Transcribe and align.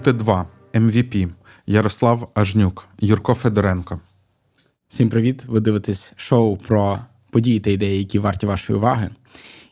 УТ2, 0.00 0.44
MVP, 0.72 1.28
Ярослав 1.66 2.30
Ажнюк, 2.34 2.88
Юрко 3.00 3.34
Федоренко. 3.34 4.00
Всім 4.88 5.10
привіт! 5.10 5.44
Ви 5.48 5.60
дивитесь 5.60 6.12
шоу 6.16 6.56
про 6.56 6.98
події 7.30 7.60
та 7.60 7.70
ідеї, 7.70 7.98
які 7.98 8.18
варті 8.18 8.46
вашої 8.46 8.78
уваги. 8.78 9.10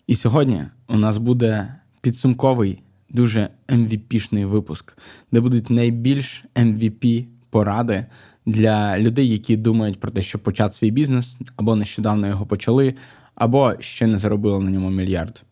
І 0.06 0.14
сьогодні 0.14 0.64
у 0.88 0.98
нас 0.98 1.18
буде 1.18 1.74
підсумковий, 2.00 2.82
дуже 3.10 3.48
MVP-шний 3.68 4.44
випуск, 4.44 4.98
де 5.32 5.40
будуть 5.40 5.70
найбільш 5.70 6.44
MVP 6.54 7.26
поради 7.50 8.06
для 8.46 8.98
людей, 8.98 9.28
які 9.28 9.56
думають 9.56 10.00
про 10.00 10.10
те, 10.10 10.22
щоб 10.22 10.40
почати 10.40 10.74
свій 10.74 10.90
бізнес, 10.90 11.38
або 11.56 11.76
нещодавно 11.76 12.26
його 12.26 12.46
почали, 12.46 12.94
або 13.34 13.74
ще 13.80 14.06
не 14.06 14.18
заробили 14.18 14.64
на 14.64 14.70
ньому 14.70 14.90
мільярд. 14.90 15.44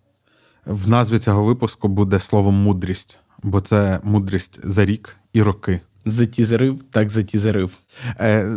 В 0.66 0.88
назві 0.88 1.18
цього 1.18 1.44
випуску 1.44 1.88
буде 1.88 2.20
слово 2.20 2.52
мудрість, 2.52 3.18
бо 3.46 3.60
це 3.60 4.00
мудрість 4.04 4.60
за 4.62 4.84
рік 4.84 5.16
і 5.32 5.42
роки. 5.42 5.80
Затізерив, 6.04 6.82
так 6.90 7.10
затізерив. 7.10 7.70
Е, 8.20 8.56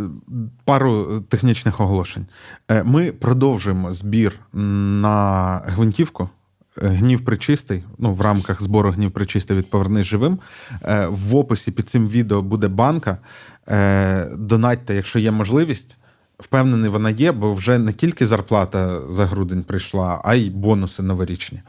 пару 0.66 1.21
технічних 1.30 1.80
оголошень. 1.81 2.25
Е, 2.71 2.84
ми 2.84 3.11
продовжуємо 3.11 3.94
збір 3.94 4.39
на 4.53 5.61
гвинтівку. 5.66 6.30
Е, 6.81 6.88
Гнів 6.88 7.25
причистий, 7.25 7.83
ну 7.97 8.13
в 8.13 8.21
рамках 8.21 8.61
збору 8.61 8.91
гнів 8.91 9.11
причистий 9.11 9.57
від 9.57 9.70
Повернись 9.70 10.05
живим. 10.05 10.39
Е, 10.83 11.08
в 11.08 11.35
описі 11.35 11.71
під 11.71 11.89
цим 11.89 12.08
відео 12.08 12.41
буде 12.41 12.67
банка. 12.67 13.17
Е, 13.67 14.25
донатьте, 14.35 14.95
якщо 14.95 15.19
є 15.19 15.31
можливість. 15.31 15.95
Впевнений, 16.39 16.89
вона 16.89 17.09
є, 17.09 17.31
бо 17.31 17.53
вже 17.53 17.77
не 17.77 17.94
тільки 17.94 18.27
зарплата 18.27 18.99
за 19.09 19.25
грудень 19.25 19.63
прийшла, 19.63 20.21
а 20.25 20.35
й 20.35 20.49
бонуси 20.49 21.03
новорічні. 21.03 21.61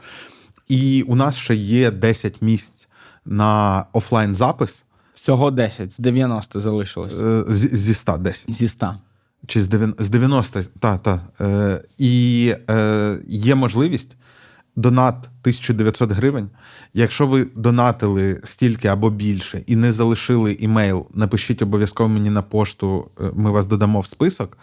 І 0.67 1.01
у 1.01 1.15
нас 1.15 1.37
ще 1.37 1.55
є 1.55 1.91
10 1.91 2.41
місць 2.41 2.80
на 3.25 3.85
офлайн 3.93 4.35
запис 4.35 4.83
Всього 5.13 5.51
10, 5.51 5.91
з 5.91 5.99
90 5.99 6.59
залишилось. 6.59 7.19
е, 7.19 7.43
зі 7.47 7.67
зі 7.75 7.93
100 7.93 8.17
10. 8.17 8.53
Зі 8.53 8.67
100. 8.67 8.95
Чи 9.47 9.63
з 9.63 9.67
90, 9.67 10.03
з 10.03 10.09
90 10.09 10.63
та, 10.79 10.97
та. 10.97 11.21
Е, 11.41 11.81
і 11.97 12.55
е, 12.69 13.17
є 13.27 13.55
можливість 13.55 14.15
донат 14.75 15.15
1900 15.15 16.11
гривень. 16.11 16.49
Якщо 16.93 17.27
ви 17.27 17.47
донатили 17.55 18.41
стільки 18.43 18.87
або 18.87 19.09
більше 19.09 19.63
і 19.67 19.75
не 19.75 19.91
залишили 19.91 20.53
імейл, 20.53 21.07
напишіть 21.13 21.61
обов'язково 21.61 22.09
мені 22.09 22.29
на 22.29 22.41
пошту, 22.41 23.11
е, 23.21 23.23
ми 23.33 23.51
вас 23.51 23.65
додамо 23.65 23.99
в 23.99 24.05
список. 24.05 24.57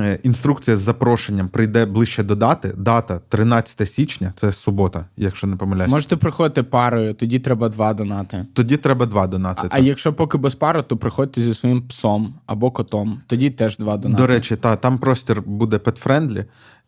Е, 0.00 0.18
Інструкція 0.22 0.76
з 0.76 0.80
запрошенням 0.80 1.48
прийде 1.48 1.86
ближче 1.86 2.22
до 2.22 2.34
дати. 2.34 2.74
Дата 2.76 3.20
13 3.28 3.88
січня, 3.88 4.32
це 4.36 4.52
субота, 4.52 5.06
якщо 5.16 5.46
не 5.46 5.56
помиляюсь. 5.56 5.92
Можете 5.92 6.16
приходити 6.16 6.62
парою, 6.62 7.14
тоді 7.14 7.38
треба 7.38 7.68
два 7.68 7.94
донати. 7.94 8.46
Тоді 8.52 8.76
треба 8.76 9.06
два 9.06 9.26
донати. 9.26 9.68
А, 9.70 9.76
а 9.76 9.78
якщо 9.78 10.12
поки 10.12 10.38
без 10.38 10.54
пари, 10.54 10.82
то 10.82 10.96
приходьте 10.96 11.42
зі 11.42 11.54
своїм 11.54 11.82
псом 11.88 12.34
або 12.46 12.70
котом. 12.70 13.20
Тоді 13.26 13.50
теж 13.50 13.78
два 13.78 13.96
донати. 13.96 14.22
До 14.22 14.26
речі, 14.26 14.56
та, 14.56 14.76
там 14.76 14.98
простір 14.98 15.42
буде 15.42 15.78
петфрендлі, 15.78 16.44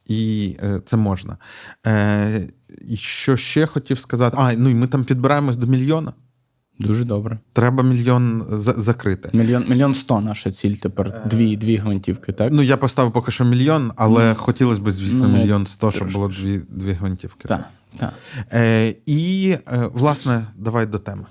і 0.06 0.56
е, 0.62 0.80
це 0.84 0.96
можна. 0.96 1.36
Е, 1.86 2.48
і 2.88 2.96
що 2.96 3.36
ще 3.36 3.66
хотів 3.66 3.98
сказати? 3.98 4.36
А, 4.40 4.52
ну 4.52 4.68
і 4.68 4.74
ми 4.74 4.86
там 4.86 5.04
підбираємось 5.04 5.56
до 5.56 5.66
мільйона. 5.66 6.12
Дуже 6.78 7.04
добре. 7.04 7.38
Треба 7.52 7.82
мільйон 7.82 8.44
за- 8.50 8.72
закрити. 8.72 9.30
Мільйон 9.32 9.64
мільйон 9.68 9.94
сто 9.94 10.20
наша 10.20 10.50
ціль 10.52 10.74
тепер. 10.74 11.22
Дві, 11.30 11.56
дві 11.56 11.76
гвинтівки, 11.76 12.32
так? 12.32 12.52
Ну, 12.52 12.62
я 12.62 12.76
поставив 12.76 13.12
поки 13.12 13.30
що 13.30 13.44
мільйон, 13.44 13.92
але 13.96 14.28
Ну, 14.28 14.34
хотілося 14.34 14.80
б, 14.80 14.90
звісно, 14.90 15.28
ну, 15.28 15.34
мільйон 15.38 15.66
сто, 15.66 15.90
щоб 15.90 16.12
було 16.12 16.28
дві, 16.28 16.60
дві 16.68 16.92
гвинтівки. 16.92 17.48
Так, 17.48 17.64
так. 17.98 18.12
Е, 18.52 18.94
і, 19.06 19.56
е, 19.72 19.90
власне, 19.92 20.44
давай 20.56 20.86
до 20.86 20.98
теми. 20.98 21.24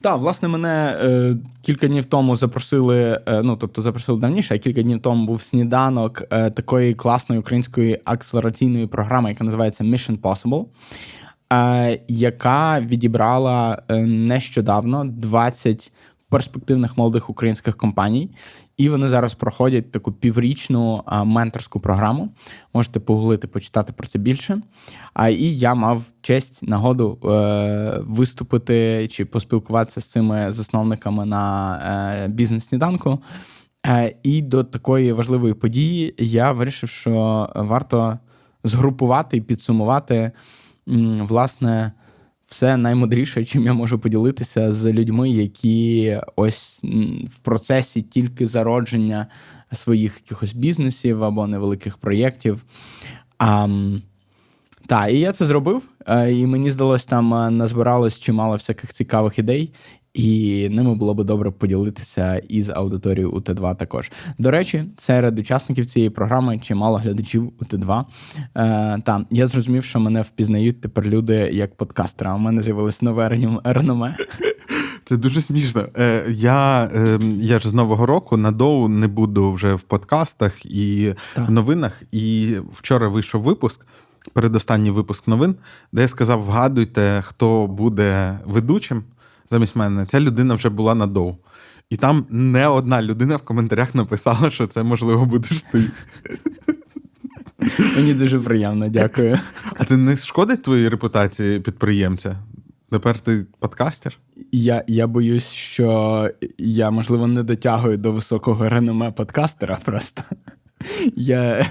Так, 0.00 0.18
власне, 0.18 0.48
мене 0.48 0.98
е, 1.02 1.36
кілька 1.62 1.88
днів 1.88 2.04
тому 2.04 2.36
запросили, 2.36 3.20
е, 3.26 3.42
ну 3.42 3.56
тобто 3.56 3.82
запросили 3.82 4.20
давніше, 4.20 4.54
а 4.54 4.58
кілька 4.58 4.82
днів 4.82 5.02
тому 5.02 5.26
був 5.26 5.42
сніданок 5.42 6.22
е, 6.30 6.50
такої 6.50 6.94
класної 6.94 7.40
української 7.40 8.00
акселераційної 8.04 8.86
програми, 8.86 9.28
яка 9.28 9.44
називається 9.44 9.84
Mission 9.84 10.18
Possible, 10.18 10.64
е, 10.64 10.66
яка 12.08 12.80
відібрала 12.80 13.82
е, 13.88 14.06
нещодавно 14.06 15.04
20 15.04 15.92
перспективних 16.28 16.96
молодих 16.96 17.30
українських 17.30 17.76
компаній. 17.76 18.30
І 18.76 18.88
вони 18.88 19.08
зараз 19.08 19.34
проходять 19.34 19.92
таку 19.92 20.12
піврічну 20.12 21.02
менторську 21.24 21.80
програму. 21.80 22.28
Можете 22.74 23.00
погуглити, 23.00 23.46
почитати 23.46 23.92
про 23.92 24.06
це 24.06 24.18
більше. 24.18 24.62
А 25.14 25.28
і 25.28 25.44
я 25.44 25.74
мав 25.74 26.04
честь 26.22 26.62
нагоду 26.62 27.18
е, 27.24 28.00
виступити 28.02 29.08
чи 29.10 29.24
поспілкуватися 29.24 30.00
з 30.00 30.04
цими 30.04 30.52
засновниками 30.52 31.26
на 31.26 31.76
е, 32.24 32.28
бізнес-сніданку. 32.28 33.18
Е, 33.86 34.14
і 34.22 34.42
до 34.42 34.64
такої 34.64 35.12
важливої 35.12 35.54
події 35.54 36.14
я 36.18 36.52
вирішив, 36.52 36.88
що 36.88 37.48
варто 37.54 38.18
згрупувати 38.64 39.36
і 39.36 39.40
підсумувати 39.40 40.32
власне 41.20 41.92
все 42.46 42.76
наймудріше, 42.76 43.44
чим 43.44 43.66
я 43.66 43.72
можу 43.72 43.98
поділитися 43.98 44.72
з 44.72 44.92
людьми, 44.92 45.30
які 45.30 46.20
ось 46.36 46.80
в 47.30 47.38
процесі 47.42 48.02
тільки 48.02 48.46
зародження 48.46 49.26
своїх 49.72 50.16
якихось 50.24 50.52
бізнесів 50.52 51.24
або 51.24 51.46
невеликих 51.46 51.98
проєктів. 51.98 52.64
М, 53.42 54.02
і 55.10 55.20
я 55.20 55.32
це 55.32 55.46
зробив, 55.46 55.82
е, 56.06 56.32
і 56.32 56.46
мені 56.46 56.70
здалось, 56.70 57.06
там 57.06 57.34
е, 57.34 57.50
назбиралось 57.50 58.20
чимало 58.20 58.52
всяких 58.52 58.92
цікавих 58.92 59.38
ідей, 59.38 59.72
і 60.14 60.68
ними 60.68 60.94
було 60.94 61.14
би 61.14 61.24
добре 61.24 61.50
поділитися 61.50 62.36
із 62.48 62.70
аудиторією 62.70 63.32
УТ2 63.32 63.76
також. 63.76 64.12
До 64.38 64.50
речі, 64.50 64.84
серед 64.96 65.38
учасників 65.38 65.86
цієї 65.86 66.10
програми 66.10 66.58
чимало 66.58 66.96
глядачів 66.96 67.52
УТ2. 67.60 68.04
Е, 68.56 69.02
та, 69.04 69.24
я 69.30 69.46
зрозумів, 69.46 69.84
що 69.84 70.00
мене 70.00 70.22
впізнають 70.22 70.80
тепер 70.80 71.06
люди 71.06 71.34
як 71.52 71.74
подкастера. 71.76 72.30
а 72.32 72.34
У 72.34 72.38
мене 72.38 72.62
з'явилось 72.62 73.02
нове 73.02 73.28
реном- 73.28 73.60
реноме. 73.64 74.16
Це 75.04 75.16
дуже 75.16 75.40
смішно. 75.40 75.86
Е, 75.98 76.24
я, 76.30 76.84
е, 76.94 77.18
я 77.38 77.58
ж 77.58 77.68
з 77.68 77.72
Нового 77.74 78.06
року 78.06 78.36
на 78.36 78.50
доу 78.50 78.88
не 78.88 79.08
буду 79.08 79.52
вже 79.52 79.74
в 79.74 79.82
подкастах 79.82 80.66
і 80.66 81.14
Так. 81.34 81.48
в 81.48 81.50
новинах. 81.50 82.02
І 82.12 82.54
вчора 82.74 83.08
вийшов 83.08 83.42
випуск, 83.42 83.80
передостанній 84.32 84.90
випуск 84.90 85.28
новин, 85.28 85.54
де 85.92 86.02
я 86.02 86.08
сказав: 86.08 86.42
вгадуйте, 86.42 87.22
хто 87.26 87.66
буде 87.66 88.38
ведучим 88.46 89.02
замість 89.52 89.76
мене. 89.76 90.06
Ця 90.06 90.20
людина 90.20 90.54
вже 90.54 90.68
була 90.68 90.94
на 90.94 91.06
доу. 91.06 91.36
І 91.90 91.96
там 91.96 92.26
не 92.30 92.66
одна 92.66 93.02
людина 93.02 93.36
в 93.36 93.42
коментарях 93.42 93.94
написала, 93.94 94.50
що 94.50 94.66
це 94.66 94.82
можливо 94.82 95.24
будеш 95.24 95.62
ти. 95.62 95.90
Мені 97.96 98.14
дуже 98.14 98.40
приємно, 98.40 98.88
дякую. 98.88 99.38
А 99.78 99.84
це 99.84 99.96
не 99.96 100.16
шкодить 100.16 100.62
твоїй 100.62 100.88
репутації 100.88 101.60
підприємця? 101.60 102.36
Тепер 102.90 103.20
ти 103.20 103.46
подкастер? 103.58 104.18
Я, 104.52 104.84
я 104.86 105.06
боюсь, 105.06 105.48
що 105.48 106.30
я, 106.58 106.90
можливо, 106.90 107.26
не 107.26 107.42
дотягую 107.42 107.96
до 107.96 108.12
високого 108.12 108.68
реноме 108.68 109.10
подкастера 109.12 109.78
просто. 109.84 110.22
Я 111.16 111.66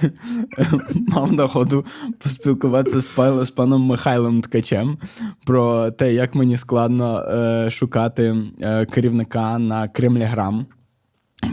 мав 1.07 1.33
нагоду 1.33 1.85
поспілкуватися 2.23 3.01
з 3.45 3.51
паном 3.51 3.81
Михайлом 3.81 4.41
Ткачем 4.41 4.97
про 5.45 5.91
те, 5.91 6.13
як 6.13 6.35
мені 6.35 6.57
складно 6.57 7.19
е, 7.19 7.69
шукати 7.69 8.35
е, 8.61 8.85
керівника 8.85 9.59
на 9.59 9.87
Кремляграм. 9.87 10.65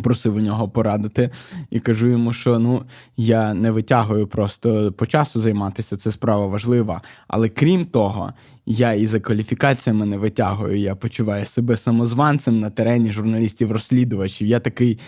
Просив 0.02 0.34
у 0.36 0.40
нього 0.40 0.68
порадити 0.68 1.30
і 1.70 1.80
кажу 1.80 2.06
йому, 2.06 2.32
що 2.32 2.58
ну 2.58 2.82
я 3.16 3.54
не 3.54 3.70
витягую 3.70 4.26
просто 4.26 4.92
по 4.92 5.06
часу 5.06 5.40
займатися, 5.40 5.96
це 5.96 6.10
справа 6.10 6.46
важлива. 6.46 7.02
Але 7.28 7.48
крім 7.48 7.84
того, 7.84 8.32
я 8.66 8.92
і 8.92 9.06
за 9.06 9.20
кваліфікаціями 9.20 10.06
не 10.06 10.16
витягую. 10.16 10.78
Я 10.78 10.94
почуваю 10.94 11.46
себе 11.46 11.76
самозванцем 11.76 12.58
на 12.58 12.70
терені 12.70 13.12
журналістів-розслідувачів. 13.12 14.46
Я 14.48 14.60
такий. 14.60 14.98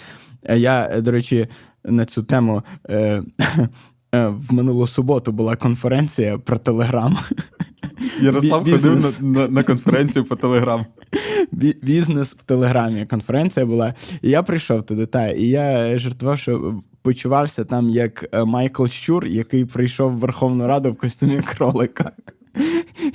е, 0.43 0.59
Я, 0.59 0.89
е, 0.93 1.01
до 1.01 1.11
речі, 1.11 1.47
на 1.85 2.05
цю 2.05 2.23
тему 2.23 2.63
е, 2.89 3.23
е, 4.15 4.27
в 4.29 4.53
минулу 4.53 4.87
суботу 4.87 5.33
була 5.33 5.57
конференція 5.57 6.39
про 6.39 6.59
Телеграм. 6.59 7.17
Ярослав 8.21 8.65
Бі- 8.65 8.73
ходив 8.73 9.01
на, 9.21 9.29
на, 9.29 9.49
на 9.49 9.63
конференцію 9.63 10.25
по 10.25 10.37
телеграм. 10.37 10.85
Бі- 11.53 11.77
бізнес 11.83 12.35
в 12.35 12.43
Телеграмі. 12.43 13.07
Конференція 13.07 13.67
була. 13.67 13.95
І 14.23 14.31
я 14.31 14.43
прийшов 14.43 14.83
туди, 14.87 15.07
та, 15.07 15.29
і 15.29 15.45
я 15.45 15.99
жартував, 15.99 16.39
що 16.39 16.83
почувався 17.03 17.65
там 17.65 17.91
як 17.91 18.29
е, 18.33 18.45
Майкл 18.45 18.87
Щур, 18.87 19.27
який 19.27 19.65
прийшов 19.65 20.13
в 20.13 20.19
Верховну 20.19 20.67
Раду 20.67 20.93
в 20.93 20.97
костюмі 20.97 21.41
кролика. 21.41 22.13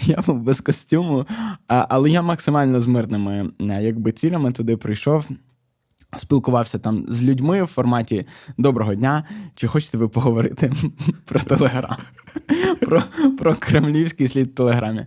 Я 0.01 0.23
був 0.27 0.39
без 0.41 0.62
костюму, 0.62 1.25
але 1.67 2.09
я 2.09 2.21
максимально 2.21 2.79
з 2.79 2.88
мирними 2.88 3.51
е, 3.62 3.83
якби, 3.83 4.12
цілями 4.12 4.51
туди 4.51 4.77
прийшов. 4.77 5.25
Спілкувався 6.17 6.79
там 6.79 7.05
з 7.07 7.23
людьми 7.23 7.63
в 7.63 7.67
форматі 7.67 8.25
Доброго 8.57 8.95
дня. 8.95 9.23
Чи 9.55 9.67
хочете 9.67 9.97
ви 9.97 10.07
поговорити 10.07 10.73
про 11.25 11.39
Телеграм? 11.39 11.97
про, 12.81 13.03
про 13.37 13.55
кремлівський 13.55 14.27
слід 14.27 14.47
в 14.47 14.53
Телеграмі. 14.55 15.05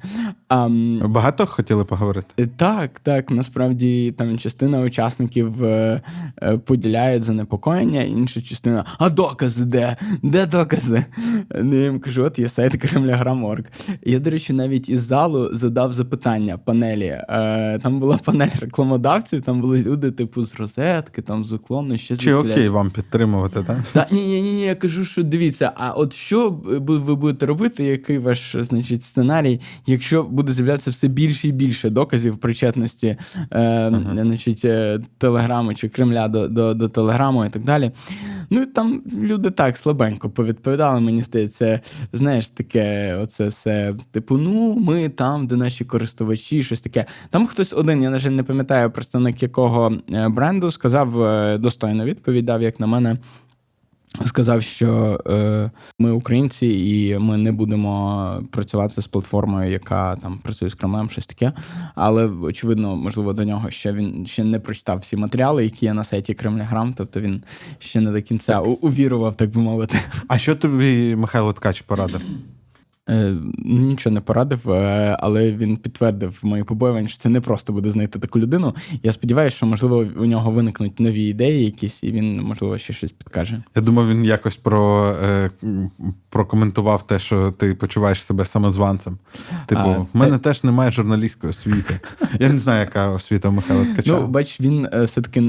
А, 0.48 0.68
Багато 1.04 1.46
хотіли 1.46 1.84
поговорити? 1.84 2.26
Е, 2.38 2.48
Так, 2.56 2.98
так. 2.98 3.30
Насправді 3.30 4.14
там 4.18 4.38
частина 4.38 4.80
учасників 4.80 5.64
е, 5.64 6.00
е, 6.42 6.58
поділяють 6.58 7.22
занепокоєння, 7.22 8.02
інша 8.02 8.42
частина. 8.42 8.84
А 8.98 9.10
докази 9.10 9.64
де? 9.64 9.96
Де 10.22 10.46
докази? 10.46 11.04
Ну, 11.62 11.74
я 11.74 11.84
їм 11.84 12.00
кажу, 12.00 12.24
от 12.24 12.38
є 12.38 12.48
сайт 12.48 12.76
Кремляграм.орг. 12.76 13.64
Я, 14.04 14.18
до 14.18 14.30
речі, 14.30 14.52
навіть 14.52 14.88
із 14.88 15.00
залу 15.00 15.50
задав 15.52 15.92
запитання 15.92 16.58
панелі. 16.58 17.04
Е, 17.28 17.78
Там 17.82 18.00
була 18.00 18.16
панель 18.16 18.48
рекламодавців, 18.60 19.42
там 19.42 19.60
були 19.60 19.82
люди, 19.82 20.10
типу, 20.10 20.44
з 20.44 20.54
розетки, 20.54 21.22
там 21.22 21.44
з 21.44 21.52
уклону, 21.52 21.98
ще 21.98 22.16
з 22.16 22.20
Чи 22.20 22.34
окей 22.34 22.68
вам 22.68 22.90
підтримувати, 22.90 23.62
так? 23.62 23.78
та 23.92 24.06
ні, 24.10 24.26
ні, 24.26 24.42
ні, 24.42 24.62
я 24.62 24.74
кажу, 24.74 25.04
що 25.04 25.22
дивіться, 25.22 25.72
а 25.76 25.90
от 25.90 26.12
що 26.12 26.50
ви 26.64 26.98
будете 27.18 27.46
робити, 27.46 27.84
який 27.84 28.18
ваш 28.18 28.56
значить, 28.60 29.02
сценарій, 29.02 29.60
якщо 29.86 30.22
буде 30.22 30.52
з'являтися 30.52 30.90
все 30.90 31.08
більше 31.08 31.48
і 31.48 31.52
більше 31.52 31.90
доказів 31.90 32.38
причетності 32.38 33.16
е, 33.52 33.92
значить, 34.12 34.64
е, 34.64 35.00
Телеграму 35.18 35.74
чи 35.74 35.88
Кремля 35.88 36.28
до, 36.28 36.48
до, 36.48 36.74
до 36.74 36.88
Телеграму 36.88 37.44
і 37.44 37.50
так 37.50 37.64
далі. 37.64 37.90
Ну 38.50 38.62
і 38.62 38.66
там 38.66 39.02
люди 39.16 39.50
так 39.50 39.76
слабенько 39.76 40.30
повідповідали, 40.30 41.00
мені 41.00 41.22
здається, 41.22 41.80
знаєш, 42.12 42.50
таке, 42.50 43.14
оце 43.22 43.48
все, 43.48 43.94
типу, 44.10 44.38
ну, 44.38 44.74
ми 44.74 45.08
там, 45.08 45.46
де 45.46 45.56
наші 45.56 45.84
користувачі, 45.84 46.62
щось 46.62 46.80
таке. 46.80 47.04
Там 47.30 47.46
хтось 47.46 47.72
один, 47.72 48.02
я, 48.02 48.10
на 48.10 48.18
жаль, 48.18 48.30
не 48.30 48.42
пам'ятаю 48.42 48.90
представник 48.90 49.42
якого 49.42 49.92
е, 50.12 50.28
бренду, 50.28 50.70
сказав 50.70 51.22
е, 51.22 51.58
достойну 51.58 52.04
відповідь, 52.04 52.44
дав, 52.44 52.62
як 52.62 52.80
на 52.80 52.86
мене. 52.86 53.16
Сказав, 54.24 54.62
що 54.62 55.20
е, 55.26 55.70
ми 55.98 56.10
українці, 56.10 56.66
і 56.66 57.18
ми 57.18 57.36
не 57.36 57.52
будемо 57.52 58.42
працювати 58.50 59.02
з 59.02 59.06
платформою, 59.06 59.70
яка 59.70 60.16
там 60.16 60.38
працює 60.38 60.70
з 60.70 60.74
Кремлем, 60.74 61.10
щось 61.10 61.26
таке. 61.26 61.52
Але 61.94 62.26
очевидно, 62.26 62.96
можливо, 62.96 63.32
до 63.32 63.44
нього 63.44 63.70
ще 63.70 63.92
він 63.92 64.26
ще 64.26 64.44
не 64.44 64.60
прочитав 64.60 64.98
всі 64.98 65.16
матеріали, 65.16 65.64
які 65.64 65.86
є 65.86 65.94
на 65.94 66.04
сайті 66.04 66.34
Кремляграм. 66.34 66.94
Тобто 66.96 67.20
він 67.20 67.42
ще 67.78 68.00
не 68.00 68.12
до 68.12 68.22
кінця 68.22 68.60
так. 68.60 68.84
увірував, 68.84 69.36
так 69.36 69.50
би 69.50 69.60
мовити. 69.60 69.98
А 70.28 70.38
що 70.38 70.56
тобі 70.56 71.16
Михайло 71.16 71.52
Ткач 71.52 71.80
порадив? 71.80 72.20
Е, 73.08 73.34
ну, 73.58 73.80
нічого 73.80 74.14
не 74.14 74.20
порадив, 74.20 74.70
е, 74.70 75.16
але 75.20 75.52
він 75.52 75.76
підтвердив 75.76 76.38
мої 76.42 76.64
побоювання, 76.64 77.08
що 77.08 77.18
це 77.18 77.28
не 77.28 77.40
просто 77.40 77.72
буде 77.72 77.90
знайти 77.90 78.18
таку 78.18 78.38
людину. 78.38 78.74
Я 79.02 79.12
сподіваюся, 79.12 79.56
що 79.56 79.66
можливо 79.66 80.06
у 80.16 80.24
нього 80.24 80.50
виникнуть 80.50 81.00
нові 81.00 81.22
ідеї, 81.22 81.64
якісь, 81.64 82.02
і 82.04 82.12
він 82.12 82.42
можливо 82.42 82.78
ще 82.78 82.92
щось 82.92 83.12
підкаже. 83.12 83.62
Я 83.76 83.82
думав, 83.82 84.08
він 84.08 84.24
якось 84.24 84.56
про, 84.56 85.14
е, 85.24 85.50
прокоментував 86.30 87.06
те, 87.06 87.18
що 87.18 87.50
ти 87.50 87.74
почуваєш 87.74 88.24
себе 88.24 88.44
самозванцем. 88.44 89.18
Типу, 89.66 89.80
А, 89.80 89.98
в 89.98 90.08
мене 90.12 90.38
теж 90.38 90.64
немає 90.64 90.90
журналістської 90.90 91.50
освіти. 91.50 92.00
Я 92.40 92.48
не 92.48 92.58
знаю, 92.58 92.80
яка 92.80 93.10
освіта 93.10 93.50
Михайла 93.50 93.84
Ткача. 93.84 94.12
Ну, 94.12 94.26
бач, 94.26 94.60
він 94.60 94.88
все-таки 95.04 95.40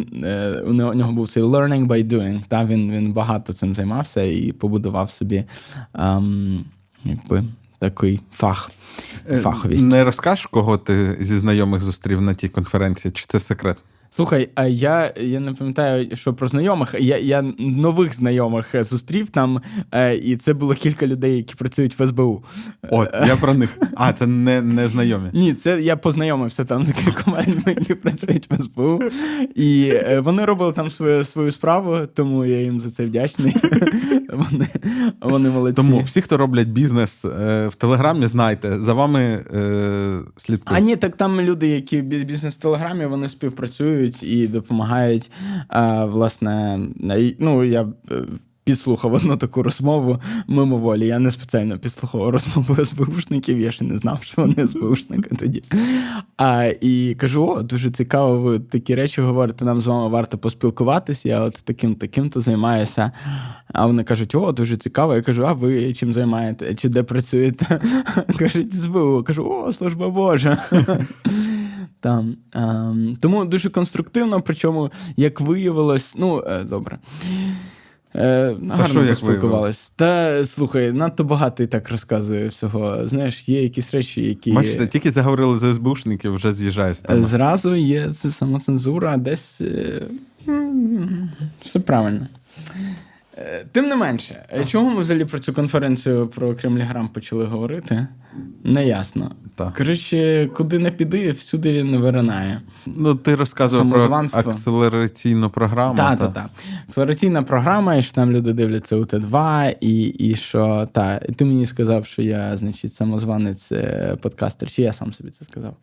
у 0.68 0.74
нього, 0.74 1.12
був 1.12 1.30
цей 1.30 1.44
learning 1.44 1.88
by 1.88 2.08
doing. 2.08 2.44
Та 2.48 2.66
він, 2.66 2.92
він 2.92 3.14
багато 3.14 3.54
цим 3.54 3.76
займався 3.76 4.22
і 4.22 4.52
побудував 4.52 5.12
собі 5.12 5.44
ем, 5.94 6.66
якби 7.04 7.44
такий 7.80 8.20
фах, 8.32 8.72
Е, 9.30 9.40
фаховість. 9.40 9.86
Не 9.86 10.04
розкажеш, 10.04 10.46
кого 10.46 10.78
ти 10.78 11.18
зі 11.20 11.38
знайомих 11.38 11.82
зустрів 11.82 12.22
на 12.22 12.34
тій 12.34 12.50
конференції, 12.50 13.12
чи 13.12 13.26
це 13.28 13.40
секрет? 13.40 13.78
Слухай, 14.12 14.50
а 14.56 14.68
я, 14.68 15.14
я 15.18 15.40
не 15.40 15.54
пам'ятаю, 15.54 16.16
що 16.16 16.34
про 16.34 16.48
знайомих. 16.48 16.96
Я, 17.00 17.18
я 17.18 17.42
нових 17.60 18.14
знайомих 18.14 18.76
е, 18.76 18.84
зустрів 18.84 19.30
там, 19.30 19.62
е, 19.92 20.16
і 20.16 20.36
це 20.36 20.54
було 20.54 20.74
кілька 20.74 21.08
людей, 21.08 21.38
які 21.38 21.56
працюють 21.56 22.00
в 22.00 22.08
СБУ. 22.08 22.44
От, 22.90 23.10
я 23.28 23.36
про 23.36 23.54
них. 23.54 23.78
А, 23.96 24.14
це 24.14 24.28
не, 24.28 24.62
не 24.62 24.88
знайомі. 24.88 25.30
Ні, 25.34 25.54
це 25.54 25.82
я 25.82 25.98
познайомився 25.98 26.66
там 26.66 26.86
з 26.86 26.92
кількома 26.92 27.42
людьми, 27.48 27.76
які 27.80 27.96
працюють 27.96 28.50
в 28.52 28.64
СБУ. 28.64 29.00
І 29.56 29.92
е, 29.94 30.20
вони 30.20 30.46
робили 30.46 30.74
там 30.74 30.90
свою 30.90 31.24
свою 31.24 31.52
справу, 31.52 31.98
тому 32.14 32.46
я 32.46 32.62
їм 32.62 32.82
за 32.82 32.90
це 32.90 33.06
вдячний. 33.06 33.56
Вони, 34.34 34.68
вони 35.22 35.50
молодці. 35.50 35.76
Тому 35.76 36.02
всі, 36.02 36.22
хто 36.22 36.38
роблять 36.38 36.68
бізнес 36.68 37.24
в 37.68 37.72
Телеграмі, 37.78 38.28
знайте, 38.28 38.80
за 38.80 38.94
вами 38.94 39.46
слідкують. 40.38 40.80
А 40.80 40.80
ні, 40.80 40.96
так 40.96 41.16
там 41.16 41.42
люди, 41.42 41.68
які 41.68 42.02
бізнес 42.02 42.56
в 42.56 42.58
Телеграмі, 42.58 43.06
вони 43.06 43.30
співпрацюють 43.30 43.99
і 44.24 44.48
допомагають. 44.48 45.32
А, 45.68 46.06
власне, 46.06 46.80
ну 47.40 47.64
я 47.64 47.82
е, 48.12 48.16
підслухав 48.70 49.14
одну 49.14 49.38
таку 49.38 49.64
розмову 49.64 50.20
мимоволі. 50.48 51.08
Я 51.08 51.20
не 51.20 51.32
спеціально 51.32 51.78
підслухав 51.78 52.30
розмову 52.30 52.86
СБУшників, 52.86 53.60
я 53.60 53.72
ще 53.72 53.86
не 53.86 53.98
знав, 53.98 54.24
що 54.24 54.42
вони 54.42 54.68
СБУшники 54.68 55.36
тоді. 55.36 55.64
А, 56.38 56.72
і 56.82 57.16
кажу: 57.16 57.46
о, 57.46 57.62
дуже 57.62 57.92
цікаво, 57.92 58.40
ви 58.40 58.60
такі 58.60 58.96
речі 58.96 59.22
говорите, 59.22 59.66
нам 59.66 59.82
з 59.82 59.88
вами 59.88 60.08
варто 60.10 60.38
поспілкуватися. 60.38 61.30
Я 61.30 61.42
от 61.42 61.62
таким 61.64 61.96
таким 61.96 62.30
то 62.30 62.42
займаюся. 62.42 63.12
А 63.74 63.86
вони 63.86 64.04
кажуть, 64.04 64.36
о, 64.36 64.52
дуже 64.52 64.78
цікаво. 64.78 65.16
Я 65.16 65.22
кажу, 65.22 65.48
а 65.48 65.54
ви 65.54 65.94
чим 65.94 66.14
займаєте? 66.14 66.76
Чи 66.76 66.90
де 66.90 67.04
працюєте? 67.04 67.82
Кажуть, 68.38 68.74
СБУ. 68.74 69.24
Кажу, 69.24 69.44
о, 69.44 69.74
служба 69.74 70.10
Божа. 70.10 70.58
Там. 72.00 72.36
Ем, 72.54 73.18
тому 73.22 73.46
дуже 73.46 73.70
конструктивно, 73.70 74.42
причому, 74.42 74.92
як 75.18 75.42
виявилось, 75.42 76.16
ну, 76.18 76.44
е, 76.48 76.64
добре. 76.64 77.00
Е, 78.16 78.56
гарно 78.70 78.88
що, 78.88 79.00
як 79.00 79.10
поспілкувались. 79.10 79.92
Та 79.96 80.46
слухай, 80.46 80.92
надто 80.92 81.24
багато 81.24 81.64
і 81.64 81.68
так 81.68 81.92
розказує 81.92 82.48
всього. 82.48 83.08
Знаєш, 83.08 83.50
є 83.50 83.64
якісь 83.64 83.94
речі, 83.94 84.22
які. 84.22 84.52
Бачите, 84.52 84.88
тільки 84.88 85.12
заговорили 85.12 85.58
за 85.58 85.74
СБУшників, 85.74 86.36
вже 86.36 86.54
з'їжджає 86.54 86.94
з 86.94 87.04
Е, 87.04 87.08
теми. 87.08 87.24
Зразу 87.24 87.76
є 87.76 88.14
це 88.14 88.32
самоцензура, 88.32 89.18
десь 89.18 89.62
е, 89.62 90.02
все 91.62 91.80
правильно. 91.80 92.28
Е, 93.40 93.66
Тим 93.72 93.88
не 93.88 93.96
менше, 93.96 94.46
е, 94.54 94.66
чого 94.66 94.90
ми 94.90 95.02
взагалі 95.02 95.26
про 95.26 95.40
цю 95.40 95.54
конференцію 95.54 96.28
про 96.28 96.56
Кремліграм 96.56 97.08
почали 97.08 97.46
говорити? 97.46 98.08
Неясно. 98.64 99.32
Так. 99.56 99.74
Коротше, 99.78 100.50
куди 100.56 100.80
не 100.80 100.92
піди, 100.92 101.32
всюди 101.32 101.74
він 101.74 101.98
виринає. 101.98 102.62
Ну, 102.86 103.16
ти 103.16 103.36
розказував 103.36 103.90
про 103.90 104.00
акселераційну 104.50 105.50
програму. 105.50 105.98
Так, 105.98 106.20
так, 106.20 106.34
так. 106.34 106.50
Акселераційна 106.90 107.44
програма, 107.44 107.96
і 107.96 108.02
що 108.02 108.14
там 108.14 108.32
люди 108.32 108.54
дивляться 108.54 108.96
УТ2, 108.96 109.74
і, 109.82 110.02
і 110.04 110.36
що 110.36 110.88
та, 110.92 111.22
і 111.30 111.32
ти 111.32 111.46
мені 111.46 111.66
сказав, 111.66 112.06
що 112.06 112.22
я, 112.22 112.58
значить, 112.58 112.94
самозванець 112.94 113.72
е, 113.72 114.18
подкастер, 114.22 114.72
чи 114.72 114.82
я 114.82 114.94
сам 114.94 115.14
собі 115.14 115.30
це 115.30 115.46
сказав. 115.46 115.74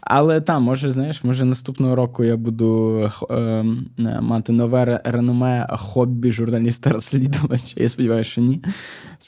Але 0.00 0.40
там, 0.40 0.62
може, 0.62 0.90
знаєш, 0.90 1.24
може 1.24 1.44
наступного 1.44 1.94
року 1.96 2.24
я 2.24 2.36
буду 2.36 3.00
ем, 3.30 3.86
е, 3.98 4.20
мати 4.20 4.52
нове 4.52 4.84
ре- 4.84 5.00
реноме 5.04 5.66
хобі 5.70 6.32
журналіста-розслідувача. 6.66 7.74
Я 7.76 7.88
сподіваюся, 7.88 8.30
що 8.30 8.40
ні. 8.40 8.62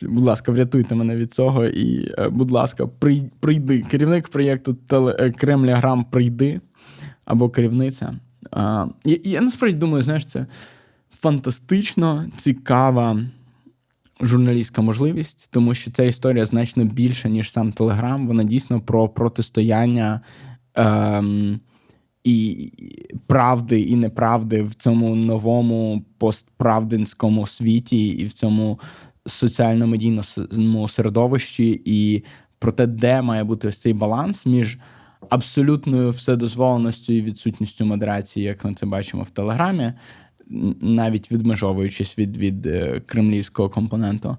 Будь 0.02 0.24
ласка, 0.24 0.52
врятуйте 0.52 0.94
мене 0.94 1.16
від 1.16 1.32
цього. 1.32 1.66
І, 1.66 2.14
е, 2.18 2.28
будь 2.28 2.50
ласка, 2.50 2.86
прийди. 3.40 3.82
Керівник 3.90 4.28
проєкту 4.28 4.76
е, 4.92 5.30
Кремляграм 5.30 6.04
прийди 6.04 6.60
або 7.24 7.50
керівниця. 7.50 8.14
Я, 9.04 9.18
я 9.24 9.40
насправді 9.40 9.78
думаю, 9.78 10.02
знаєш, 10.02 10.26
це 10.26 10.46
фантастично 11.20 12.24
цікава 12.38 13.20
журналістська 14.20 14.82
можливість, 14.82 15.48
тому 15.50 15.74
що 15.74 15.90
ця 15.90 16.04
історія 16.04 16.44
значно 16.44 16.84
більша, 16.84 17.28
ніж 17.28 17.52
сам 17.52 17.72
Телеграм. 17.72 18.26
Вона 18.26 18.44
дійсно 18.44 18.80
про 18.80 19.08
протистояння 19.08 20.20
ем, 20.74 21.60
і 22.28 22.72
правди 23.26 23.80
і 23.80 23.96
неправди 23.96 24.62
в 24.62 24.74
цьому 24.74 25.14
новому 25.14 26.04
постправдинському 26.18 27.46
світі 27.46 28.08
і 28.08 28.26
в 28.26 28.32
цьому 28.32 28.80
соціально-медійному 29.26 30.88
середовищі, 30.88 31.82
і 31.84 32.24
про 32.58 32.72
те, 32.72 32.86
де 32.86 33.22
має 33.22 33.44
бути 33.44 33.68
ось 33.68 33.78
цей 33.78 33.92
баланс 33.92 34.46
між 34.46 34.78
абсолютною 35.30 36.10
вседозволеністю 36.10 37.12
і 37.12 37.22
відсутністю 37.22 37.84
модерації, 37.84 38.46
як 38.46 38.64
ми 38.64 38.74
це 38.74 38.86
бачимо 38.86 39.22
в 39.22 39.30
Телеграмі, 39.30 39.92
навіть 40.80 41.32
відмежовуючись 41.32 42.18
від, 42.18 42.36
від 42.36 42.66
е, 42.66 43.02
кремлівського 43.06 43.70
компоненту. 43.70 44.36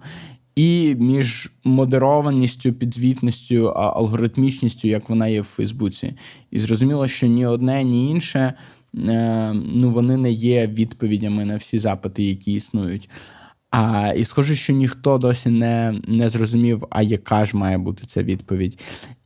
І 0.56 0.96
між 1.00 1.52
модерованістю, 1.64 2.74
підзвітністю, 2.74 3.68
алгоритмічністю, 3.70 4.88
як 4.88 5.10
вона 5.10 5.28
є 5.28 5.42
в 5.42 5.44
Фейсбуці. 5.44 6.14
І 6.52 6.60
зрозуміло, 6.60 7.08
що 7.08 7.28
ні 7.28 7.46
одне, 7.46 7.84
ні 7.84 8.12
інше, 8.12 8.54
е, 8.96 9.54
ну 9.54 9.92
вони 9.92 10.18
не 10.18 10.32
є 10.32 10.68
відповідями 10.68 11.46
на 11.46 11.56
всі 11.56 11.80
запити, 11.80 12.24
які 12.24 12.54
існують. 12.54 13.10
А, 13.72 14.14
І 14.18 14.26
схоже, 14.26 14.56
що 14.56 14.74
ніхто 14.74 15.18
досі 15.18 15.50
не, 15.50 16.02
не 16.08 16.30
зрозумів, 16.30 16.84
а 16.90 17.02
яка 17.02 17.46
ж 17.46 17.58
має 17.58 17.78
бути 17.78 18.06
ця 18.08 18.24
відповідь. 18.24 18.80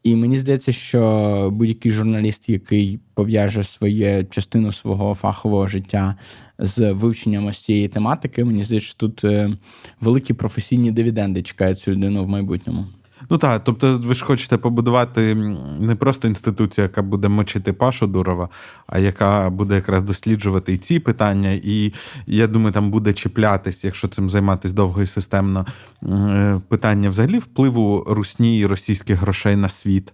І 0.03 0.15
мені 0.15 0.37
здається, 0.37 0.71
що 0.71 1.49
будь-який 1.53 1.91
журналіст, 1.91 2.49
який 2.49 2.99
пов'яже 3.13 3.63
своє 3.63 4.23
частину 4.23 4.71
свого 4.71 5.15
фахового 5.15 5.67
життя 5.67 6.15
з 6.63 6.91
вивченням 6.93 7.45
ось 7.45 7.59
цієї 7.59 7.87
тематики, 7.87 8.45
мені 8.45 8.63
здається, 8.63 8.93
тут 8.97 9.23
е, 9.23 9.57
великі 10.01 10.33
професійні 10.33 10.91
дивіденди 10.91 11.41
чекають 11.41 11.79
цю 11.79 11.91
людину 11.91 12.23
в 12.23 12.27
майбутньому. 12.27 12.85
Ну 13.29 13.37
так, 13.37 13.63
тобто 13.63 13.97
ви 13.97 14.13
ж 14.13 14.25
хочете 14.25 14.57
побудувати 14.57 15.35
не 15.79 15.95
просто 15.95 16.27
інституцію, 16.27 16.83
яка 16.83 17.01
буде 17.01 17.27
мочити 17.27 17.73
Пашу 17.73 18.07
Дурова, 18.07 18.49
а 18.87 18.99
яка 18.99 19.49
буде 19.49 19.75
якраз 19.75 20.03
досліджувати 20.03 20.73
і 20.73 20.77
ці 20.77 20.99
питання, 20.99 21.49
і 21.63 21.93
я 22.27 22.47
думаю, 22.47 22.73
там 22.73 22.91
буде 22.91 23.13
чіплятись, 23.13 23.83
якщо 23.83 24.07
цим 24.07 24.29
займатися 24.29 24.75
довго 24.75 25.01
і 25.01 25.07
системно, 25.07 25.65
е, 26.03 26.61
питання 26.67 27.09
взагалі 27.09 27.39
впливу 27.39 28.03
русні 28.07 28.59
і 28.59 28.65
російських 28.65 29.19
грошей 29.19 29.55
на 29.55 29.69
світ. 29.69 30.13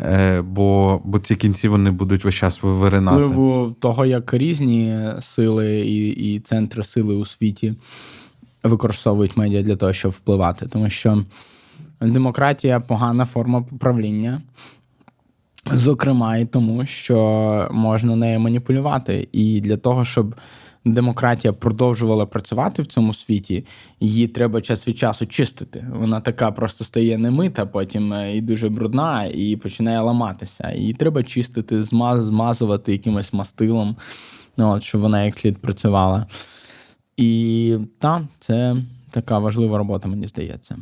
Е, 0.00 0.42
Бо 0.42 1.00
бо 1.04 1.18
ці 1.18 1.36
кінці 1.36 1.68
вони 1.68 1.90
будуть 1.90 2.24
весь 2.24 2.34
час 2.34 2.62
виринати. 2.62 3.16
Впливу 3.16 3.76
того, 3.80 4.06
як 4.06 4.34
різні 4.34 4.98
сили 5.20 5.80
і, 5.80 6.08
і 6.08 6.40
центри 6.40 6.84
сили 6.84 7.14
у 7.14 7.24
світі 7.24 7.74
використовують 8.62 9.36
медіа 9.36 9.62
для 9.62 9.76
того, 9.76 9.92
щоб 9.92 10.12
впливати, 10.12 10.66
тому 10.66 10.90
що. 10.90 11.24
Демократія 12.02 12.80
погана 12.80 13.26
форма 13.26 13.64
правління, 13.78 14.40
зокрема, 15.70 16.36
і 16.36 16.44
тому, 16.44 16.86
що 16.86 17.68
можна 17.72 18.16
нею 18.16 18.40
маніпулювати. 18.40 19.28
І 19.32 19.60
для 19.60 19.76
того, 19.76 20.04
щоб 20.04 20.34
демократія 20.84 21.52
продовжувала 21.52 22.26
працювати 22.26 22.82
в 22.82 22.86
цьому 22.86 23.14
світі, 23.14 23.64
її 24.00 24.28
треба 24.28 24.60
час 24.60 24.88
від 24.88 24.98
часу 24.98 25.26
чистити. 25.26 25.86
Вона 25.92 26.20
така 26.20 26.52
просто 26.52 26.84
стає 26.84 27.18
немита, 27.18 27.66
потім 27.66 28.14
і 28.34 28.40
дуже 28.40 28.68
брудна, 28.68 29.24
і 29.24 29.56
починає 29.56 30.00
ламатися. 30.00 30.72
Її 30.72 30.94
треба 30.94 31.22
чистити, 31.22 31.82
змазувати 31.82 32.92
якимось 32.92 33.32
мастилом, 33.32 33.96
ну, 34.56 34.70
от, 34.70 34.82
щоб 34.82 35.00
вона 35.00 35.24
як 35.24 35.34
слід 35.34 35.58
працювала. 35.58 36.26
І 37.16 37.78
так, 37.98 38.22
це 38.38 38.76
така 39.10 39.38
важлива 39.38 39.78
робота, 39.78 40.08
мені 40.08 40.26
здається. 40.26 40.76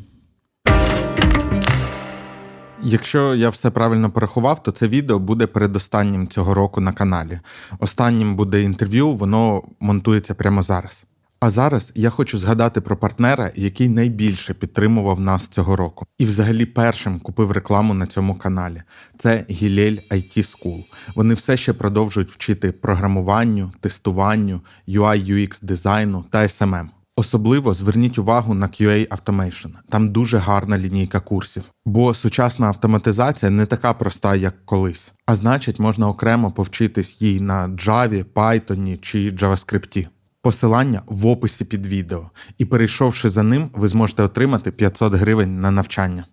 Якщо 2.82 3.34
я 3.34 3.48
все 3.48 3.70
правильно 3.70 4.10
порахував, 4.10 4.62
то 4.62 4.70
це 4.70 4.88
відео 4.88 5.18
буде 5.18 5.46
передостаннім 5.46 6.28
цього 6.28 6.54
року 6.54 6.80
на 6.80 6.92
каналі. 6.92 7.40
Останнім 7.78 8.36
буде 8.36 8.62
інтерв'ю, 8.62 9.12
воно 9.12 9.62
монтується 9.80 10.34
прямо 10.34 10.62
зараз. 10.62 11.04
А 11.40 11.50
зараз 11.50 11.92
я 11.94 12.10
хочу 12.10 12.38
згадати 12.38 12.80
про 12.80 12.96
партнера, 12.96 13.50
який 13.54 13.88
найбільше 13.88 14.54
підтримував 14.54 15.20
нас 15.20 15.46
цього 15.48 15.76
року, 15.76 16.06
і 16.18 16.24
взагалі 16.24 16.66
першим 16.66 17.20
купив 17.20 17.52
рекламу 17.52 17.94
на 17.94 18.06
цьому 18.06 18.34
каналі. 18.34 18.82
Це 19.18 19.44
Гілель 19.50 19.96
IT 20.10 20.38
School. 20.38 20.80
Вони 21.14 21.34
все 21.34 21.56
ще 21.56 21.72
продовжують 21.72 22.32
вчити 22.32 22.72
програмуванню, 22.72 23.72
тестуванню, 23.80 24.60
UI 24.88 25.32
UX 25.32 25.58
дизайну 25.62 26.24
та 26.30 26.38
SMM. 26.38 26.86
Особливо 27.16 27.74
зверніть 27.74 28.18
увагу 28.18 28.54
на 28.54 28.66
QA 28.66 29.08
Automation. 29.08 29.70
Там 29.88 30.08
дуже 30.08 30.38
гарна 30.38 30.78
лінійка 30.78 31.20
курсів, 31.20 31.62
бо 31.84 32.14
сучасна 32.14 32.66
автоматизація 32.66 33.50
не 33.50 33.66
така 33.66 33.94
проста, 33.94 34.34
як 34.34 34.66
колись. 34.66 35.12
А 35.26 35.36
значить, 35.36 35.78
можна 35.78 36.08
окремо 36.08 36.50
повчитись 36.50 37.22
їй 37.22 37.40
на 37.40 37.68
Java, 37.68 38.24
Python 38.24 39.00
чи 39.00 39.30
JavaScript. 39.30 40.08
Посилання 40.42 41.02
в 41.06 41.26
описі 41.26 41.64
під 41.64 41.86
відео, 41.86 42.30
і 42.58 42.64
перейшовши 42.64 43.28
за 43.28 43.42
ним, 43.42 43.70
ви 43.74 43.88
зможете 43.88 44.22
отримати 44.22 44.70
500 44.70 45.14
гривень 45.14 45.60
на 45.60 45.70
навчання. 45.70 46.24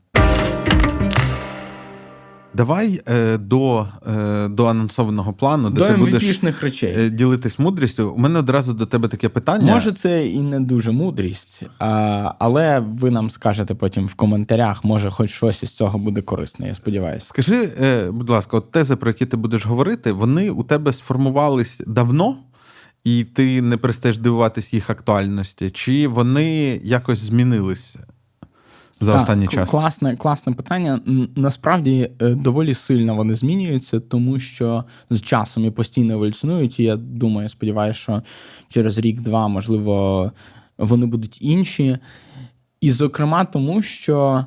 Давай 2.57 3.01
е, 3.07 3.37
до 3.37 3.87
е, 4.07 4.47
до 4.47 4.65
анонсованого 4.65 5.33
плану, 5.33 5.69
де 5.69 5.81
до 5.81 5.87
ти 5.87 5.93
будеш 5.93 6.43
речей. 6.61 6.95
Е, 6.97 7.09
ділитись 7.09 7.59
мудрістю. 7.59 8.11
У 8.11 8.17
мене 8.17 8.39
одразу 8.39 8.73
до 8.73 8.85
тебе 8.85 9.07
таке 9.07 9.29
питання. 9.29 9.73
Може, 9.73 9.91
це 9.91 10.27
і 10.27 10.39
не 10.39 10.59
дуже 10.59 10.91
мудрість, 10.91 11.63
а, 11.79 12.33
але 12.39 12.79
ви 12.79 13.11
нам 13.11 13.29
скажете 13.29 13.75
потім 13.75 14.07
в 14.07 14.13
коментарях, 14.13 14.83
може, 14.83 15.09
хоч 15.09 15.29
щось 15.29 15.63
із 15.63 15.71
цього 15.71 15.99
буде 15.99 16.21
корисне. 16.21 16.67
Я 16.67 16.73
сподіваюся. 16.73 17.25
Скажи, 17.25 17.69
е, 17.81 18.11
будь 18.11 18.29
ласка, 18.29 18.57
от 18.57 18.71
тези, 18.71 18.95
про 18.95 19.09
які 19.09 19.25
ти 19.25 19.37
будеш 19.37 19.65
говорити, 19.65 20.11
вони 20.11 20.49
у 20.49 20.63
тебе 20.63 20.93
сформувались 20.93 21.81
давно, 21.87 22.37
і 23.03 23.23
ти 23.23 23.61
не 23.61 23.77
перестаєш 23.77 24.17
дивуватись 24.17 24.73
їх 24.73 24.89
актуальності, 24.89 25.69
чи 25.69 26.07
вони 26.07 26.81
якось 26.83 27.19
змінились? 27.19 27.97
За 29.01 29.11
так, 29.11 29.21
останній 29.21 29.47
час? 29.47 29.69
Класне, 29.69 30.15
класне 30.15 30.53
питання. 30.53 30.99
Насправді 31.35 32.09
е, 32.21 32.29
доволі 32.29 32.73
сильно 32.73 33.15
вони 33.15 33.35
змінюються, 33.35 33.99
тому 33.99 34.39
що 34.39 34.83
з 35.09 35.21
часом 35.21 35.65
і 35.65 35.71
постійно 35.71 36.13
еволюціонують. 36.13 36.79
І 36.79 36.83
я 36.83 36.95
думаю, 36.95 37.49
сподіваюся, 37.49 37.99
що 37.99 38.21
через 38.69 38.97
рік-два, 38.97 39.47
можливо, 39.47 40.31
вони 40.77 41.05
будуть 41.05 41.37
інші. 41.41 41.97
І, 42.81 42.91
зокрема, 42.91 43.45
тому 43.45 43.81
що 43.81 44.45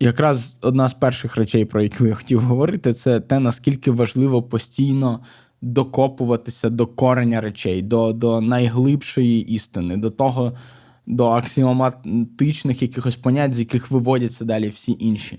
якраз 0.00 0.56
одна 0.60 0.88
з 0.88 0.94
перших 0.94 1.36
речей, 1.36 1.64
про 1.64 1.82
яку 1.82 2.06
я 2.06 2.14
хотів 2.14 2.40
говорити, 2.40 2.92
це 2.92 3.20
те, 3.20 3.38
наскільки 3.38 3.90
важливо 3.90 4.42
постійно. 4.42 5.20
Докопуватися 5.62 6.70
до 6.70 6.86
кореня 6.86 7.40
речей, 7.40 7.82
до 7.82 8.12
до 8.12 8.40
найглибшої 8.40 9.40
істини, 9.40 9.96
до 9.96 10.10
того, 10.10 10.52
до 11.06 11.26
аксіоматичних 11.26 12.82
якихось 12.82 13.16
понять, 13.16 13.54
з 13.54 13.58
яких 13.58 13.90
виводяться 13.90 14.44
далі 14.44 14.68
всі 14.68 14.96
інші. 14.98 15.38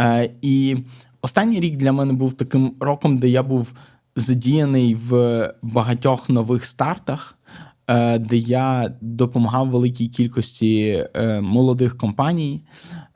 Е, 0.00 0.30
І 0.42 0.76
останній 1.22 1.60
рік 1.60 1.76
для 1.76 1.92
мене 1.92 2.12
був 2.12 2.32
таким 2.32 2.74
роком, 2.80 3.18
де 3.18 3.28
я 3.28 3.42
був 3.42 3.74
задіяний 4.16 4.94
в 4.94 5.52
багатьох 5.62 6.28
нових 6.28 6.64
стартах, 6.64 7.38
е, 7.86 8.18
де 8.18 8.36
я 8.36 8.92
допомагав 9.00 9.68
великій 9.68 10.08
кількості 10.08 11.04
е, 11.14 11.40
молодих 11.40 11.98
компаній 11.98 12.64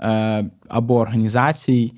е, 0.00 0.50
або 0.68 0.97
організацій. 0.97 1.92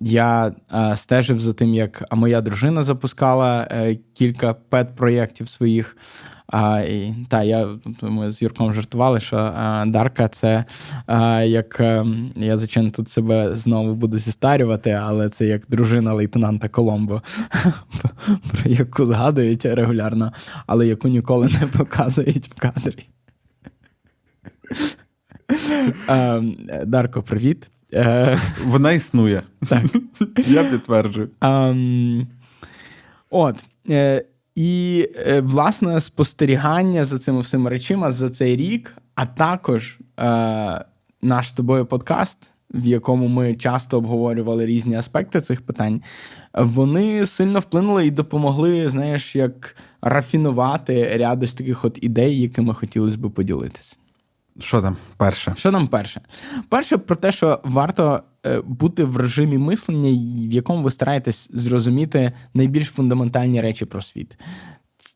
Я 0.00 0.52
стежив 0.96 1.38
за 1.38 1.52
тим, 1.52 1.74
як 1.74 2.04
моя 2.16 2.40
дружина 2.40 2.82
запускала 2.82 3.68
кілька 4.14 4.54
пет-проєктів 4.54 5.48
своїх. 5.48 5.96
А, 6.52 6.80
і, 6.80 7.14
Та, 7.28 7.42
я 7.42 7.68
ми 8.02 8.30
з 8.30 8.42
Юрком 8.42 8.74
жартували, 8.74 9.20
що 9.20 9.36
а, 9.36 9.84
Дарка 9.86 10.28
це 10.28 10.64
а, 11.06 11.42
як 11.42 11.80
а, 11.80 11.84
ем, 11.84 12.32
я 12.36 12.56
звичайно 12.56 12.90
тут 12.90 13.08
себе 13.08 13.56
знову 13.56 13.94
буду 13.94 14.18
зістарювати, 14.18 14.90
але 14.90 15.28
це 15.28 15.46
як 15.46 15.66
дружина 15.68 16.12
лейтенанта 16.14 16.68
Коломбо, 16.68 17.22
про 18.52 18.70
яку 18.70 19.06
згадують 19.06 19.64
регулярно, 19.64 20.32
але 20.66 20.86
яку 20.86 21.08
ніколи 21.08 21.50
не 21.60 21.66
показують 21.66 22.48
в 22.48 22.54
кадрі. 22.54 23.04
А, 26.06 26.14
ем, 26.36 26.56
Дарко, 26.86 27.22
привіт. 27.22 27.68
Е, 27.94 28.38
Вона 28.64 28.92
існує. 28.92 29.42
Так. 29.68 29.84
Я 30.46 30.64
підтверджую. 30.64 31.30
А, 31.40 31.68
ем, 31.68 32.26
От. 33.30 33.64
І, 34.58 35.08
е, 35.16 35.40
власне, 35.40 36.00
спостерігання 36.00 37.04
за 37.04 37.18
цими 37.18 37.40
всіма 37.40 37.70
речима 37.70 38.12
за 38.12 38.30
цей 38.30 38.56
рік, 38.56 38.96
а 39.14 39.26
також 39.26 39.98
е, 40.00 40.24
наш 41.22 41.48
з 41.48 41.52
тобою 41.52 41.86
подкаст, 41.86 42.52
в 42.74 42.86
якому 42.86 43.28
ми 43.28 43.54
часто 43.54 43.98
обговорювали 43.98 44.66
різні 44.66 44.94
аспекти 44.94 45.40
цих 45.40 45.62
питань, 45.62 46.02
вони 46.54 47.26
сильно 47.26 47.60
вплинули 47.60 48.06
і 48.06 48.10
допомогли, 48.10 48.88
знаєш, 48.88 49.36
як 49.36 49.76
рафінувати 50.02 51.16
ряд 51.16 51.42
ось 51.42 51.54
таких 51.54 51.84
от 51.84 51.98
ідей, 52.02 52.40
якими 52.40 52.74
хотілося 52.74 53.18
б 53.18 53.30
поділитися. 53.30 53.96
Що 54.58 54.82
там 54.82 54.96
перше? 55.16 55.54
Що 55.56 55.70
нам 55.70 55.88
перше? 55.88 56.20
Перше, 56.68 56.98
про 56.98 57.16
те, 57.16 57.32
що 57.32 57.60
варто 57.64 58.22
е, 58.46 58.60
бути 58.60 59.04
в 59.04 59.16
режимі 59.16 59.58
мислення, 59.58 60.10
в 60.48 60.52
якому 60.52 60.82
ви 60.82 60.90
стараєтесь 60.90 61.50
зрозуміти 61.52 62.32
найбільш 62.54 62.86
фундаментальні 62.86 63.60
речі 63.60 63.84
про 63.84 64.02
світ. 64.02 64.38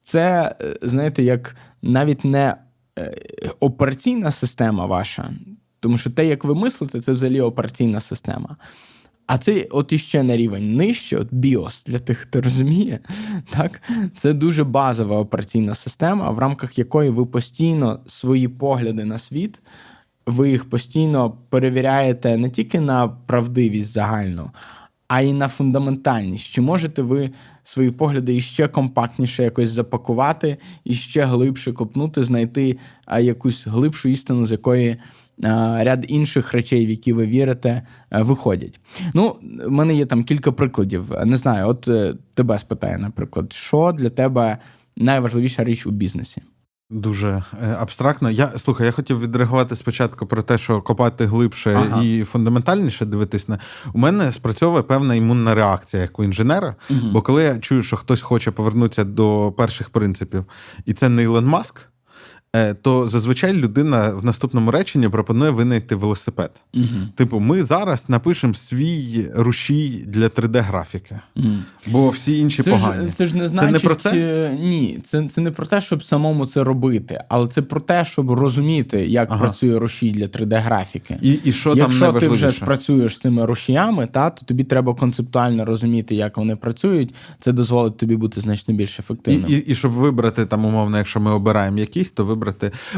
Це, 0.02 0.56
е, 0.60 0.78
знаєте, 0.82 1.22
як 1.22 1.56
навіть 1.82 2.24
не 2.24 2.56
е, 2.98 3.14
операційна 3.60 4.30
система 4.30 4.86
ваша, 4.86 5.30
тому 5.80 5.98
що 5.98 6.10
те, 6.10 6.26
як 6.26 6.44
ви 6.44 6.54
мислите, 6.54 7.00
це 7.00 7.12
взагалі 7.12 7.40
операційна 7.40 8.00
система. 8.00 8.56
А 9.26 9.38
це 9.38 9.66
от 9.70 9.92
іще 9.92 10.22
на 10.22 10.36
рівень 10.36 10.76
нижче, 10.76 11.16
от 11.16 11.32
BIOS, 11.32 11.86
для 11.86 11.98
тих, 11.98 12.18
хто 12.18 12.40
розуміє, 12.40 12.98
так 13.50 13.82
це 14.16 14.32
дуже 14.32 14.64
базова 14.64 15.18
операційна 15.18 15.74
система, 15.74 16.30
в 16.30 16.38
рамках 16.38 16.78
якої 16.78 17.10
ви 17.10 17.26
постійно 17.26 18.00
свої 18.06 18.48
погляди 18.48 19.04
на 19.04 19.18
світ, 19.18 19.62
ви 20.26 20.50
їх 20.50 20.70
постійно 20.70 21.36
перевіряєте 21.48 22.36
не 22.36 22.50
тільки 22.50 22.80
на 22.80 23.08
правдивість 23.08 23.92
загальну, 23.92 24.50
а 25.08 25.20
й 25.20 25.32
на 25.32 25.48
фундаментальність. 25.48 26.44
Чи 26.44 26.60
можете 26.60 27.02
ви 27.02 27.30
свої 27.64 27.90
погляди 27.90 28.36
іще 28.36 28.68
компактніше 28.68 29.42
якось 29.42 29.70
запакувати, 29.70 30.56
і 30.84 30.94
ще 30.94 31.24
глибше 31.24 31.72
копнути, 31.72 32.24
знайти 32.24 32.78
якусь 33.20 33.66
глибшу 33.66 34.08
істину, 34.08 34.46
з 34.46 34.52
якої 34.52 34.96
ряд 35.78 36.04
інших 36.08 36.52
речей, 36.52 36.86
в 36.86 36.90
які 36.90 37.12
ви 37.12 37.26
вірите, 37.26 37.82
виходять. 38.10 38.80
Ну, 39.14 39.36
в 39.66 39.70
мене 39.70 39.94
є 39.94 40.06
там 40.06 40.24
кілька 40.24 40.52
прикладів. 40.52 41.12
Не 41.24 41.36
знаю, 41.36 41.68
от 41.68 41.88
е, 41.88 42.14
тебе 42.34 42.58
спитаю, 42.58 42.98
наприклад, 42.98 43.52
що 43.52 43.92
для 43.98 44.10
тебе 44.10 44.58
найважливіша 44.96 45.64
річ 45.64 45.86
у 45.86 45.90
бізнесі? 45.90 46.42
Дуже 46.92 47.44
е, 47.62 47.76
абстрактно. 47.80 48.30
Я 48.30 48.48
слухай, 48.48 48.86
я 48.86 48.92
хотів 48.92 49.20
відреагувати 49.20 49.76
спочатку 49.76 50.26
про 50.26 50.42
те, 50.42 50.58
що 50.58 50.82
копати 50.82 51.26
глибше 51.26 51.74
Ага. 51.74 52.02
і 52.02 52.24
фундаментальніше 52.24 53.04
дивитись 53.04 53.48
на 53.48 53.58
у 53.92 53.98
мене 53.98 54.32
спрацьовує 54.32 54.82
певна 54.82 55.14
імунна 55.14 55.54
реакція 55.54 56.02
як 56.02 56.18
у 56.18 56.24
інженера. 56.24 56.76
Бо 57.12 57.22
коли 57.22 57.42
я 57.42 57.58
чую, 57.58 57.82
що 57.82 57.96
хтось 57.96 58.22
хоче 58.22 58.50
повернутися 58.50 59.04
до 59.04 59.54
перших 59.56 59.90
принципів, 59.90 60.44
і 60.86 60.92
це 60.92 61.08
не 61.08 61.22
Ілон 61.22 61.46
Маск, 61.46 61.80
е, 61.80 61.91
то 62.82 63.08
зазвичай 63.08 63.52
людина 63.52 64.10
в 64.10 64.24
наступному 64.24 64.70
реченні 64.70 65.08
пропонує 65.08 65.50
винайти 65.50 65.94
велосипед. 65.94 66.50
Угу. 66.74 66.84
Типу, 67.14 67.40
ми 67.40 67.64
зараз 67.64 68.08
напишемо 68.08 68.54
свій 68.54 69.26
рушій 69.34 70.04
для 70.06 70.26
3D-графіки, 70.26 71.20
бо 71.86 72.08
всі 72.10 72.38
інші 72.38 72.62
Це 72.62 72.70
погані. 72.70 73.08
ж, 73.08 73.14
це 73.14 73.26
ж 73.26 73.36
не 73.36 73.48
значить, 73.48 73.72
не 73.72 73.78
про 73.78 73.94
це? 73.94 74.10
е, 74.16 74.58
ні, 74.60 75.00
це, 75.04 75.28
це 75.28 75.40
не 75.40 75.50
про 75.50 75.66
те, 75.66 75.80
щоб 75.80 76.02
самому 76.02 76.46
це 76.46 76.64
робити, 76.64 77.24
але 77.28 77.48
це 77.48 77.62
про 77.62 77.80
те, 77.80 78.04
щоб 78.04 78.30
розуміти, 78.30 79.06
як 79.06 79.28
Ага. 79.32 79.40
працює 79.40 79.78
рушій 79.78 80.10
для 80.10 80.26
3D-графіки. 80.26 81.18
І, 81.22 81.32
і 81.44 81.52
що 81.52 81.70
там 81.70 81.78
Якщо 81.78 81.98
ти 82.06 82.12
найважливіше? 82.12 82.48
вже 82.48 82.60
працюєш 82.60 83.14
з 83.14 83.18
цими 83.18 83.46
рушіями, 83.46 84.08
та, 84.12 84.30
то 84.30 84.46
тобі 84.46 84.64
треба 84.64 84.94
концептуально 84.94 85.64
розуміти, 85.64 86.14
як 86.14 86.36
вони 86.36 86.56
працюють. 86.56 87.14
Це 87.40 87.52
дозволить 87.52 87.96
тобі 87.96 88.16
бути 88.16 88.40
значно 88.40 88.74
більш 88.74 88.98
І, 88.98 89.02
ефективним. 89.02 89.44
і, 89.48 89.54
і 89.54 89.74
щоб 89.74 89.92
вибрати 89.92 90.46
там, 90.46 90.64
умовно, 90.64 90.98
якщо 90.98 91.20
ми 91.20 91.30
обираємо 91.30 91.78
якісь, 91.78 92.10
то 92.10 92.24
вибрати. 92.24 92.41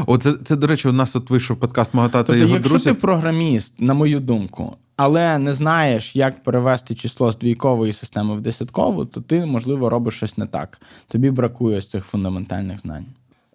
О, 0.07 0.17
це, 0.17 0.33
це 0.43 0.55
до 0.55 0.67
речі, 0.67 0.87
у 0.87 0.91
нас 0.91 1.15
от 1.15 1.29
вийшов 1.29 1.57
подкаст 1.57 1.93
мого 1.93 2.09
тата 2.09 2.19
і 2.19 2.25
Тобто, 2.25 2.41
його 2.41 2.55
якщо 2.55 2.69
друзів. 2.69 2.93
ти 2.93 3.01
програміст, 3.01 3.73
на 3.79 3.93
мою 3.93 4.19
думку, 4.19 4.75
але 4.97 5.37
не 5.37 5.53
знаєш, 5.53 6.15
як 6.15 6.43
перевести 6.43 6.95
число 6.95 7.31
з 7.31 7.37
двійкової 7.37 7.93
системи 7.93 8.35
в 8.35 8.41
десяткову, 8.41 9.05
то 9.05 9.21
ти, 9.21 9.45
можливо, 9.45 9.89
робиш 9.89 10.15
щось 10.15 10.37
не 10.37 10.45
так. 10.45 10.81
Тобі 11.07 11.31
бракує 11.31 11.81
з 11.81 11.89
цих 11.89 12.05
фундаментальних 12.05 12.79
знань. 12.79 13.05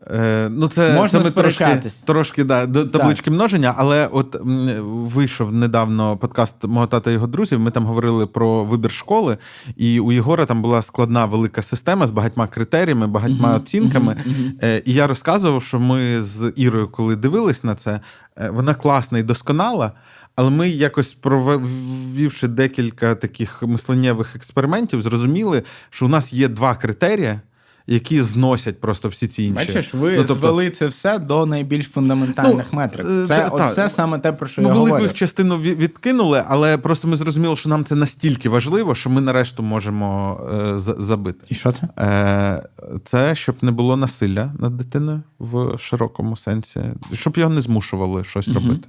Е, 0.07 0.49
ну, 0.51 0.69
це, 0.69 0.95
Можна 0.95 1.23
це 1.23 1.29
ми 1.29 1.31
трошки, 1.31 1.65
сперечатись. 1.65 1.95
трошки 1.95 2.45
да, 2.45 2.67
до 2.67 2.87
таблички 2.87 3.31
множення, 3.31 3.75
але 3.77 4.07
от 4.07 4.35
м, 4.35 4.69
вийшов 5.07 5.53
недавно 5.53 6.17
подкаст 6.17 6.55
мого 6.65 6.87
тата 6.87 7.11
і 7.11 7.15
його 7.15 7.27
друзів. 7.27 7.61
Ми 7.61 7.71
там 7.71 7.87
говорили 7.87 8.27
про 8.27 8.65
вибір 8.65 8.91
школи, 8.93 9.39
і 9.77 10.01
у 10.01 10.13
Єгора 10.13 10.47
там 10.47 10.63
була 10.63 10.83
складна 10.83 11.25
велика 11.25 11.63
система 11.63 12.07
з 12.07 12.11
багатьма 12.11 12.47
критеріями, 12.47 13.07
багатьма 13.07 13.55
оцінками. 13.57 14.17
Е, 14.63 14.83
і 14.85 14.93
я 14.93 15.07
розказував, 15.07 15.63
що 15.63 15.81
ми 15.81 16.23
з 16.23 16.53
Ірою, 16.57 16.89
коли 16.89 17.17
дивились 17.17 17.65
на 17.65 17.75
це, 17.75 18.01
е, 18.37 18.51
вона 18.51 18.75
класна 18.75 19.19
і 19.19 19.23
досконала. 19.23 19.93
Але 20.37 20.51
ми 20.51 20.69
якось 20.69 21.15
провівши 21.15 22.49
декілька 22.49 23.15
таких 23.15 23.63
мисленнєвих 23.63 24.37
експериментів, 24.37 25.03
зрозуміли, 25.03 25.63
що 25.91 26.07
у 26.07 26.09
нас 26.09 26.33
є 26.33 26.49
два 26.49 26.75
критерії, 26.75 27.41
які 27.87 28.23
зносять 28.23 28.81
просто 28.81 29.09
всі 29.09 29.27
ці 29.29 29.43
інші. 29.43 29.55
Бачиш, 29.67 29.95
ви 29.95 30.11
Ну, 30.11 30.17
тобто- 30.17 30.35
звели 30.35 30.71
це 30.71 30.87
все 30.87 31.19
до 31.19 31.47
найбільш 31.47 31.87
фундаментальних 31.89 32.67
Ну, 32.73 32.77
метрик. 32.79 33.07
е, 33.11 33.27
Це, 33.27 33.51
та- 33.51 33.75
та. 33.75 33.89
саме 33.89 34.19
те, 34.19 34.33
про 34.33 34.47
що 34.49 34.63
Ну, 34.63 34.69
я 34.69 34.75
велику 34.75 34.99
їх 35.03 35.15
частину 35.15 35.59
відкинули, 35.59 36.45
але 36.49 36.79
просто 36.79 37.09
ми 37.09 37.17
зрозуміли, 37.17 37.57
що 37.57 37.69
нам 37.69 37.85
це 37.85 37.95
настільки 37.95 38.49
важливо, 38.49 38.95
що 38.95 39.11
ми 39.11 39.21
нарешту 39.21 39.63
можемо 39.63 40.41
е, 40.55 40.79
забити. 40.79 41.47
І 41.49 41.55
що 41.55 41.73
це? 41.73 41.89
Е, 41.99 42.63
це 43.05 43.35
щоб 43.35 43.55
не 43.63 43.71
було 43.71 43.97
насилля 43.97 44.53
над 44.59 44.77
дитиною 44.77 45.23
в 45.39 45.79
широкому 45.79 46.37
сенсі, 46.37 46.81
щоб 47.13 47.37
його 47.39 47.51
не 47.55 47.61
змушували 47.61 48.25
щось 48.25 48.49
Мгм. 48.49 48.57
робити. 48.57 48.89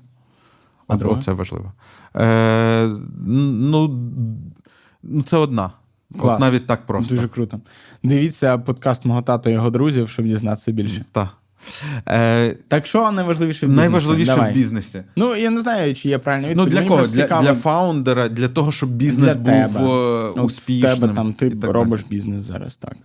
Друге? 0.89 1.21
це 1.25 1.31
важливо. 1.31 1.73
Е, 2.15 2.87
ну, 3.27 3.87
ну, 5.03 5.21
це 5.23 5.37
одна. 5.37 5.71
Клас. 6.19 6.35
От 6.35 6.39
навіть 6.41 6.67
так 6.67 6.85
просто. 6.85 7.15
Дуже 7.15 7.27
круто. 7.27 7.59
Дивіться 8.03 8.57
подкаст 8.57 9.05
мого 9.05 9.21
тата 9.21 9.49
і 9.49 9.53
його 9.53 9.69
друзів, 9.69 10.09
щоб 10.09 10.25
дізнатися 10.25 10.71
більше. 10.71 11.05
Так. 11.11 11.27
Е, 12.07 12.55
Так 12.67 12.85
що 12.85 13.11
найважливіше 13.11 13.65
в 13.65 13.69
бізнесі? 13.69 13.81
найважливіше 13.89 14.31
Давай. 14.35 14.51
в 14.51 14.55
бізнесі. 14.55 15.03
Ну, 15.15 15.35
я 15.35 15.49
не 15.49 15.61
знаю, 15.61 15.95
чи 15.95 16.09
є 16.09 16.17
правильна 16.17 16.53
Ну, 16.55 16.65
для 16.65 16.75
Мені 16.75 16.87
кого? 16.87 16.99
просто 16.99 17.15
Для, 17.15 17.23
цікаво, 17.23 17.41
для 17.43 17.53
фаундера, 17.55 18.27
для 18.29 18.47
того, 18.47 18.71
щоб 18.71 18.89
бізнес 18.89 19.35
Для 19.35 19.41
був 19.41 19.73
тебе. 19.73 19.79
е, 19.79 20.29
от 20.29 20.37
в 20.37 20.43
успішним. 20.43 20.95
тебе 20.95 21.13
там 21.13 21.33
ти 21.33 21.47
і 21.47 21.49
так 21.49 21.59
далі. 21.59 21.71
робиш 21.71 22.01
бізнес 22.09 22.43
зараз, 22.45 22.75
так. 22.75 22.95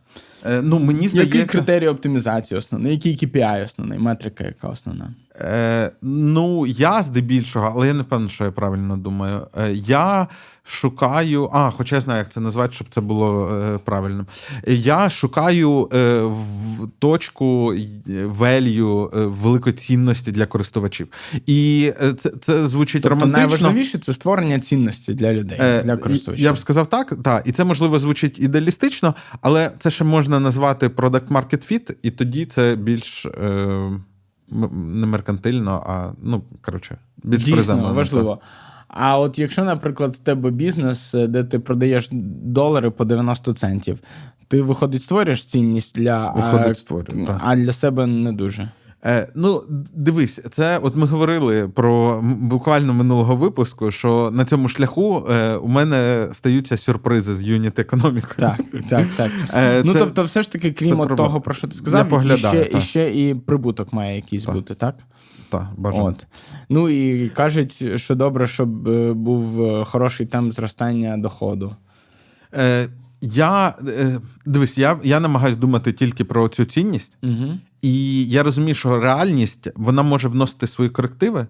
Е, 0.47 0.61
ну, 0.63 0.79
мені 0.79 1.09
здається, 1.09 1.39
Який 1.39 1.47
критерій 1.49 1.89
оптимізації 1.89 2.59
основний? 2.59 2.93
Який 2.93 3.17
KPI 3.17 3.65
основний? 3.65 3.99
Метрика 3.99 4.45
яка 4.45 4.69
основна? 4.69 5.11
Е, 5.41 5.91
ну, 6.03 6.67
я 6.67 7.03
здебільшого, 7.03 7.73
але 7.75 7.87
я 7.87 7.95
не 7.95 8.03
впевнений, 8.03 8.33
що 8.35 8.45
я 8.45 8.51
правильно 8.51 8.97
думаю. 8.97 9.47
Е, 9.59 9.73
я 9.73 10.27
шукаю, 10.67 11.51
а, 11.53 11.71
хоча 11.71 11.95
я 11.95 12.01
знаю, 12.01 12.19
як 12.19 12.33
це 12.33 12.41
назвати, 12.41 12.75
щоб 12.75 12.87
це 12.91 13.01
було 13.01 13.49
е, 13.53 13.79
правильним. 13.79 14.27
Е, 14.69 14.75
Я 14.75 15.11
шукаю 15.11 15.89
е, 15.93 16.21
в 16.23 16.89
точку 16.99 17.75
велью 18.25 19.11
е, 19.17 19.21
великої 19.27 19.75
цінності 19.77 20.33
для 20.33 20.47
користувачів. 20.47 21.09
І 21.47 21.93
е, 22.03 22.13
це, 22.13 22.31
це 22.31 22.69
звучить 22.69 23.03
Тобто 23.03 23.15
романтично. 23.21 23.39
найважливіше 23.49 23.99
це 23.99 24.13
створення 24.13 24.59
цінності 24.61 25.15
для 25.15 25.33
людей, 25.33 25.59
Е, 25.61 25.83
для 25.83 25.97
користувачів. 25.97 26.45
Я 26.45 26.53
б 26.53 26.59
сказав 26.59 26.87
так, 26.87 27.15
так. 27.25 27.47
І 27.47 27.53
це 27.53 27.65
можливо 27.65 27.99
звучить 27.99 28.39
ідеалістично, 28.39 29.15
але 29.41 29.73
це 29.79 29.91
ще 29.91 30.05
можна 30.05 30.41
назвати 30.41 30.89
product 30.89 31.29
market 31.29 31.73
fit, 31.73 31.95
і 32.03 32.11
тоді 32.11 32.45
це 32.47 32.77
більш 32.77 33.27
е, 33.27 33.91
не 34.73 35.07
меркантильно, 35.07 35.85
а 35.87 36.11
ну 36.23 36.43
коротше, 36.63 36.97
більш 37.25 37.41
Дійсно, 37.43 37.57
приземлено. 37.57 37.95
важливо. 37.95 38.39
А 38.89 39.19
от 39.19 39.39
якщо, 39.39 39.65
наприклад, 39.65 40.15
в 40.15 40.19
тебе 40.19 40.51
бізнес, 40.51 41.15
е, 41.15 41.27
де 41.27 41.45
ти 41.45 41.59
продаєш 41.59 42.09
долари 42.43 42.91
по 42.91 43.05
90 43.05 43.55
центів, 43.55 43.99
ти 44.49 44.63
виходить, 44.63 45.03
створюєш 45.03 45.45
цінність 45.45 45.97
для 45.97 46.31
Виходить, 46.31 46.87
а, 46.91 47.27
так. 47.27 47.41
а 47.45 47.57
для 47.57 47.73
себе 47.73 48.07
не 48.07 48.33
дуже. 48.33 48.71
Е, 49.05 49.29
ну, 49.35 49.63
дивись, 49.95 50.41
це 50.51 50.79
от 50.79 50.97
ми 50.97 51.07
говорили 51.07 51.69
про 51.69 52.21
буквально 52.23 52.95
минулого 52.95 53.37
випуску, 53.37 53.91
що 53.91 54.31
на 54.33 54.45
цьому 54.45 54.69
шляху 54.69 55.27
е, 55.31 55.57
у 55.57 55.69
мене 55.69 56.29
стаються 56.33 56.77
сюрпризи 56.77 57.35
з 57.35 57.43
юніт 57.43 57.79
економікою. 57.79 58.35
Так, 58.37 58.61
так, 58.89 59.07
так. 59.17 59.31
Е, 59.57 59.83
ну 59.85 59.93
це- 59.93 59.99
тобто, 59.99 60.25
все 60.25 60.43
ж 60.43 60.53
таки, 60.53 60.73
крім 60.73 61.01
от 61.01 61.17
того, 61.17 61.41
про 61.41 61.55
що 61.55 61.69
ти 61.69 61.75
сказав, 61.75 62.25
і, 62.27 62.37
ще, 62.37 62.71
і 62.77 62.81
ще 62.81 63.29
і 63.29 63.35
прибуток 63.35 63.93
має 63.93 64.17
якийсь 64.17 64.45
Так. 64.45 64.55
бути, 64.55 64.75
так? 64.75 64.95
Так, 65.49 65.67
бажано. 65.77 66.05
От. 66.05 66.27
Ну 66.69 66.89
і 66.89 67.29
кажуть, 67.29 68.01
що 68.01 68.15
добре, 68.15 68.47
щоб 68.47 68.89
е, 68.89 69.13
був 69.13 69.63
е, 69.63 69.85
хороший 69.85 70.27
темп 70.27 70.53
зростання 70.53 71.17
доходу. 71.17 71.77
Е, 72.55 72.89
я 73.21 73.75
е, 73.89 74.21
дивись, 74.47 74.79
я, 74.79 74.99
я 75.05 75.21
намагаюся 75.21 75.61
думати 75.61 75.93
тільки 75.93 76.25
про 76.25 76.49
цю 76.49 76.65
цінність. 76.65 77.17
Угу. 77.23 77.53
І 77.83 78.25
я 78.29 78.43
розумію, 78.43 78.75
що 78.75 79.01
реальність 79.01 79.69
вона 79.75 80.03
може 80.03 80.29
вносити 80.29 80.67
свої 80.67 80.91
корективи, 80.91 81.47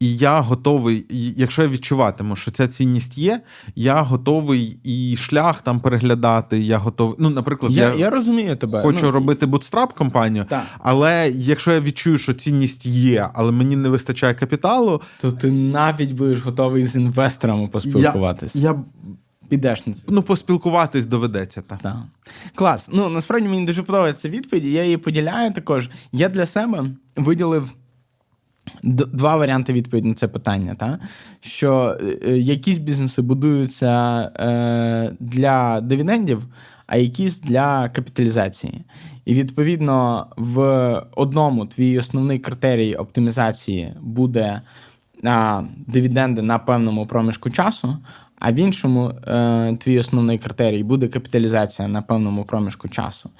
і 0.00 0.16
я 0.16 0.40
готовий, 0.40 1.06
і 1.10 1.32
якщо 1.36 1.62
я 1.62 1.68
відчуватиму, 1.68 2.36
що 2.36 2.50
ця 2.50 2.68
цінність 2.68 3.18
є, 3.18 3.40
я 3.76 4.02
готовий 4.02 4.78
і 4.84 5.16
шлях 5.16 5.62
там 5.62 5.80
переглядати. 5.80 6.58
Я 6.58 6.78
готовий. 6.78 7.16
Ну, 7.18 7.30
наприклад, 7.30 7.72
Я, 7.72 7.88
я, 7.88 7.94
я 7.94 8.10
розумію 8.10 8.56
тебе. 8.56 8.82
хочу 8.82 8.98
Ну, 9.06 9.10
робити 9.10 9.46
бутстрап 9.46 9.92
компанію, 9.92 10.44
Так. 10.48 10.62
але 10.78 11.30
якщо 11.34 11.72
я 11.72 11.80
відчую, 11.80 12.18
що 12.18 12.32
цінність 12.34 12.86
є, 12.86 13.30
але 13.34 13.52
мені 13.52 13.76
не 13.76 13.88
вистачає 13.88 14.34
капіталу, 14.34 15.00
То 15.20 15.32
ти 15.32 15.50
навіть 15.50 16.12
будеш 16.12 16.40
готовий 16.40 16.86
з 16.86 16.96
інвесторами 16.96 17.68
поспілкуватись. 17.68 18.56
я, 18.56 18.62
я 18.70 18.80
Підеш 19.48 19.86
на 19.86 19.94
це. 19.94 20.00
ну 20.08 20.22
поспілкуватись 20.22 21.06
доведеться. 21.06 21.62
Так. 21.62 21.78
Так. 21.82 21.96
Клас. 22.54 22.88
Ну 22.92 23.08
насправді 23.08 23.48
мені 23.48 23.66
дуже 23.66 23.82
подобається 23.82 24.28
відповідь. 24.28 24.64
Я 24.64 24.84
її 24.84 24.96
поділяю 24.96 25.52
також. 25.52 25.90
Я 26.12 26.28
для 26.28 26.46
себе 26.46 26.84
виділив 27.16 27.74
два 28.82 29.36
варіанти 29.36 29.72
відповіді 29.72 30.08
на 30.08 30.14
це 30.14 30.28
питання. 30.28 30.74
Та? 30.74 30.98
Що 31.40 31.98
е, 32.22 32.38
якісь 32.38 32.78
бізнеси 32.78 33.22
будуються 33.22 34.20
е, 34.36 35.16
для 35.20 35.80
дивідендів, 35.80 36.46
а 36.86 36.96
якісь 36.96 37.40
для 37.40 37.88
капіталізації. 37.88 38.84
І 39.24 39.34
відповідно 39.34 40.26
в 40.36 40.60
одному 41.16 41.66
твій 41.66 41.98
основний 41.98 42.38
критерій 42.38 42.94
оптимізації 42.94 43.92
буде 44.00 44.60
а, 45.24 45.62
дивіденди 45.86 46.42
на 46.42 46.58
певному 46.58 47.06
проміжку 47.06 47.50
часу, 47.50 47.96
а 48.38 48.52
в 48.52 48.54
іншому 48.54 49.08
е, 49.08 49.76
твій 49.80 49.98
основний 49.98 50.38
критерій 50.38 50.82
буде 50.82 51.08
капіталізація 51.08 51.88
на 51.88 52.02
певному 52.02 52.44
проміжку 52.44 52.88
часу. 52.88 53.30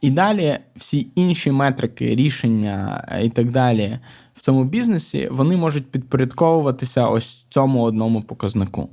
І 0.00 0.10
далі 0.10 0.58
всі 0.76 1.06
інші 1.14 1.52
метрики, 1.52 2.14
рішення 2.14 3.04
е, 3.08 3.24
і 3.24 3.28
так 3.28 3.50
далі, 3.50 3.98
в 4.40 4.42
цьому 4.42 4.64
бізнесі, 4.64 5.28
вони 5.30 5.56
можуть 5.56 5.90
підпорядковуватися 5.90 7.06
ось 7.06 7.46
цьому 7.48 7.82
одному 7.82 8.22
показнику. 8.22 8.88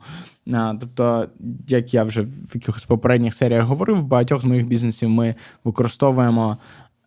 Тобто, 0.79 1.27
як 1.67 1.93
я 1.93 2.03
вже 2.03 2.21
в 2.21 2.51
якихось 2.53 2.85
попередніх 2.85 3.33
серіях 3.33 3.65
говорив, 3.65 3.97
в 3.97 4.03
багатьох 4.03 4.41
з 4.41 4.45
моїх 4.45 4.67
бізнесів 4.67 5.09
ми 5.09 5.35
використовуємо 5.63 6.57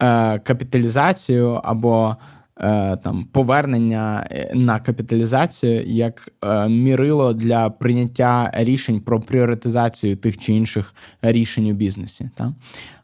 е, 0.02 0.38
капіталізацію 0.38 1.60
або 1.64 2.16
там 3.02 3.26
повернення 3.32 4.26
е, 4.30 4.52
на 4.54 4.80
капіталізацію 4.80 5.82
як 5.86 6.28
е, 6.44 6.68
мірило 6.68 7.32
для 7.32 7.70
прийняття 7.70 8.50
рішень 8.54 9.00
про 9.00 9.20
пріоритизацію 9.20 10.16
тих 10.16 10.38
чи 10.38 10.52
інших 10.52 10.94
рішень 11.22 11.70
у 11.70 11.72
бізнесі. 11.72 12.30
Та? 12.34 12.52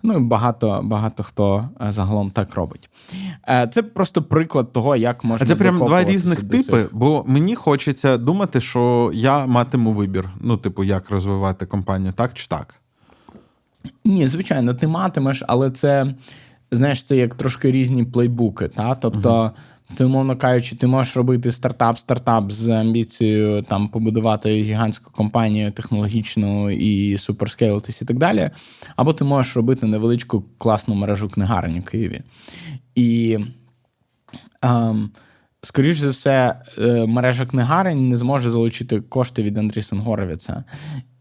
Ну 0.02 0.18
і 0.18 0.20
багато, 0.20 0.80
багато 0.84 1.22
хто 1.22 1.68
е, 1.80 1.92
загалом 1.92 2.30
так 2.30 2.54
робить. 2.54 2.90
Е, 3.48 3.70
Це 3.72 3.82
просто 3.82 4.22
приклад 4.22 4.72
того, 4.72 4.96
як 4.96 5.24
можна. 5.24 5.44
А 5.44 5.48
це 5.48 5.56
прям 5.56 5.78
два 5.78 6.04
різних 6.04 6.40
типи, 6.42 6.62
цих. 6.62 6.88
бо 6.92 7.24
мені 7.26 7.54
хочеться 7.54 8.16
думати, 8.16 8.60
що 8.60 9.10
я 9.14 9.46
матиму 9.46 9.92
вибір. 9.92 10.30
Ну, 10.40 10.56
типу, 10.56 10.84
як 10.84 11.10
розвивати 11.10 11.66
компанію, 11.66 12.12
так 12.12 12.34
чи 12.34 12.46
так? 12.46 12.74
Ні, 14.04 14.28
звичайно, 14.28 14.74
ти 14.74 14.86
матимеш, 14.86 15.42
але 15.48 15.70
це, 15.70 16.14
знаєш, 16.70 17.04
це 17.04 17.16
як 17.16 17.34
трошки 17.34 17.72
різні 17.72 18.04
плейбуки. 18.04 18.68
Та? 18.68 18.94
Тобто, 18.94 19.50
ти, 19.94 20.04
умовно 20.04 20.36
кажучи, 20.36 20.76
ти 20.76 20.86
можеш 20.86 21.16
робити 21.16 21.48
стартап-стартап 21.48 22.50
з 22.50 22.68
амбіцією 22.68 23.62
там 23.62 23.88
побудувати 23.88 24.50
гігантську 24.50 25.12
компанію 25.12 25.72
технологічну 25.72 26.70
і 26.70 27.18
суперскейлитись 27.18 28.02
і 28.02 28.04
так 28.04 28.18
далі. 28.18 28.50
Або 28.96 29.12
ти 29.12 29.24
можеш 29.24 29.56
робити 29.56 29.86
невеличку 29.86 30.44
класну 30.58 30.94
мережу 30.94 31.28
книгарень 31.28 31.78
у 31.78 31.82
Києві. 31.82 32.20
І 32.94 33.38
ем, 34.62 35.10
скоріш 35.62 35.98
за 35.98 36.08
все, 36.08 36.60
е, 36.78 37.06
мережа 37.06 37.46
книгарень 37.46 38.08
не 38.08 38.16
зможе 38.16 38.50
залучити 38.50 39.00
кошти 39.00 39.42
від 39.42 39.58
Андрісен 39.58 39.98
Горовіца. 39.98 40.64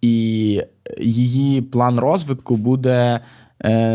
І 0.01 0.61
її 1.01 1.61
план 1.61 1.99
розвитку 1.99 2.57
буде 2.57 3.19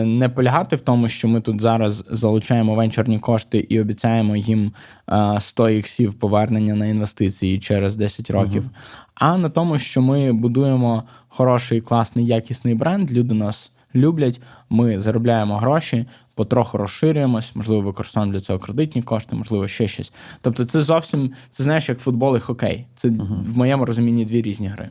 не 0.04 0.28
полягати 0.34 0.76
в 0.76 0.80
тому, 0.80 1.08
що 1.08 1.28
ми 1.28 1.40
тут 1.40 1.60
зараз 1.60 2.04
залучаємо 2.10 2.74
венчурні 2.74 3.18
кошти 3.18 3.66
і 3.68 3.80
обіцяємо 3.80 4.36
їм 4.36 4.72
е, 5.08 5.40
100 5.40 5.68
іксів 5.68 6.14
повернення 6.14 6.74
на 6.74 6.86
інвестиції 6.86 7.58
через 7.58 7.96
10 7.96 8.30
років, 8.30 8.70
а 9.14 9.38
на 9.38 9.48
тому, 9.48 9.78
що 9.78 10.02
ми 10.02 10.32
будуємо 10.32 11.02
хороший, 11.28 11.80
класний, 11.80 12.26
якісний 12.26 12.74
бренд. 12.74 13.12
Люди 13.12 13.34
нас 13.34 13.70
люблять, 13.94 14.40
ми 14.70 15.00
заробляємо 15.00 15.56
гроші, 15.56 16.06
потроху 16.34 16.78
розширюємось, 16.78 17.56
можливо, 17.56 17.82
використовуємо 17.82 18.32
для 18.32 18.40
цього 18.40 18.58
кредитні 18.58 19.02
кошти, 19.02 19.36
можливо, 19.36 19.68
ще 19.68 19.88
щось. 19.88 20.12
Тобто, 20.40 20.64
це 20.64 20.82
зовсім 20.82 21.30
це 21.50 21.64
знаєш, 21.64 21.88
як 21.88 21.98
футбол 21.98 22.36
і 22.36 22.40
хокей. 22.40 22.86
Це 22.94 23.08
в 23.46 23.58
моєму 23.58 23.84
розумінні 23.84 24.24
дві 24.24 24.42
різні 24.42 24.68
гри. 24.68 24.90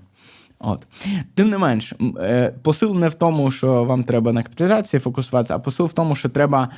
От. 0.62 0.88
Тим 1.34 1.50
не 1.50 1.58
менш, 1.58 1.94
е, 2.18 2.54
посил 2.64 2.96
не 2.96 3.08
в 3.08 3.14
тому, 3.14 3.52
що 3.52 3.84
вам 3.84 4.04
треба 4.04 4.34
на 4.34 4.44
капіталізації 4.44 5.00
фокусуватися, 5.00 5.56
а 5.56 5.60
посил 5.60 5.86
в 5.86 5.94
тому, 5.94 6.16
що 6.16 6.30
треба 6.30 6.70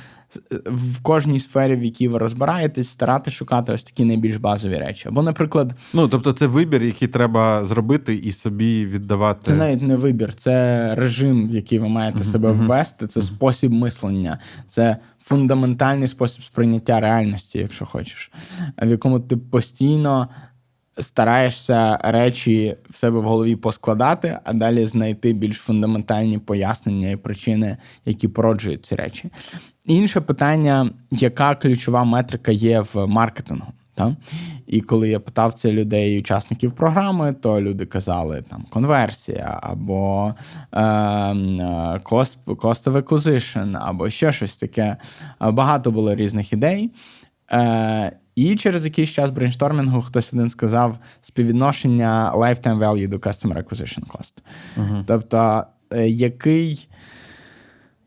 е, 0.52 0.56
в 0.66 1.02
кожній 1.02 1.38
сфері, 1.38 1.76
в 1.76 1.84
якій 1.84 2.08
ви 2.08 2.18
розбираєтесь, 2.18 2.88
старати 2.88 3.30
шукати 3.30 3.72
ось 3.72 3.84
такі 3.84 4.04
найбільш 4.04 4.36
базові 4.36 4.78
речі. 4.78 5.08
Або, 5.08 5.22
наприклад, 5.22 5.74
Ну, 5.92 6.08
тобто, 6.08 6.32
це 6.32 6.46
вибір, 6.46 6.82
який 6.82 7.08
треба 7.08 7.66
зробити 7.66 8.14
і 8.14 8.32
собі 8.32 8.86
віддавати. 8.86 9.40
Це 9.42 9.54
навіть 9.54 9.82
не 9.82 9.96
вибір, 9.96 10.34
це 10.34 10.94
режим, 10.94 11.48
в 11.48 11.54
який 11.54 11.78
ви 11.78 11.88
маєте 11.88 12.24
себе 12.24 12.52
ввести, 12.52 13.06
це 13.06 13.22
спосіб 13.22 13.72
мислення, 13.72 14.38
це 14.66 14.96
фундаментальний 15.22 16.08
спосіб 16.08 16.44
сприйняття 16.44 17.00
реальності, 17.00 17.58
якщо 17.58 17.86
хочеш, 17.86 18.32
в 18.82 18.88
якому 18.88 19.20
ти 19.20 19.36
постійно 19.36 20.28
стараєшся 20.98 21.98
речі 22.02 22.76
в 22.90 22.96
себе 22.96 23.20
в 23.20 23.22
голові 23.22 23.56
поскладати, 23.56 24.38
а 24.44 24.52
далі 24.52 24.86
знайти 24.86 25.32
більш 25.32 25.56
фундаментальні 25.56 26.38
пояснення 26.38 27.10
і 27.10 27.16
причини, 27.16 27.76
які 28.04 28.28
породжують 28.28 28.86
ці 28.86 28.94
речі. 28.94 29.30
Інше 29.84 30.20
питання, 30.20 30.90
яка 31.10 31.54
ключова 31.54 32.04
метрика 32.04 32.52
є 32.52 32.80
в 32.80 33.06
маркетингу? 33.06 33.72
Та? 33.94 34.16
І 34.66 34.80
коли 34.80 35.08
я 35.08 35.20
питав 35.20 35.52
це 35.52 35.72
людей, 35.72 36.18
учасників 36.18 36.72
програми, 36.72 37.32
то 37.32 37.60
люди 37.60 37.86
казали 37.86 38.44
там 38.50 38.66
конверсія, 38.70 39.60
або 39.62 40.34
е, 40.72 40.78
cost, 41.98 42.36
cost 42.46 43.02
acquisition, 43.02 43.78
або 43.80 44.10
ще 44.10 44.32
щось 44.32 44.56
таке. 44.56 44.96
Багато 45.40 45.90
було 45.90 46.14
різних 46.14 46.52
ідей. 46.52 46.90
Е, 47.52 48.12
і 48.34 48.56
через 48.56 48.84
якийсь 48.84 49.10
час 49.10 49.30
брейнштормінгу 49.30 50.02
хтось 50.02 50.34
один 50.34 50.50
сказав 50.50 50.98
співвідношення 51.20 52.32
lifetime 52.34 52.78
value 52.78 53.08
до 53.08 53.16
customer 53.16 53.62
acquisition 53.62 54.06
cost. 54.06 54.32
Тобто, 55.06 55.64
е, 55.90 56.08
який 56.08 56.88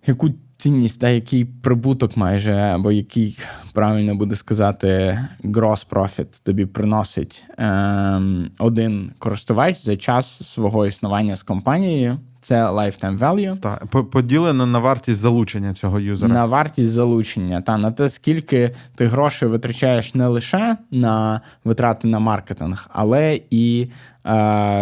яку 0.07 0.29
цінність, 0.57 0.99
та 0.99 1.09
який 1.09 1.45
прибуток 1.45 2.17
майже, 2.17 2.53
або 2.53 2.91
який 2.91 3.39
правильно 3.73 4.15
буде 4.15 4.35
сказати, 4.35 5.19
gross 5.43 5.87
profit 5.89 6.41
тобі 6.43 6.65
приносить 6.65 7.45
ем, 7.57 8.51
один 8.59 9.11
користувач 9.19 9.77
за 9.77 9.97
час 9.97 10.49
свого 10.49 10.85
існування 10.85 11.35
з 11.35 11.43
компанією. 11.43 12.17
Це 12.45 12.65
lifetime 12.65 13.19
value. 13.19 13.57
Та, 13.57 13.75
поділено 14.03 14.65
на 14.65 14.79
вартість 14.79 15.19
залучення 15.19 15.73
цього 15.73 15.99
юзера. 15.99 16.33
На 16.33 16.45
вартість 16.45 16.89
залучення 16.89 17.61
та 17.61 17.77
на 17.77 17.91
те, 17.91 18.09
скільки 18.09 18.75
ти 18.95 19.07
грошей 19.07 19.49
витрачаєш 19.49 20.15
не 20.15 20.27
лише 20.27 20.77
на 20.91 21.41
витрати 21.63 22.07
на 22.07 22.19
маркетинг, 22.19 22.89
але 22.93 23.39
і 23.49 23.87
е, 24.23 24.31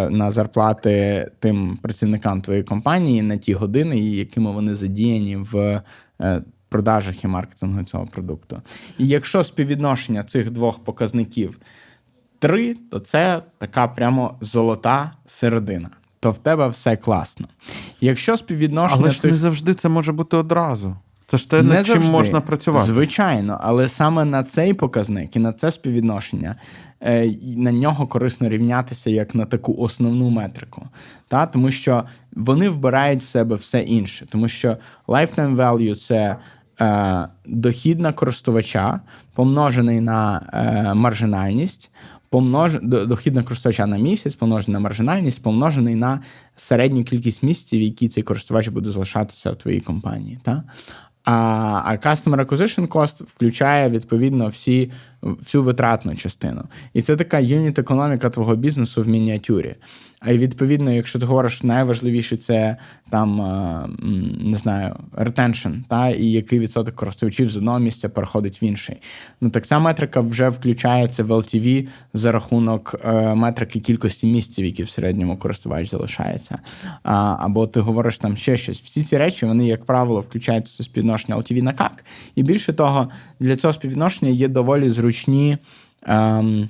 на 0.10 0.32
зарплати 0.32 1.32
тим 1.40 1.78
працівникам 1.82 2.42
твоєї 2.42 2.64
компанії 2.64 3.22
на 3.22 3.38
ті 3.38 3.54
години, 3.54 4.00
якими 4.00 4.52
вони 4.52 4.76
задіяні 4.76 5.36
в 5.36 5.82
е, 6.22 6.44
продажах 6.70 7.24
і 7.24 7.28
маркетингу 7.28 7.84
цього 7.84 8.06
продукту. 8.06 8.62
І 8.98 9.08
якщо 9.08 9.44
співвідношення 9.44 10.24
цих 10.24 10.52
двох 10.52 10.80
показників 10.80 11.60
три, 12.40 12.76
то 12.92 13.00
це 13.00 13.42
така 13.58 13.88
прямо 13.88 14.38
золота 14.42 15.12
середина. 15.26 15.90
То 16.24 16.32
в 16.32 16.38
тебе 16.38 16.68
все 16.68 16.96
класно. 16.96 17.48
Якщо 18.02 18.38
співвідношення 18.38 19.02
Але 19.02 19.12
ж 19.12 19.22
цих 19.22 19.32
не 19.32 19.38
завжди 19.38 19.74
це 19.74 19.90
може 19.90 20.12
бути 20.12 20.38
одразу. 20.38 20.96
Це 21.26 21.38
ж 21.38 21.50
те, 21.50 21.62
над 21.62 21.86
чим 21.86 21.96
завжди. 21.96 22.12
можна 22.12 22.42
працювати. 22.42 22.92
Звичайно, 22.92 23.60
але 23.62 23.88
саме 23.88 24.26
на 24.26 24.44
цей 24.44 24.74
показник 24.74 25.36
і 25.36 25.40
на 25.40 25.54
це 25.54 25.72
співвідношення 25.72 26.56
е, 27.02 27.32
на 27.58 27.72
нього 27.72 28.08
корисно 28.08 28.50
рівнятися 28.50 29.10
як 29.10 29.36
на 29.36 29.46
таку 29.46 29.76
основну 29.78 30.30
метрику. 30.30 30.88
Та? 31.28 31.46
Тому 31.46 31.72
що 31.72 32.04
вони 32.32 32.70
вбирають 32.70 33.24
в 33.24 33.28
себе 33.28 33.56
все 33.56 33.82
інше. 33.82 34.26
Тому 34.30 34.48
що 34.48 34.78
lifetime 35.08 35.56
value– 35.56 35.96
це 36.08 36.36
е, 36.82 37.28
дохід 37.46 38.00
на 38.00 38.14
користувача, 38.14 39.00
помножений 39.34 40.02
на 40.02 40.42
е, 40.54 40.94
маржинальність, 40.94 41.92
помнож... 42.34 42.78
до- 42.82 43.06
дохід 43.06 43.36
на 43.36 43.44
користувача 43.44 43.86
на 43.86 43.98
місяць, 43.98 44.36
помножений 44.36 44.74
на 44.74 44.80
маржинальність, 44.80 45.44
помножений 45.44 45.96
на 45.96 46.20
середню 46.56 47.04
кількість 47.04 47.44
місяців, 47.44 47.82
які 47.82 48.10
цей 48.10 48.24
користувач 48.24 48.68
буде 48.68 48.90
залишатися 48.90 49.52
в 49.52 49.56
твоїй 49.56 49.80
компанії. 49.80 50.40
Та? 50.44 50.64
А, 51.24 51.34
а 51.86 51.92
Customer 51.92 52.46
Acquisition 52.46 52.88
Cost 52.88 53.24
включає 53.24 53.90
відповідно 53.90 54.48
всі, 54.48 54.92
всю 55.22 55.64
витратну 55.64 56.16
частину. 56.16 56.64
І 56.94 57.02
це 57.02 57.16
така 57.16 57.40
юніт 57.40 57.80
економіка 57.80 58.30
твого 58.30 58.56
бізнесу 58.56 59.02
в 59.02 59.08
мініатюрі. 59.08 59.76
Й 60.32 60.38
відповідно, 60.38 60.92
якщо 60.92 61.20
ти 61.20 61.26
говориш, 61.26 61.64
найважливіше 61.64 62.38
це 62.38 62.78
там 63.10 63.42
е, 63.42 63.88
не 64.40 64.58
знаю, 64.58 64.96
retention, 65.12 65.74
та 65.90 66.10
і 66.10 66.26
який 66.26 66.60
відсоток 66.60 66.96
користувачів 66.96 67.50
з 67.50 67.58
одного 67.58 67.80
місця 67.80 68.10
переходить 68.10 68.62
в 68.62 68.64
інший. 68.64 68.98
Ну 69.42 69.50
так 69.50 69.66
ця 69.66 69.80
метрика 69.80 70.22
вже 70.22 70.50
включається 70.50 71.24
в 71.24 71.32
LTV 71.32 71.88
за 72.14 72.32
рахунок 72.32 72.96
е, 73.06 73.36
метрики 73.36 73.80
кількості 73.80 74.28
місців, 74.28 74.66
які 74.66 74.84
в 74.84 74.90
середньому 74.90 75.38
користувач 75.38 75.90
залишається. 75.90 76.60
Або 77.04 77.68
ти 77.68 77.80
говориш 77.80 78.18
там 78.18 78.38
ще 78.38 78.58
щось. 78.58 78.82
Всі 78.82 79.04
ці 79.04 79.18
речі 79.18 79.46
вони, 79.46 79.68
як 79.68 79.86
правило, 79.86 80.22
включаються 80.22 80.84
в 80.84 80.86
співвідношення 80.86 81.38
LTV 81.38 81.62
на 81.62 81.74
CAC. 81.74 82.04
І 82.36 82.44
більше 82.44 82.74
того, 82.74 83.10
для 83.40 83.56
цього 83.56 83.74
співвідношення 83.74 84.32
є 84.32 84.48
доволі 84.48 84.90
зручні. 84.90 85.58
Ем, 86.06 86.70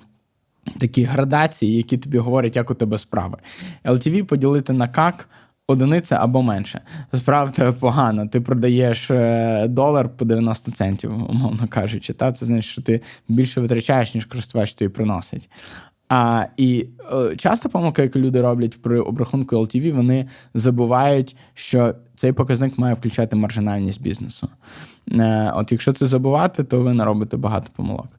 такі 0.80 1.04
градації, 1.04 1.78
які 1.78 1.98
тобі 1.98 2.18
говорять, 2.18 2.56
як 2.56 2.72
у 2.72 2.74
тебе 2.74 2.98
справи. 2.98 3.38
LTV 3.86 4.24
поділити 4.24 4.74
на 4.74 4.88
CAC 4.88 5.26
одиниця 5.68 6.18
або 6.22 6.42
менше. 6.42 6.82
Тебе 7.54 7.72
погано. 7.72 8.28
Ти 8.28 8.42
продаєш 8.42 9.12
е, 9.12 9.68
долар 9.68 10.10
по 10.10 10.26
90 10.26 10.72
центів, 10.72 11.30
умовно 11.30 11.68
кажучи. 11.70 12.14
Та? 12.14 12.32
Це 12.32 12.46
значить, 12.46 12.72
що 12.72 12.82
ти 12.82 13.02
більше 13.28 13.62
витрачаєш, 13.62 14.16
ніж 14.16 14.26
користувач 14.26 14.74
тобі 14.74 14.90
приносить. 14.90 15.50
А, 16.10 16.46
і 16.58 16.88
е, 17.14 17.36
часто 17.36 17.70
помилка, 17.70 18.02
яку 18.02 18.20
люди 18.20 18.42
роблять 18.42 18.82
при 18.82 19.00
обрахунку 19.00 19.56
LTV, 19.56 19.92
вони 19.92 20.28
забувають, 20.54 21.36
що 21.54 21.96
цей 22.16 22.34
показник 22.34 22.78
має 22.78 22.94
включати 22.94 23.36
маржинальність 23.36 24.02
бізнесу. 24.02 24.50
Е, 25.12 25.52
от 25.56 25.72
якщо 25.72 25.94
це 25.94 26.08
забувати, 26.08 26.64
то 26.64 26.82
ви 26.82 26.94
наробите 26.94 27.38
багато 27.38 27.70
помилок. 27.76 28.10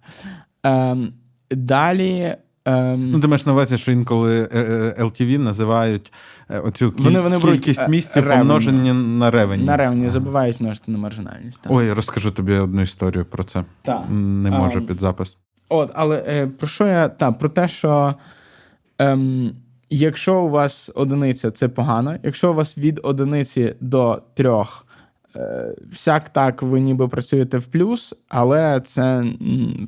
Ем, 0.63 1.13
далі. 1.51 2.37
Ем, 2.67 3.11
Ну, 3.11 3.21
ти 3.21 3.27
маєш 3.27 3.47
на 3.47 3.53
увазі, 3.53 3.79
що 3.79 3.93
інколи 3.93 4.49
е, 4.53 4.59
е, 4.99 5.03
LTV 5.05 5.39
називають 5.39 6.13
е, 6.51 6.59
оцю 6.59 6.93
кіль- 6.93 7.03
Вони- 7.05 7.21
вони 7.21 7.41
кількість 7.41 7.81
е, 7.81 7.89
місців 7.89 8.29
помножені 8.29 8.93
на 8.93 9.31
ревені. 9.31 9.65
на 9.65 9.77
ревні 9.77 10.11
забувають 10.11 10.61
множити 10.61 10.93
на 10.93 10.99
маржинальність. 10.99 11.63
так. 11.63 11.73
Ой, 11.73 11.93
розкажу 11.93 12.31
тобі 12.31 12.53
одну 12.55 12.83
історію 12.83 13.25
про 13.25 13.45
це. 13.45 13.65
Так. 13.83 14.03
Не 14.11 14.51
можу 14.51 14.79
Ем, 14.79 14.87
під 14.87 15.01
запис. 15.01 15.37
От, 15.69 15.91
але 15.95 16.25
е, 16.29 16.47
про 16.47 16.69
що 16.69 16.87
я 16.87 17.09
та 17.09 17.33
про 17.33 17.49
те, 17.49 17.69
що 17.69 18.15
ем, 18.99 19.51
якщо 19.91 20.35
у 20.41 20.49
вас 20.51 20.91
одиниця, 20.95 21.51
це 21.51 21.69
погано. 21.69 22.17
Якщо 22.23 22.51
у 22.51 22.55
вас 22.55 22.79
від 22.79 23.01
одиниці 23.03 23.75
до 23.81 24.23
трьох, 24.35 24.87
е, 24.91 24.94
всяк 25.93 26.29
так 26.29 26.63
ви 26.63 26.81
ніби 26.81 27.09
працюєте 27.09 27.59
в 27.59 27.67
плюс, 27.67 28.15
але 28.29 28.81
це 28.81 29.25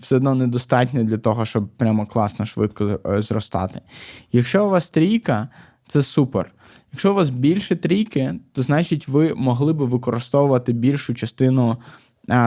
все 0.01 0.17
одно 0.17 0.35
недостатньо 0.35 1.05
для 1.05 1.19
того, 1.19 1.45
щоб 1.45 1.69
прямо 1.69 2.07
класно 2.07 2.47
швидко 2.47 3.01
е, 3.07 3.23
зростати. 3.23 3.81
Якщо 4.33 4.67
у 4.67 4.71
вас 4.71 4.91
трійка, 4.91 5.49
це 5.89 6.03
супер. 6.03 6.53
Якщо 6.93 7.13
у 7.13 7.15
вас 7.15 7.31
більше 7.31 7.77
трійки, 7.77 8.35
то 8.53 8.63
значить 8.63 9.09
ви 9.09 9.35
могли 9.35 9.73
би 9.73 9.85
використовувати 9.85 10.73
більшу 10.73 11.15
частину 11.15 11.77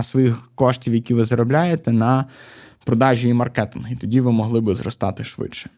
своїх 0.02 0.52
коштів, 0.56 0.94
які 0.94 1.14
ви 1.14 1.24
заробляєте, 1.24 1.92
на 1.92 2.26
продажі 2.86 3.30
і 3.30 3.34
маркетинг, 3.34 3.92
і 3.92 3.96
тоді 3.96 4.22
ви 4.22 4.32
могли 4.32 4.62
би 4.62 4.76
зростати 4.76 5.24
швидше. 5.24 5.70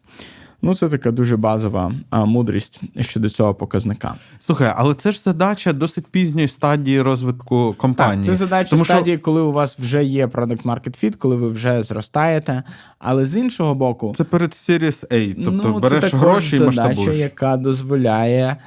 Ну, 0.62 0.76
це 0.76 0.90
така 0.90 1.12
дуже 1.12 1.38
базова 1.38 1.92
а, 2.10 2.26
мудрість 2.26 2.82
щодо 3.00 3.30
цього 3.30 3.56
показника. 3.56 4.16
Слухай, 4.40 4.74
але 4.76 4.94
це 4.94 5.12
ж 5.12 5.20
задача 5.20 5.74
досить 5.74 6.08
пізньої 6.08 6.48
стадії 6.48 7.02
розвитку 7.02 7.76
компанії. 7.78 8.26
Так, 8.28 8.34
це 8.34 8.38
задача 8.38 8.70
Тому 8.70 8.86
що- 8.86 8.94
стадії, 8.94 9.18
коли 9.18 9.42
у 9.42 9.52
вас 9.52 9.80
вже 9.80 10.04
є 10.04 10.26
product 10.26 10.64
market 10.64 11.04
fit, 11.04 11.16
коли 11.16 11.36
ви 11.36 11.50
вже 11.50 11.84
зростаєте. 11.84 12.64
Але 13.00 13.26
з 13.26 13.36
іншого 13.36 13.76
боку, 13.76 14.14
Це 14.18 14.24
перед 14.24 14.50
Series 14.50 15.08
A, 15.14 15.44
тобто 15.46 15.68
ну, 15.70 15.80
береш 15.80 16.12
це 16.12 16.18
гроші 16.18 16.56
і 16.56 16.60
задача, 16.60 17.12
яка 17.12 17.58
дозволяє 17.58 18.58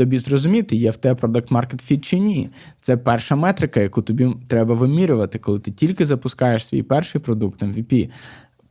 тобі 0.00 0.18
зрозуміти, 0.18 0.76
є 0.76 0.90
в 0.90 0.96
тебе 0.96 1.20
product 1.20 1.48
market 1.48 1.92
fit 1.92 2.00
чи 2.00 2.18
ні. 2.18 2.50
Це 2.80 2.96
перша 2.96 3.36
метрика, 3.36 3.80
яку 3.80 4.02
тобі 4.02 4.28
треба 4.48 4.74
вимірювати, 4.74 5.38
коли 5.38 5.58
ти 5.58 5.70
тільки 5.70 6.06
запускаєш 6.06 6.66
свій 6.66 6.82
перший 6.82 7.20
продукт 7.20 7.62
MVP. 7.62 8.10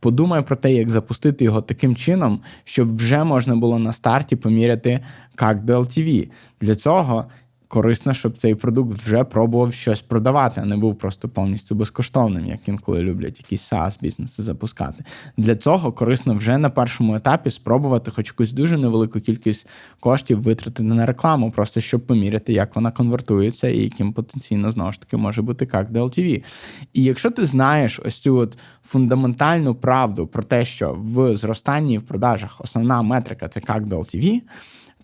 Подумай 0.00 0.42
про 0.42 0.56
те, 0.56 0.72
як 0.72 0.90
запустити 0.90 1.44
його 1.44 1.62
таким 1.62 1.96
чином, 1.96 2.40
щоб 2.64 2.96
вже 2.96 3.24
можна 3.24 3.56
було 3.56 3.78
на 3.78 3.92
старті 3.92 4.36
поміряти 4.36 5.00
як 5.40 5.64
DLTV. 5.64 6.30
Для 6.60 6.74
цього 6.74 7.24
корисно, 7.70 8.14
щоб 8.14 8.38
цей 8.38 8.54
продукт 8.54 9.02
вже 9.02 9.24
пробував 9.24 9.72
щось 9.72 10.00
продавати, 10.00 10.60
а 10.60 10.66
не 10.66 10.76
був 10.76 10.98
просто 10.98 11.28
повністю 11.28 11.74
безкоштовним, 11.74 12.46
як 12.46 12.68
інколи 12.68 13.02
люблять 13.02 13.38
якісь 13.40 13.72
SaaS 13.72 14.00
бізнеси 14.00 14.42
запускати. 14.42 15.04
Для 15.36 15.56
цього 15.56 15.92
корисно 15.92 16.34
вже 16.34 16.58
на 16.58 16.70
першому 16.70 17.14
етапі 17.14 17.50
спробувати 17.50 18.10
хоч 18.10 18.28
якусь 18.28 18.52
дуже 18.52 18.78
невелику 18.78 19.20
кількість 19.20 19.68
коштів 20.00 20.42
витратити 20.42 20.82
на 20.82 21.06
рекламу, 21.06 21.50
просто 21.50 21.80
щоб 21.80 22.06
поміряти, 22.06 22.52
як 22.52 22.76
вона 22.76 22.90
конвертується 22.90 23.68
і 23.68 23.78
яким 23.78 24.12
потенційно 24.12 24.70
знову 24.70 24.92
ж 24.92 25.00
таки 25.00 25.16
може 25.16 25.42
бути 25.42 25.68
як 25.72 25.90
до 25.90 26.04
LTV. 26.04 26.44
І 26.92 27.02
якщо 27.02 27.30
ти 27.30 27.46
знаєш 27.46 28.00
ось 28.04 28.18
цю 28.18 28.36
от 28.36 28.58
фундаментальну 28.84 29.74
правду 29.74 30.26
про 30.26 30.42
те, 30.42 30.64
що 30.64 30.98
в 30.98 31.36
зростанні 31.36 31.98
в 31.98 32.02
продажах 32.02 32.60
основна 32.60 33.02
метрика 33.02 33.48
це 33.48 33.60
як 33.68 33.86
до 33.86 33.98
LTV, 33.98 34.40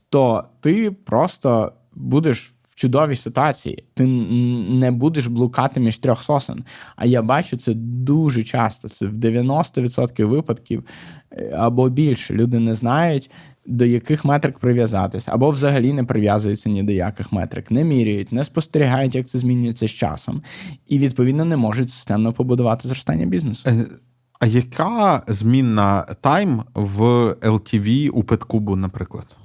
то 0.09 0.45
ти 0.61 0.91
просто 0.91 1.73
будеш 1.97 2.56
чудовій 2.77 3.17
ситуації. 3.17 3.85
Ти 3.95 4.07
не 4.07 4.91
будеш 4.91 5.27
блукати 5.27 5.81
між 5.81 5.99
трьох 5.99 6.23
сосен. 6.23 6.65
А 6.97 7.07
я 7.07 7.23
бачу 7.23 7.57
це 7.57 7.75
дуже 7.75 8.45
часто. 8.45 8.89
Це 8.89 9.07
в 9.07 9.15
90% 9.15 10.25
випадків 10.25 10.85
е, 11.33 11.55
або 11.59 11.89
більше. 11.89 12.35
Люди 12.35 12.59
не 12.59 12.75
знають. 12.75 13.31
До 13.69 13.85
яких 13.85 14.25
метрик 14.25 14.59
прив'язатися, 14.59 15.31
або 15.35 15.51
взагалі 15.51 15.93
не 15.93 16.05
прив'язуються 16.05 16.71
ні 16.71 16.83
до 16.83 16.93
яких 16.93 17.33
метрик, 17.33 17.71
не 17.71 17.85
міряють, 17.85 18.33
не 18.33 18.45
спостерігають, 18.45 19.15
як 19.15 19.27
це 19.27 19.39
змінюється 19.39 19.87
з 19.89 19.91
часом, 19.91 20.43
і 20.89 20.99
відповідно 20.99 21.45
не 21.45 21.57
можуть 21.57 21.91
системно 21.91 22.33
побудувати 22.33 22.89
зростання 22.89 23.27
бізнесу. 23.27 23.69
Е, 23.69 23.87
А 24.41 24.47
яка 24.47 25.23
змінна 25.27 26.03
тайм 26.21 26.63
в 26.75 27.01
LTV 27.41 28.09
у 28.09 28.23
Петкубу, 28.25 28.77
наприклад? 28.77 29.37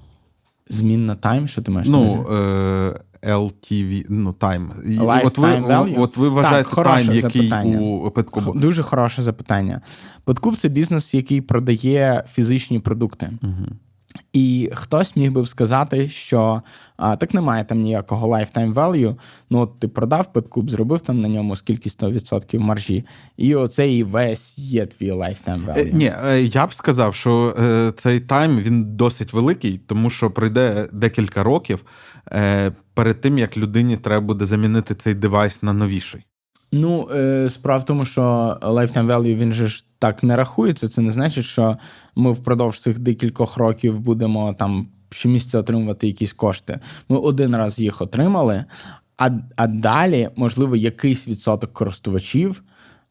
Змінна 0.70 1.16
тайм, 1.16 1.48
що 1.48 1.62
ти 1.62 1.72
маєш? 1.72 1.88
Ну, 1.90 2.28
е, 2.32 3.00
LTV, 3.24 4.06
ну, 4.10 4.34
тайм. 4.34 4.72
І 4.86 4.98
От 5.00 5.38
ви, 5.38 5.48
value? 5.48 6.02
от 6.02 6.18
ви 6.18 6.30
вважаєте 6.30 6.70
хороше 6.70 6.96
тайм, 6.96 7.16
який 7.16 7.42
запитання. 7.42 7.80
у 7.80 8.12
Петкубу? 8.12 8.54
Дуже 8.54 8.84
хороше 8.84 9.22
запитання. 9.22 9.82
Подкуп 10.24 10.58
це 10.58 10.70
бізнес, 10.70 11.14
який 11.14 11.42
продає 11.42 12.24
фізичні 12.32 12.80
продукти. 12.80 13.30
І 14.34 14.72
хтось 14.74 15.16
міг 15.16 15.32
би 15.32 15.46
сказати, 15.46 16.10
що 16.10 16.62
а, 16.98 17.16
так 17.16 17.34
немає 17.34 17.64
там 17.64 17.82
ніякого 17.82 18.28
lifetime 18.28 18.74
value. 18.74 19.16
Ну, 19.50 19.60
от 19.60 19.80
ти 19.80 19.88
продав 19.88 20.34
подкуп, 20.34 20.70
зробив 20.70 21.00
там 21.00 21.22
на 21.22 21.28
ньому 21.28 21.56
скільки 21.56 21.90
100% 21.90 22.60
маржі, 22.60 23.06
і 23.38 23.56
оце 23.56 23.92
і 23.92 24.04
весь 24.04 24.58
є 24.58 24.86
твій 24.86 25.12
lifetime 25.12 25.66
value. 25.66 25.90
Е, 25.90 25.92
Ні, 25.94 26.14
е, 26.26 26.42
я 26.42 26.68
б 26.68 26.74
сказав, 26.74 27.16
що 27.16 27.56
е, 27.60 27.92
цей 27.92 28.20
тайм 28.20 28.60
він 28.60 28.96
досить 28.96 29.34
великий, 29.34 29.78
тому 29.78 30.10
що 30.10 30.32
пройде 30.32 30.88
декілька 30.94 31.44
років 31.44 31.84
е, 31.86 32.11
перед 32.94 33.22
тим, 33.22 33.38
як 33.38 33.58
людині 33.58 33.98
треба 33.98 34.26
буде 34.26 34.46
замінити 34.46 34.96
цей 34.96 35.14
девайс 35.14 35.64
на 35.64 35.74
новіший. 35.74 36.26
Ну, 36.74 37.10
е, 37.12 37.50
справа 37.50 37.80
в 37.80 37.86
тому, 37.86 38.06
що 38.06 38.22
lifetime 38.62 39.06
value 39.06 39.36
він 39.36 39.54
же 39.54 39.68
ж 39.68 39.86
так 40.00 40.24
не 40.24 40.36
рахується. 40.36 40.90
Це 40.90 41.02
не 41.02 41.12
значить, 41.12 41.46
що 41.46 41.78
ми 42.16 42.32
впродовж 42.32 42.80
цих 42.80 43.00
декількох 43.00 43.58
років 43.58 44.00
будемо 44.00 44.54
там 44.54 44.88
щомісяця 45.10 45.60
отримувати 45.60 46.08
якісь 46.08 46.34
кошти. 46.34 46.80
Ми 47.10 47.18
один 47.18 47.56
раз 47.56 47.80
їх 47.80 48.02
отримали, 48.02 48.66
а, 49.18 49.30
а 49.56 49.68
далі, 49.68 50.30
можливо, 50.36 50.76
якийсь 50.76 51.28
відсоток 51.28 51.74
користувачів 51.74 52.64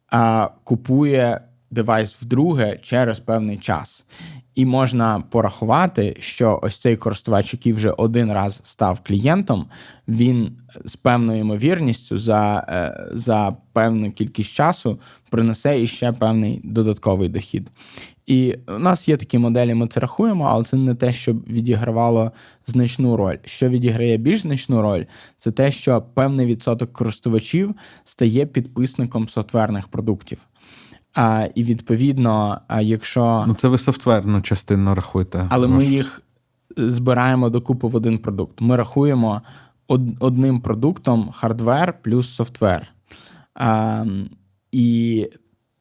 а, 0.09 0.49
купує 0.65 1.41
девайс 1.71 2.15
вдруге 2.23 2.79
через 2.83 3.21
певний 3.21 3.59
час. 3.59 4.07
І 4.55 4.67
можна 4.67 5.23
порахувати, 5.31 6.17
що 6.19 6.61
ось 6.63 6.79
цей 6.79 6.97
користувач, 6.97 7.53
який 7.53 7.73
вже 7.73 7.91
один 7.91 8.33
раз 8.33 8.61
став 8.65 9.01
клієнтом, 9.03 9.67
він 10.09 10.57
з 10.85 10.97
певною 10.97 11.41
ймовірністю 11.41 12.19
за, 12.19 12.67
е, 12.69 13.09
за 13.13 13.57
певну 13.73 14.13
кількість 14.13 14.53
часу 14.53 15.01
принесе 15.31 15.83
іще 15.83 16.13
певний 16.13 16.61
додатковий 16.65 17.29
дохід. 17.29 17.71
І 18.27 18.57
у 18.69 18.79
нас 18.79 19.09
є 19.09 19.17
такі 19.17 19.39
моделі, 19.39 19.75
ми 19.75 19.87
це 19.87 20.01
рахуємо, 20.01 20.45
але 20.45 20.65
це 20.65 20.77
не 20.77 20.95
те, 20.95 21.13
що 21.13 21.33
відігравало 21.33 22.33
значну 22.67 23.17
роль. 23.17 23.37
Що 23.45 23.69
відіграє 23.69 24.17
більш 24.17 24.41
значну 24.41 24.83
роль, 24.83 25.05
це 25.37 25.53
те, 25.53 25.71
що 25.71 26.03
певний 26.15 26.47
відсоток 26.47 26.93
користувачів 26.93 27.75
стає 28.05 28.47
підписником 28.47 29.29
софтверних 29.29 29.89
продуктів. 29.89 30.39
А, 31.15 31.49
і 31.55 31.65
відповідно, 31.65 32.61
а 32.69 32.81
якщо 32.81 33.45
Ну, 33.49 33.55
це 33.55 33.69
ви 33.69 33.79
софтверну 33.79 34.43
частину 34.43 34.95
рахуєте. 34.95 35.47
але 35.51 35.67
ми 35.69 35.75
Ваш- 35.77 35.85
їх 35.85 36.23
збираємо 36.77 37.51
докупи 37.51 37.89
в 37.89 37.97
один 37.97 38.19
продукт. 38.19 38.61
Ми 38.61 38.77
рахуємо 38.77 39.43
од- 39.89 40.17
одним 40.21 40.61
продуктом 40.61 41.31
hardware 41.33 41.95
плюс 42.03 42.29
software. 42.35 42.87
А, 43.55 44.05
і 44.73 45.29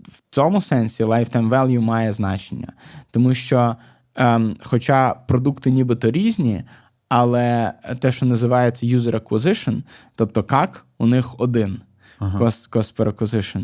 в 0.02 0.22
цьому 0.36 0.62
сенсі 0.62 1.04
lifetime 1.04 1.50
value 1.50 1.80
має 1.80 2.12
значення. 2.14 2.74
Тому 3.12 3.34
що, 3.34 3.76
ем, 4.16 4.56
хоча 4.64 5.14
продукти 5.14 5.72
нібито 5.72 6.12
різні, 6.12 6.64
але 7.10 7.74
те, 8.00 8.12
що 8.12 8.26
називається 8.26 8.86
user 8.88 9.20
acquisition, 9.24 9.82
тобто 10.16 10.44
CAC, 10.44 10.86
у 10.98 11.08
них 11.08 11.40
один. 11.40 11.82
Cost, 12.20 12.70
cost 12.70 12.96
per 12.96 13.08
acquisition. 13.08 13.64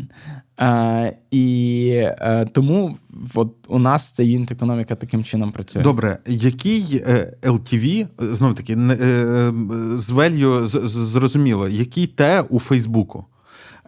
Е, 0.60 1.16
і 1.30 1.88
е, 1.96 2.46
тому 2.52 2.96
от 3.34 3.54
у 3.68 3.78
нас 3.78 4.10
ця 4.10 4.22
юнит 4.22 4.50
економіка 4.50 4.94
таким 4.94 5.24
чином 5.24 5.52
працює. 5.52 5.82
Добре, 5.82 6.18
який 6.26 7.02
е, 7.06 7.36
LTV, 7.42 8.06
знов 8.18 8.54
таки, 8.54 8.72
е, 8.72 8.76
е, 8.76 9.52
з 9.98 10.10
value 10.12 10.66
зрозуміло, 10.86 11.68
який 11.68 12.06
те 12.06 12.40
у 12.40 12.58
Фейсбуку? 12.58 13.24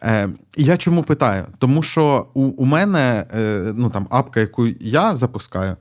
Е, 0.02 0.28
я 0.56 0.76
чому 0.76 1.02
питаю? 1.02 1.44
Тому 1.58 1.82
що 1.82 2.26
у, 2.34 2.42
у 2.42 2.64
мене 2.64 3.26
е, 3.34 3.72
ну, 3.76 3.90
там, 3.90 4.06
апка, 4.10 4.40
яку 4.40 4.66
я 4.80 5.14
запускаю, 5.14 5.76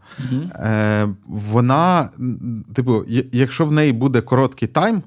е, 0.56 1.08
вона, 1.28 2.10
типу, 2.74 3.04
якщо 3.32 3.66
в 3.66 3.72
неї 3.72 3.92
буде 3.94 4.22
короткий 4.22 4.68
тайм, 4.68 4.96
е, 4.96 5.02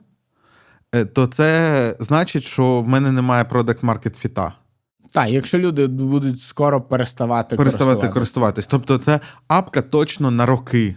то 1.12 1.26
це 1.26 1.96
значить, 2.00 2.42
що 2.44 2.80
в 2.80 2.88
мене 2.88 3.12
немає 3.12 3.44
продакт 3.44 3.82
маркет 3.82 4.16
фіта. 4.16 4.52
Так, 5.12 5.28
якщо 5.28 5.58
люди 5.58 5.86
будуть 5.86 6.40
скоро 6.40 6.80
переставати, 6.80 7.56
Переставати 7.56 7.94
користуватись. 8.08 8.14
користуватись. 8.14 8.66
Тобто, 8.66 8.98
це 8.98 9.20
апка 9.48 9.82
точно 9.82 10.30
на 10.30 10.46
роки. 10.46 10.96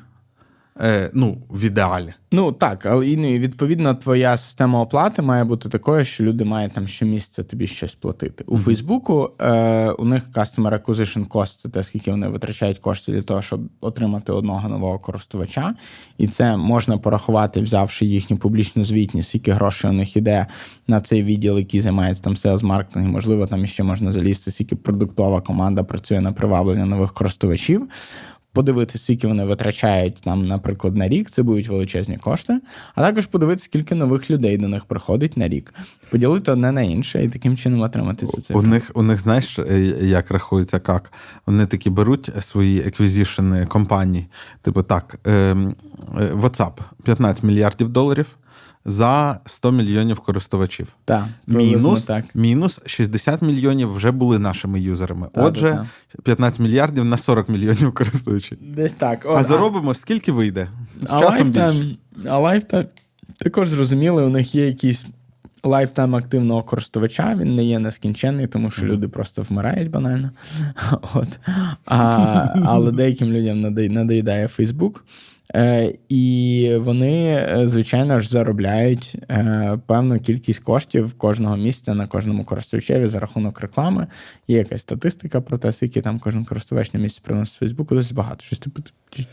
Е, 0.81 1.09
ну, 1.13 1.37
в 1.49 1.63
ідеалі. 1.63 2.13
Ну 2.31 2.51
так, 2.51 2.85
але 2.85 3.07
і, 3.07 3.17
ну, 3.17 3.27
відповідно 3.27 3.95
твоя 3.95 4.37
система 4.37 4.81
оплати 4.81 5.21
має 5.21 5.43
бути 5.43 5.69
такою, 5.69 6.05
що 6.05 6.23
люди 6.23 6.43
мають 6.43 6.73
там 6.73 6.87
щомісяця 6.87 7.43
тобі 7.43 7.67
щось 7.67 7.95
платити. 7.95 8.43
У 8.47 8.57
Фейсбуку 8.57 9.31
е, 9.41 9.89
у 9.89 10.05
них 10.05 10.29
Customer 10.29 10.83
Acquisition 10.83 11.27
Cost– 11.27 11.57
це 11.61 11.69
те, 11.69 11.83
скільки 11.83 12.11
вони 12.11 12.27
витрачають 12.27 12.77
коштів 12.77 13.15
для 13.15 13.21
того, 13.21 13.41
щоб 13.41 13.61
отримати 13.81 14.31
одного 14.31 14.69
нового 14.69 14.99
користувача. 14.99 15.75
І 16.17 16.27
це 16.27 16.57
можна 16.57 16.97
порахувати, 16.97 17.61
взявши 17.61 18.05
їхню 18.05 18.37
публічну 18.37 18.85
звітність, 18.85 19.29
скільки 19.29 19.51
грошей 19.51 19.89
у 19.89 19.93
них 19.93 20.17
іде 20.17 20.47
на 20.87 21.01
цей 21.01 21.23
відділ, 21.23 21.57
який 21.57 21.81
займається 21.81 22.23
там 22.23 22.33
sales 22.33 22.63
маркетингом. 22.63 23.11
Можливо, 23.11 23.47
там 23.47 23.65
ще 23.65 23.83
можна 23.83 24.11
залізти, 24.11 24.51
скільки 24.51 24.75
продуктова 24.75 25.41
команда 25.41 25.83
працює 25.83 26.21
на 26.21 26.31
приваблення 26.31 26.85
нових 26.85 27.13
користувачів 27.13 27.87
подивитися, 28.53 28.97
скільки 28.97 29.27
вони 29.27 29.45
витрачають 29.45 30.15
там, 30.15 30.45
наприклад, 30.45 30.95
на 30.95 31.07
рік, 31.07 31.29
це 31.29 31.43
будуть 31.43 31.67
величезні 31.67 32.17
кошти, 32.17 32.61
а 32.95 33.01
також 33.01 33.25
подивитися, 33.25 33.65
скільки 33.65 33.95
нових 33.95 34.31
людей 34.31 34.57
до 34.57 34.67
них 34.67 34.85
приходить 34.85 35.37
на 35.37 35.47
рік, 35.47 35.73
поділити 36.09 36.51
одне 36.51 36.71
на 36.71 36.81
інше 36.81 37.23
і 37.23 37.29
таким 37.29 37.57
чином 37.57 37.81
отримати 37.81 38.25
це 38.25 38.53
У 38.53 38.61
них, 38.61 38.91
у 38.93 39.03
них, 39.03 39.19
знаєш, 39.19 39.59
е, 39.59 39.79
як 40.01 40.31
рахується, 40.31 40.81
як? 40.87 41.11
Вони 41.45 41.65
такі 41.65 41.89
беруть 41.89 42.31
свої 42.39 42.79
еквізішени 42.79 43.65
компанії, 43.65 44.27
типу 44.61 44.83
так, 44.83 45.19
ем, 45.25 45.75
е, 46.17 46.33
WhatsApp 46.33 46.73
15 47.03 47.43
мільярдів 47.43 47.89
доларів 47.89 48.37
за 48.85 49.39
100 49.45 49.71
мільйонів 49.71 50.19
користувачів. 50.19 50.87
Так, 51.05 51.25
Мінус, 51.47 52.03
так. 52.03 52.25
мінус 52.35 52.79
60 52.85 53.41
мільйонів 53.41 53.93
вже 53.93 54.11
були 54.11 54.39
нашими 54.39 54.81
юзерами. 54.81 55.27
Та, 55.33 55.41
Отже, 55.43 55.87
та, 56.15 56.21
15 56.23 56.59
мільярдів 56.59 57.05
на 57.05 57.17
40 57.17 57.49
мільйонів 57.49 57.93
користувачів. 57.93 58.57
Десь 58.61 58.93
так. 58.93 59.25
А 59.25 59.43
заробимо, 59.43 59.93
скільки 59.93 60.31
вийде? 60.31 60.67
З 61.01 61.11
а 61.11 61.19
часом 61.19 61.49
більше. 61.49 61.97
А 62.25 62.39
lifetime 62.39 62.85
також 63.37 63.69
зрозуміли, 63.69 64.23
у 64.23 64.29
них 64.29 64.55
є 64.55 64.67
якийсь 64.67 65.05
lifetime 65.63 66.15
активного 66.15 66.63
користувача, 66.63 67.35
він 67.35 67.55
не 67.55 67.63
є 67.63 67.79
нескінченний, 67.79 68.47
тому 68.47 68.71
що 68.71 68.85
люди 68.85 69.07
просто 69.07 69.41
вмирають 69.41 69.89
банально. 69.91 70.31
От. 71.13 71.39
А, 71.85 72.47
але 72.65 72.91
деяким 72.91 73.31
людям 73.31 73.61
надо- 73.61 73.89
надоїдає 73.89 74.47
Facebook. 74.47 74.99
Е, 75.55 75.93
і 76.09 76.71
вони, 76.79 77.25
е, 77.25 77.67
звичайно 77.67 78.19
ж, 78.19 78.29
заробляють 78.29 79.15
е, 79.31 79.79
певну 79.85 80.19
кількість 80.19 80.59
коштів 80.59 81.13
кожного 81.13 81.57
місця 81.57 81.93
на 81.93 82.07
кожному 82.07 82.45
користувачеві 82.45 83.07
за 83.07 83.19
рахунок 83.19 83.61
реклами. 83.61 84.07
Є 84.47 84.57
якась 84.57 84.81
статистика 84.81 85.41
про 85.41 85.57
те, 85.57 85.71
скільки 85.71 86.01
там 86.01 86.19
кожен 86.19 86.45
користувач 86.45 86.93
на 86.93 86.99
місці 86.99 87.21
приносить 87.23 87.55
Фейсбуку, 87.55 87.95
досить 87.95 88.13
багато. 88.13 88.45
Щось 88.45 88.59
типу 88.59 88.81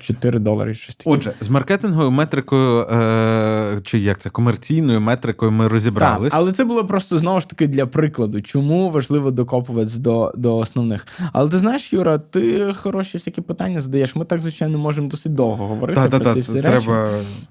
4 0.00 0.38
долари, 0.38 0.74
щось 0.74 0.96
таке. 0.96 1.10
Отже, 1.10 1.32
з 1.40 1.48
маркетинговою 1.48 2.10
метрикою, 2.10 2.80
е, 2.80 3.80
чи 3.84 3.98
як 3.98 4.18
це, 4.20 4.30
комерційною 4.30 5.00
метрикою 5.00 5.52
ми 5.52 5.68
розібрались. 5.68 6.30
Так, 6.30 6.40
але 6.40 6.52
це 6.52 6.64
було 6.64 6.84
просто 6.86 7.18
знову 7.18 7.40
ж 7.40 7.48
таки 7.48 7.66
для 7.66 7.86
прикладу, 7.86 8.42
чому 8.42 8.90
важливо 8.90 9.30
докопуватись 9.30 9.96
до, 9.96 10.32
до 10.36 10.56
основних. 10.56 11.06
Але 11.32 11.50
ти 11.50 11.58
знаєш, 11.58 11.92
Юра, 11.92 12.18
ти 12.18 12.72
хороші 12.76 13.18
всякі 13.18 13.40
питання 13.40 13.80
задаєш. 13.80 14.16
Ми 14.16 14.24
так, 14.24 14.42
звичайно, 14.42 14.78
можемо 14.78 15.08
досить 15.08 15.34
довго 15.34 15.66
говорити 15.66 16.00
про 16.00 16.18
та, 16.18 16.34
ці 16.34 16.40
всі 16.40 16.52
треба. 16.52 16.70
речі. 16.70 16.90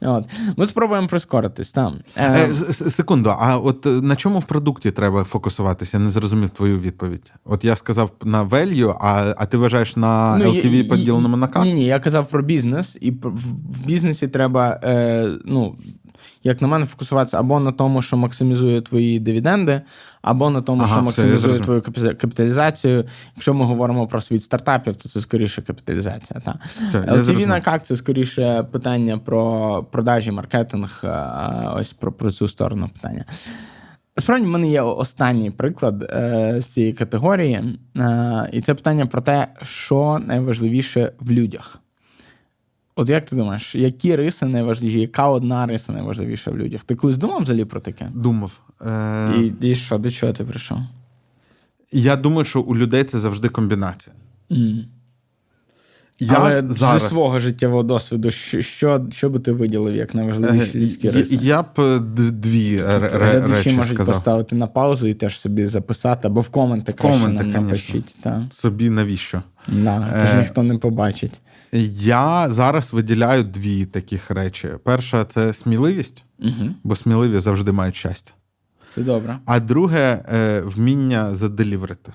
От. 0.02 0.26
Ми 0.58 0.66
спробуємо 0.66 1.08
прискоритись. 1.08 1.72
Там. 1.72 1.94
Е, 2.16 2.50
Е, 2.70 2.74
секунду, 2.74 3.36
а 3.40 3.58
от 3.58 3.86
е, 3.86 3.90
на 3.90 4.16
чому 4.16 4.40
в 4.40 4.44
продукті 4.44 4.92
треба 4.92 5.24
фокусуватися? 5.24 5.98
Я 5.98 6.04
не 6.04 6.10
зрозумів 6.10 6.50
твою 6.50 6.80
відповідь. 6.80 7.34
От 7.46 7.66
я 7.66 7.76
сказав 7.76 8.12
на 8.24 8.46
value, 8.46 8.96
а, 9.02 9.34
а 9.38 9.46
ти 9.46 9.58
вважаєш 9.58 9.96
на 9.96 10.38
Ну, 10.38 10.46
LTV 10.46 10.90
поділеному 10.90 11.38
на 11.38 11.48
К? 11.48 11.64
Ні, 11.64 11.74
ні, 11.74 11.86
я 11.86 12.00
казав 12.00 12.19
про 12.28 12.44
бізнес, 12.44 12.98
і 13.02 13.12
в, 13.12 13.86
бізнесі 13.86 14.28
треба, 14.28 14.80
е, 14.84 15.32
ну, 15.46 15.76
як 16.44 16.62
на 16.62 16.68
мене, 16.68 16.86
фокусуватися 16.86 17.40
або 17.40 17.60
на 17.60 17.72
тому, 17.72 18.02
що 18.02 18.18
максимізує 18.18 18.82
твої 18.82 19.20
дивіденди, 19.20 19.82
або 20.22 20.50
на 20.50 20.62
тому, 20.62 20.82
Ага, 20.82 20.96
що 20.96 21.06
максимізує 21.06 21.40
зрозумів. 21.40 21.66
твою 21.66 21.82
капіталізацію. 22.18 23.06
Якщо 23.36 23.54
ми 23.54 23.66
говоримо 23.66 24.08
про 24.08 24.22
світ 24.22 24.44
стартапів, 24.44 24.96
то 24.96 25.10
це 25.10 25.22
скоріше 25.22 25.62
капіталізація. 25.62 26.40
Та. 26.40 26.60
Все, 26.90 27.00
LTV 27.00 27.46
на 27.46 27.62
CAC– 27.62 27.80
це 27.82 27.96
скоріше 27.96 28.64
питання 28.72 29.18
про 29.18 29.84
продажі, 29.92 30.32
маркетинг, 30.32 31.02
а, 31.04 31.76
ось 31.80 31.94
про, 31.94 32.12
про 32.12 32.32
цю 32.32 32.48
сторону 32.48 32.90
питання. 32.94 33.26
Справді, 34.18 34.46
в 34.46 34.50
мене 34.50 34.70
є 34.70 34.82
останній 34.82 35.52
приклад 35.52 36.04
е, 36.04 36.56
з 36.60 36.66
цієї 36.66 36.94
категорії, 36.94 37.80
е, 37.98 38.50
і 38.54 38.62
це 38.62 38.74
питання 38.74 39.06
про 39.06 39.22
те, 39.22 39.48
що 39.64 40.20
найважливіше 40.26 41.14
в 41.20 41.32
людях. 41.32 41.80
От 43.00 43.10
як 43.10 43.26
ти 43.26 43.36
думаєш, 43.36 43.76
які 43.76 44.16
риси 44.16 44.46
найважливіші, 44.46 45.00
яка 45.00 45.28
одна 45.30 45.66
риса 45.66 45.92
найважливіша 45.94 46.52
в 46.52 46.58
людях? 46.58 46.84
Ти 46.84 46.96
колись 46.96 47.18
думав 47.18 47.42
взагалі 47.42 47.66
про 47.66 47.80
таке? 47.80 48.12
Думав. 48.14 48.60
Е, 48.88 49.32
І, 49.62 49.68
і 49.68 49.76
що, 49.76 49.98
до 49.98 50.12
чого 50.12 50.34
ти 50.34 50.44
прийшов? 50.44 50.78
Я 51.92 52.16
думаю, 52.16 52.46
що 52.46 52.62
у 52.62 52.76
людей 52.76 53.04
це 53.04 53.20
завжди 53.20 53.50
комбінація. 53.50 54.16
Mm. 54.52 54.84
Я 56.20 56.34
Але 56.34 56.68
зараз... 56.68 57.02
зі 57.02 57.08
свого 57.08 57.40
життєвого 57.40 57.84
досвіду, 57.84 58.32
що, 58.32 58.62
що, 58.62 59.06
що 59.12 59.30
би 59.30 59.40
ти 59.40 59.52
виділив 59.52 59.96
як 59.96 60.16
Е, 60.16 60.18
найважливіші 60.18 60.80
людські 60.80 61.10
риси? 61.10 61.36
Я 61.42 61.62
б 61.62 61.66
е, 61.80 62.00
дві 62.32 62.78
ре- 62.78 63.42
Тут 63.42 63.52
речі 63.52 63.72
можуть 63.72 63.94
сказав. 63.96 64.16
поставити 64.16 64.56
на 64.56 64.68
паузу 64.68 65.08
і 65.08 65.14
теж 65.14 65.40
собі 65.40 65.68
записати, 65.68 66.28
або 66.28 66.42
в 66.42 66.50
коменти 66.50 66.94
краще 66.94 67.22
Коменти, 67.22 67.44
нам 67.44 67.66
напишіть. 67.66 68.18
Та. 68.22 68.44
Собі 68.52 68.90
навіщо? 68.90 69.42
Да, 69.68 70.14
це 70.20 70.28
ж 70.28 70.34
Е, 70.36 70.40
ніхто 70.40 70.64
не 70.64 70.78
побачить. 70.78 71.42
Я 71.74 72.50
зараз 72.50 72.94
виділяю 72.94 73.44
дві 73.44 73.86
таких 73.86 74.32
речі. 74.32 74.70
Перша 74.84 75.26
це 75.26 75.54
сміливість, 75.54 76.24
Угу. 76.40 76.70
бо 76.84 76.96
сміливі 76.96 77.40
завжди 77.40 77.72
мають 77.72 77.96
щастя. 77.96 78.32
Це 78.88 79.02
добре. 79.02 79.40
А 79.46 79.60
друге 79.60 80.24
е, 80.34 80.62
вміння 80.66 81.36
заделіверити. 81.36 82.14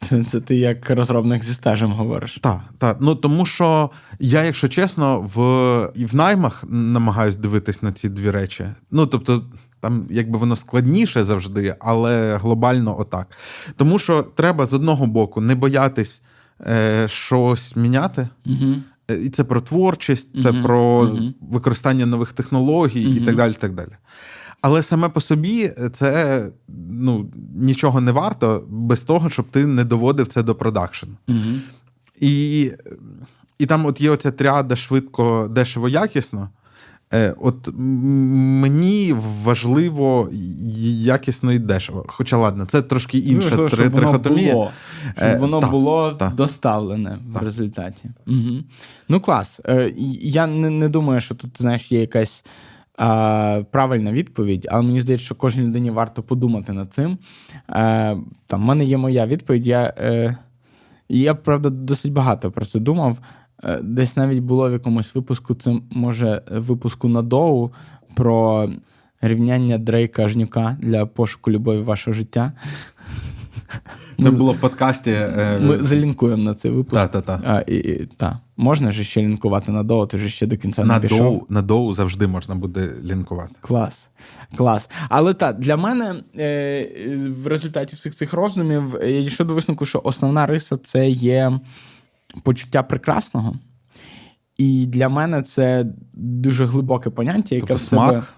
Це, 0.00 0.24
це 0.24 0.40
ти 0.40 0.56
як 0.56 0.90
розробник 0.90 1.44
зі 1.44 1.54
стажем 1.54 1.92
говориш. 1.92 2.38
Так, 2.42 2.60
так. 2.78 2.96
Ну 3.00 3.14
тому 3.14 3.46
що 3.46 3.90
я, 4.18 4.44
якщо 4.44 4.68
чесно, 4.68 5.20
в 5.34 5.38
і 5.94 6.04
в 6.04 6.14
наймах 6.14 6.64
намагаюсь 6.68 7.36
дивитись 7.36 7.82
на 7.82 7.92
ці 7.92 8.08
дві 8.08 8.30
речі. 8.30 8.66
Ну 8.90 9.06
тобто, 9.06 9.44
там 9.80 10.06
якби 10.10 10.38
воно 10.38 10.56
складніше 10.56 11.24
завжди, 11.24 11.76
але 11.80 12.36
глобально 12.36 13.00
отак. 13.00 13.26
Тому 13.76 13.98
що 13.98 14.22
треба 14.22 14.66
з 14.66 14.72
одного 14.72 15.06
боку 15.06 15.40
не 15.40 15.54
боятись 15.54 16.22
е, 16.66 17.08
щось 17.08 17.76
міняти. 17.76 18.28
Угу. 18.46 18.74
І 19.22 19.28
це 19.28 19.44
про 19.44 19.60
творчість, 19.60 20.42
це 20.42 20.52
Мгм, 20.52 20.62
про 20.62 21.02
мгм. 21.02 21.34
використання 21.40 22.06
нових 22.06 22.32
технологій 22.32 23.02
і 23.02 23.20
так 23.20 23.36
далі. 23.36 23.52
так 23.52 23.74
далі. 23.74 23.92
Але 24.60 24.82
саме 24.82 25.08
по 25.08 25.20
собі 25.20 25.72
це 25.92 26.48
ну, 26.90 27.30
нічого 27.54 28.00
не 28.00 28.12
варто 28.12 28.64
без 28.68 29.00
того, 29.00 29.28
щоб 29.28 29.48
ти 29.48 29.66
не 29.66 29.84
доводив 29.84 30.26
це 30.26 30.42
до 30.42 30.54
продакшн. 30.54 31.06
Угу. 31.28 31.38
І, 32.20 32.72
і 33.58 33.66
там 33.66 33.86
от 33.86 34.00
є 34.00 34.10
оця 34.10 34.30
тріада 34.30 34.76
швидко, 34.76 35.48
дешево, 35.50 35.88
якісно. 35.88 36.48
Е, 37.14 37.34
От 37.40 37.68
мені 37.78 39.14
важливо 39.44 40.28
якісно 41.02 41.52
і 41.52 41.58
дешево. 41.58 42.04
Хоча 42.08 42.36
ладно, 42.36 42.64
це 42.64 42.82
трошки 42.82 43.18
інша 43.18 43.48
Ну, 43.50 43.68
щоб 43.68 43.70
три- 43.70 43.88
воно 43.88 43.98
трихотомія. 44.00 44.52
було, 44.52 44.70
щоб 45.16 45.28
Е, 45.28 45.36
воно 45.36 45.60
так, 45.60 45.70
було 45.70 46.12
так. 46.12 46.34
доставлене 46.34 47.18
в 47.32 47.42
результаті. 47.42 48.10
Угу. 48.26 48.56
Ну, 49.08 49.20
клас. 49.20 49.60
Е, 49.64 49.92
Я 50.20 50.46
не, 50.46 50.70
не 50.70 50.88
думаю, 50.88 51.20
що 51.20 51.34
тут, 51.34 51.62
знаєш, 51.62 51.92
є 51.92 52.00
якась 52.00 52.44
а, 52.98 53.62
правильна 53.70 54.12
відповідь, 54.12 54.66
але 54.70 54.82
мені 54.82 55.00
здається, 55.00 55.24
що 55.26 55.34
кожній 55.34 55.62
людині 55.62 55.90
варто 55.90 56.22
подумати 56.22 56.72
над 56.72 56.92
цим. 56.92 57.18
Е, 57.70 58.16
там, 58.46 58.60
в 58.62 58.64
мене 58.64 58.84
є 58.84 58.96
моя 58.98 59.26
відповідь. 59.26 59.66
Я, 59.66 59.94
я 61.08 61.34
правда, 61.34 61.70
досить 61.70 62.12
багато 62.12 62.50
про 62.50 62.64
це 62.64 62.78
думав. 62.80 63.18
Е, 63.64 63.80
Десь 63.82 64.16
навіть 64.16 64.38
було 64.38 64.68
в 64.68 64.72
якомусь 64.72 65.14
випуску, 65.14 65.54
це 65.54 65.76
може 65.90 66.42
випуску 66.50 67.08
на 67.08 67.22
доу 67.22 67.70
про 68.14 68.68
рівняння 69.20 69.78
Дрейка 69.78 70.28
Жнюка 70.28 70.76
для 70.80 71.06
пошуку 71.06 71.50
любові 71.50 71.78
в 71.78 71.84
ваше 71.84 72.12
життя. 72.12 72.52
Це 74.22 74.30
було 74.30 74.52
в 74.52 74.56
подкасті. 74.56 75.10
е, 75.10 75.58
Ми 75.62 75.82
залінкуємо 75.82 76.42
на 76.42 76.54
цей 76.54 76.70
випуск. 76.70 77.02
Та-та-та. 77.02 77.40
А, 77.44 77.60
і, 77.70 77.76
і, 77.76 78.06
та. 78.16 78.38
Можна 78.56 78.92
ж 78.92 79.04
ще 79.04 79.22
лінкувати 79.22 79.72
на 79.72 79.82
доу, 79.82 80.06
ти 80.06 80.18
ж 80.18 80.28
ще 80.28 80.46
до 80.46 80.56
кінця 80.56 80.84
на 80.84 80.94
не 80.94 81.00
пішов. 81.00 81.18
доу, 81.18 81.46
на 81.48 81.62
доу 81.62 81.94
завжди 81.94 82.26
можна 82.26 82.54
буде 82.54 82.88
лінкувати. 83.04 83.54
Клас. 83.60 84.08
Клас. 84.56 84.90
Але 85.08 85.34
так, 85.34 85.58
для 85.58 85.76
мене 85.76 86.14
е, 86.38 86.88
в 87.42 87.46
результаті 87.46 87.96
всіх 87.96 88.14
цих 88.14 88.32
роздумів 88.32 88.96
е, 88.96 89.10
я 89.12 89.22
дійшов 89.22 89.46
до 89.46 89.54
висновку, 89.54 89.86
що 89.86 90.00
основна 90.04 90.46
риса 90.46 90.76
це 90.84 91.08
є 91.10 91.52
почуття 92.42 92.82
прекрасного. 92.82 93.54
І 94.56 94.86
для 94.86 95.08
мене 95.08 95.42
це 95.42 95.86
дуже 96.12 96.66
глибоке 96.66 97.10
поняття, 97.10 97.54
яке 97.54 97.66
Тобто 97.66 97.74
в 97.74 97.80
себе... 97.80 98.08
смак, 98.08 98.34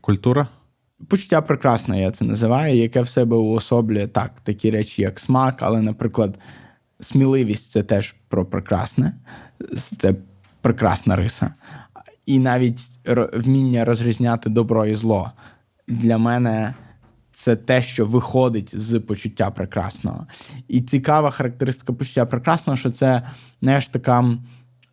культура. 0.00 0.48
Почуття 1.08 1.42
прекрасне, 1.42 2.00
я 2.00 2.10
це 2.10 2.24
називаю, 2.24 2.76
яке 2.76 3.02
в 3.02 3.08
себе 3.08 3.36
уособлює 3.36 4.06
так, 4.06 4.40
такі 4.40 4.70
речі, 4.70 5.02
як 5.02 5.20
смак, 5.20 5.62
але, 5.62 5.80
наприклад, 5.82 6.38
сміливість 7.00 7.70
це 7.70 7.82
теж 7.82 8.14
про 8.28 8.46
прекрасне. 8.46 9.14
Це 9.98 10.14
прекрасна 10.60 11.16
риса. 11.16 11.54
І 12.26 12.38
навіть 12.38 12.80
вміння 13.34 13.84
розрізняти 13.84 14.50
добро 14.50 14.86
і 14.86 14.94
зло 14.94 15.32
для 15.88 16.18
мене 16.18 16.74
це 17.38 17.56
те, 17.56 17.82
що 17.82 18.06
виходить 18.06 18.78
з 18.78 19.00
почуття 19.00 19.50
прекрасного. 19.50 20.26
І 20.68 20.80
цікава 20.80 21.30
характеристика 21.30 21.92
почуття 21.92 22.26
прекрасного, 22.26 22.76
що 22.76 22.90
це 22.90 23.22
знаєш, 23.62 23.88
така 23.88 24.24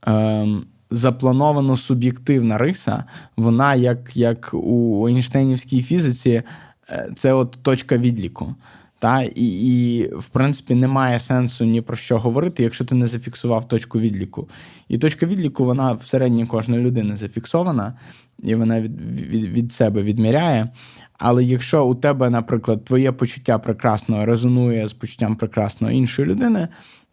ем, 0.08 0.66
заплановано 0.92 1.78
суб'єктивна 1.78 2.58
риса. 2.58 3.04
Вона, 3.38 3.76
як, 3.76 4.18
як 4.18 4.50
у 4.54 5.08
Ейнштейнівській 5.08 5.82
фізиці, 5.82 6.44
е, 6.90 7.12
це 7.16 7.34
от 7.34 7.58
точка 7.62 7.98
відліку. 7.98 8.56
Та? 9.00 9.22
І, 9.22 9.46
і, 9.46 10.08
в 10.16 10.26
принципі, 10.26 10.76
немає 10.76 11.20
сенсу 11.20 11.66
ні 11.66 11.82
про 11.82 11.96
що 11.96 12.20
говорити, 12.20 12.64
якщо 12.64 12.86
ти 12.86 12.96
не 12.96 13.08
зафіксував 13.08 13.68
точку 13.68 14.00
відліку. 14.00 14.50
І 14.88 14.98
точка 14.98 15.26
відліку, 15.26 15.66
вона 15.66 15.94
всередині 15.94 16.46
кожної 16.46 16.84
людини 16.84 17.18
зафіксована, 17.18 17.94
і 18.44 18.56
вона 18.56 18.82
від, 18.82 19.02
від, 19.02 19.46
від 19.46 19.72
себе 19.72 20.04
відміряє. 20.04 20.70
Але 21.20 21.44
якщо 21.44 21.86
у 21.86 21.96
тебе, 21.96 22.30
наприклад, 22.30 22.86
твоє 22.86 23.12
почуття 23.12 23.60
прекрасного 23.60 24.26
резонує 24.26 24.88
з 24.88 24.94
почуттям 24.94 25.36
прекрасного 25.36 25.94
іншої 25.94 26.28
людини, 26.28 26.68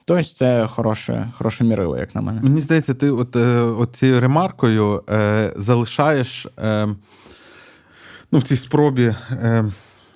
то 0.05 0.23
це 0.23 0.67
хороше, 0.67 1.31
хороше 1.33 1.65
мірило, 1.65 1.99
як 1.99 2.15
на 2.15 2.21
мене. 2.21 2.41
Мені 2.43 2.61
здається, 2.61 2.95
ти 2.95 3.11
от, 3.11 3.37
е, 3.37 3.61
от 3.61 3.97
цією 3.97 4.21
ремаркою 4.21 5.03
е, 5.11 5.53
залишаєш 5.57 6.47
е, 6.65 6.89
ну, 8.33 8.39
в 8.39 8.43
цій 8.43 8.57
спробі 8.57 9.15
е, 9.31 9.65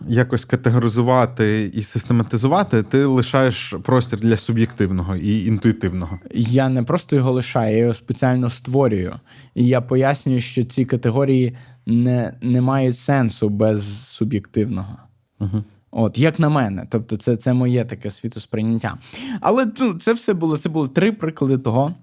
якось 0.00 0.44
категоризувати 0.44 1.70
і 1.74 1.82
систематизувати, 1.82 2.82
ти 2.82 3.04
лишаєш 3.04 3.74
простір 3.82 4.20
для 4.20 4.36
суб'єктивного 4.36 5.16
і 5.16 5.44
інтуїтивного. 5.44 6.18
Я 6.34 6.68
не 6.68 6.82
просто 6.82 7.16
його 7.16 7.32
лишаю, 7.32 7.72
я 7.72 7.78
його 7.78 7.94
спеціально 7.94 8.50
створюю. 8.50 9.14
І 9.54 9.66
я 9.66 9.80
пояснюю, 9.80 10.40
що 10.40 10.64
ці 10.64 10.84
категорії 10.84 11.56
не, 11.86 12.32
не 12.42 12.60
мають 12.60 12.98
сенсу 12.98 13.48
без 13.48 14.06
суб'єктивного. 14.06 14.98
Угу. 15.40 15.64
От, 15.90 16.18
як 16.18 16.38
на 16.38 16.48
мене, 16.48 16.86
тобто, 16.90 17.16
це, 17.16 17.36
це 17.36 17.52
моє 17.52 17.84
таке 17.84 18.10
світосприйняття. 18.10 18.98
Але 19.40 19.66
ну, 19.80 19.94
це 19.94 20.12
все 20.12 20.34
було 20.34 20.56
це 20.56 20.68
були 20.68 20.88
три 20.88 21.12
приклади 21.12 21.58
того, 21.58 21.94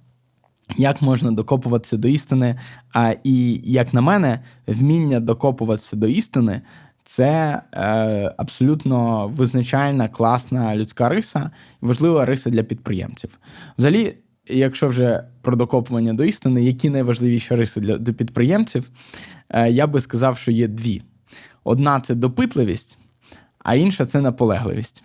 як 0.78 1.02
можна 1.02 1.32
докопуватися 1.32 1.98
до 1.98 2.08
істини. 2.08 2.60
А 2.94 3.16
і 3.24 3.62
як 3.64 3.94
на 3.94 4.02
мене, 4.02 4.40
вміння 4.68 5.20
докопуватися 5.20 5.96
до 5.96 6.08
істини 6.08 6.62
це 7.04 7.62
е, 7.74 8.34
абсолютно 8.38 9.28
визначальна, 9.28 10.08
класна 10.08 10.76
людська 10.76 11.10
риса, 11.10 11.52
важлива 11.82 12.26
риса 12.26 12.50
для 12.50 12.64
підприємців. 12.64 13.40
Взагалі, 13.78 14.18
якщо 14.48 14.88
вже 14.88 15.24
про 15.42 15.56
докопування 15.56 16.14
до 16.14 16.24
істини, 16.24 16.64
які 16.64 16.90
найважливіші 16.90 17.56
риси 17.56 17.82
для, 17.82 17.98
для 17.98 18.14
підприємців, 18.14 18.90
е, 19.50 19.72
я 19.72 19.88
би 19.88 20.00
сказав, 20.02 20.38
що 20.38 20.52
є 20.52 20.68
дві: 20.68 21.02
одна 21.64 22.00
це 22.00 22.16
допитливість, 22.16 22.98
а 23.60 23.76
інша 23.76 24.06
це 24.06 24.22
наполегливість. 24.22 25.04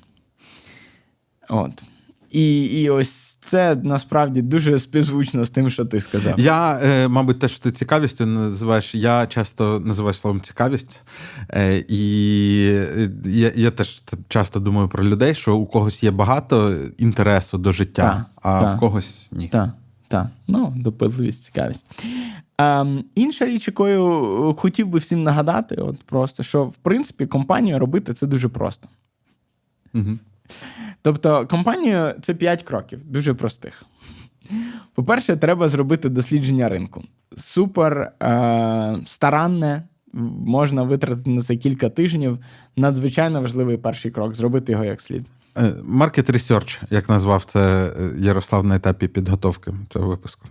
От. 1.49 1.82
І, 2.30 2.64
і 2.64 2.90
ось 2.90 3.28
це 3.49 3.76
насправді 3.82 4.42
дуже 4.42 4.78
співзвучно 4.78 5.44
з 5.44 5.51
тим, 5.51 5.70
що 5.70 5.84
ти 5.84 6.01
сказав. 6.01 6.40
Я, 6.40 6.80
е, 6.82 7.09
мабуть, 7.09 7.38
те, 7.38 7.49
що 7.49 7.61
ти 7.61 7.72
цікавістю 7.72 8.26
називаєш, 8.26 8.94
я 8.94 9.26
часто 9.26 9.80
називаю 9.80 10.14
словом 10.14 10.40
цікавість. 10.40 11.01
Е, 11.51 11.84
І 11.88 12.64
я, 13.24 13.53
я 13.55 13.70
теж 13.70 14.03
часто 14.28 14.61
думаю 14.61 14.88
про 14.88 15.05
людей, 15.05 15.34
що 15.34 15.57
у 15.57 15.66
когось 15.66 16.03
є 16.03 16.11
багато 16.11 16.76
інтересу 16.99 17.59
до 17.59 17.72
життя, 17.72 18.03
Так, 18.03 18.42
а 18.42 18.61
так. 18.61 18.76
в 18.76 18.80
когось 18.80 19.28
ні. 19.32 19.49
Так, 19.49 19.70
так. 20.09 20.26
Ну, 20.49 20.74
допитливість, 20.76 21.44
цікавість. 21.44 21.86
Ем, 22.59 23.05
інша 23.14 23.46
річ, 23.46 23.66
якою 23.66 24.55
хотів 24.59 24.86
би 24.86 24.99
всім 24.99 25.22
нагадати, 25.22 25.74
от 25.74 26.03
просто, 26.03 26.42
що 26.42 26.64
в 26.64 26.76
принципі 26.76 27.26
компанію 27.26 27.78
робити 27.78 28.14
це 28.14 28.26
дуже 28.26 28.49
просто. 28.49 28.88
Угу. 29.94 30.18
Тобто, 31.03 31.46
компанію 31.46 32.14
це 32.22 32.34
5 32.34 32.62
кроків, 32.62 33.01
дуже 33.05 33.34
простих. 33.34 33.82
По-перше, 34.94 35.36
треба 35.36 35.68
зробити 35.68 36.09
дослідження 36.09 36.68
ринку. 36.68 37.05
Супер 37.36 38.12
е- 38.22 38.99
старанне, 39.07 39.82
можна 40.46 40.82
витратити 40.82 41.30
на 41.30 41.42
це 41.42 41.57
кілька 41.57 41.88
тижнів. 41.90 42.38
Надзвичайно 42.76 43.40
важливий 43.40 43.76
перший 43.76 44.11
крок 44.11 44.34
зробити 44.34 44.72
його 44.72 44.84
як 44.84 45.01
слід. 45.01 45.26
Market 45.88 46.30
Research, 46.30 46.82
як 46.90 47.09
назвав 47.09 47.44
це 47.44 47.92
е, 47.98 48.12
Ярослав 48.18 48.66
на 48.66 48.76
етапі 48.76 49.09
підготовки 49.09 49.72
цього 49.88 50.09
випуску. 50.09 50.46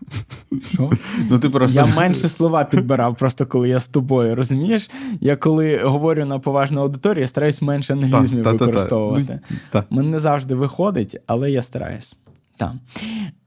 Що? 0.69 0.89
Ну, 1.29 1.39
ти 1.39 1.49
просто... 1.49 1.79
Я 1.79 1.95
менше 1.95 2.27
слова 2.27 2.63
підбирав, 2.63 3.15
просто 3.15 3.45
коли 3.45 3.69
я 3.69 3.79
з 3.79 3.87
тобою, 3.87 4.35
розумієш? 4.35 4.89
Я 5.21 5.35
коли 5.35 5.77
говорю 5.77 6.25
на 6.25 6.39
поважну 6.39 6.81
аудиторію, 6.81 7.21
я 7.21 7.27
стараюсь 7.27 7.61
менше 7.61 7.93
англізмів 7.93 8.43
Та, 8.43 8.51
та, 8.51 8.57
та, 8.57 8.57
та. 8.57 8.65
використовувати. 8.65 9.39
Ну, 9.49 9.57
та. 9.71 9.83
Мене 9.89 10.09
не 10.09 10.19
завжди 10.19 10.55
виходить, 10.55 11.17
але 11.25 11.51
я 11.51 11.61
стараюсь. 11.61 12.15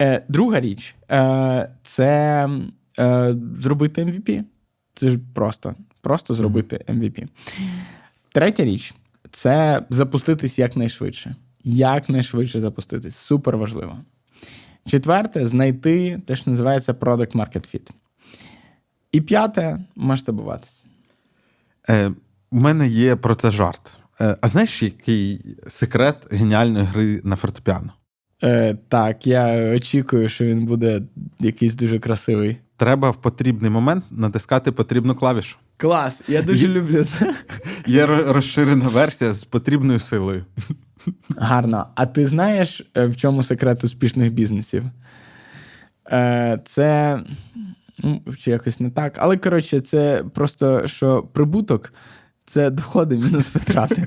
Е, 0.02 0.22
друга 0.28 0.60
річ 0.60 0.94
е, 1.10 1.70
це 1.82 2.48
е, 2.98 3.36
зробити 3.60 4.04
MVP. 4.04 4.44
Це 4.94 5.10
ж 5.10 5.18
просто. 5.34 5.74
Просто 6.00 6.34
зробити 6.34 6.84
MVP. 6.88 7.28
Третя 8.32 8.64
річ 8.64 8.94
це 9.30 9.82
запуститись 9.90 10.58
якнайшвидше. 10.58 11.34
Якнайшвидше 11.64 12.60
запуститись. 12.60 13.16
Супер 13.16 13.56
важливо. 13.56 13.98
Четверте 14.86 15.46
знайти 15.46 16.22
те, 16.26 16.36
що 16.36 16.50
називається 16.50 16.92
Product 16.92 17.32
Market 17.36 17.74
Fit. 17.74 17.90
І 19.12 19.20
п'яте 19.20 19.84
масштабуватися. 19.96 20.86
Е, 21.88 22.10
у 22.50 22.56
мене 22.56 22.88
є 22.88 23.16
про 23.16 23.34
це 23.34 23.50
жарт. 23.50 23.98
Е, 24.20 24.36
а 24.40 24.48
знаєш, 24.48 24.82
який 24.82 25.56
секрет 25.68 26.16
геніальної 26.30 26.84
гри 26.84 27.20
на 27.24 27.36
фортепіано? 27.36 27.92
Е, 28.42 28.76
так, 28.88 29.26
я 29.26 29.72
очікую, 29.76 30.28
що 30.28 30.44
він 30.44 30.66
буде 30.66 31.02
якийсь 31.40 31.74
дуже 31.74 31.98
красивий. 31.98 32.56
Треба 32.76 33.10
в 33.10 33.16
потрібний 33.16 33.70
момент 33.70 34.04
натискати 34.10 34.72
потрібну 34.72 35.14
клавішу. 35.14 35.58
Клас, 35.76 36.22
я 36.28 36.42
дуже 36.42 36.66
Є- 36.66 36.72
люблю 36.72 37.04
це. 37.04 37.34
Є 37.86 38.06
розширена 38.06 38.88
версія 38.88 39.32
з 39.32 39.44
потрібною 39.44 40.00
силою. 40.00 40.44
Гарно. 41.36 41.86
А 41.94 42.06
ти 42.06 42.26
знаєш, 42.26 42.90
е, 42.96 43.06
в 43.06 43.16
чому 43.16 43.42
секрет 43.42 43.84
успішних 43.84 44.32
бізнесів? 44.32 44.84
Е, 46.12 46.60
Це 46.64 47.20
ну, 47.98 48.22
чи 48.38 48.50
якось 48.50 48.80
не 48.80 48.90
так. 48.90 49.14
Але 49.18 49.36
коротше, 49.36 49.80
це 49.80 50.24
просто 50.34 50.86
що 50.86 51.22
прибуток 51.22 51.92
це 52.44 52.70
доходи 52.70 53.16
мінус 53.16 53.54
витрати. 53.54 54.06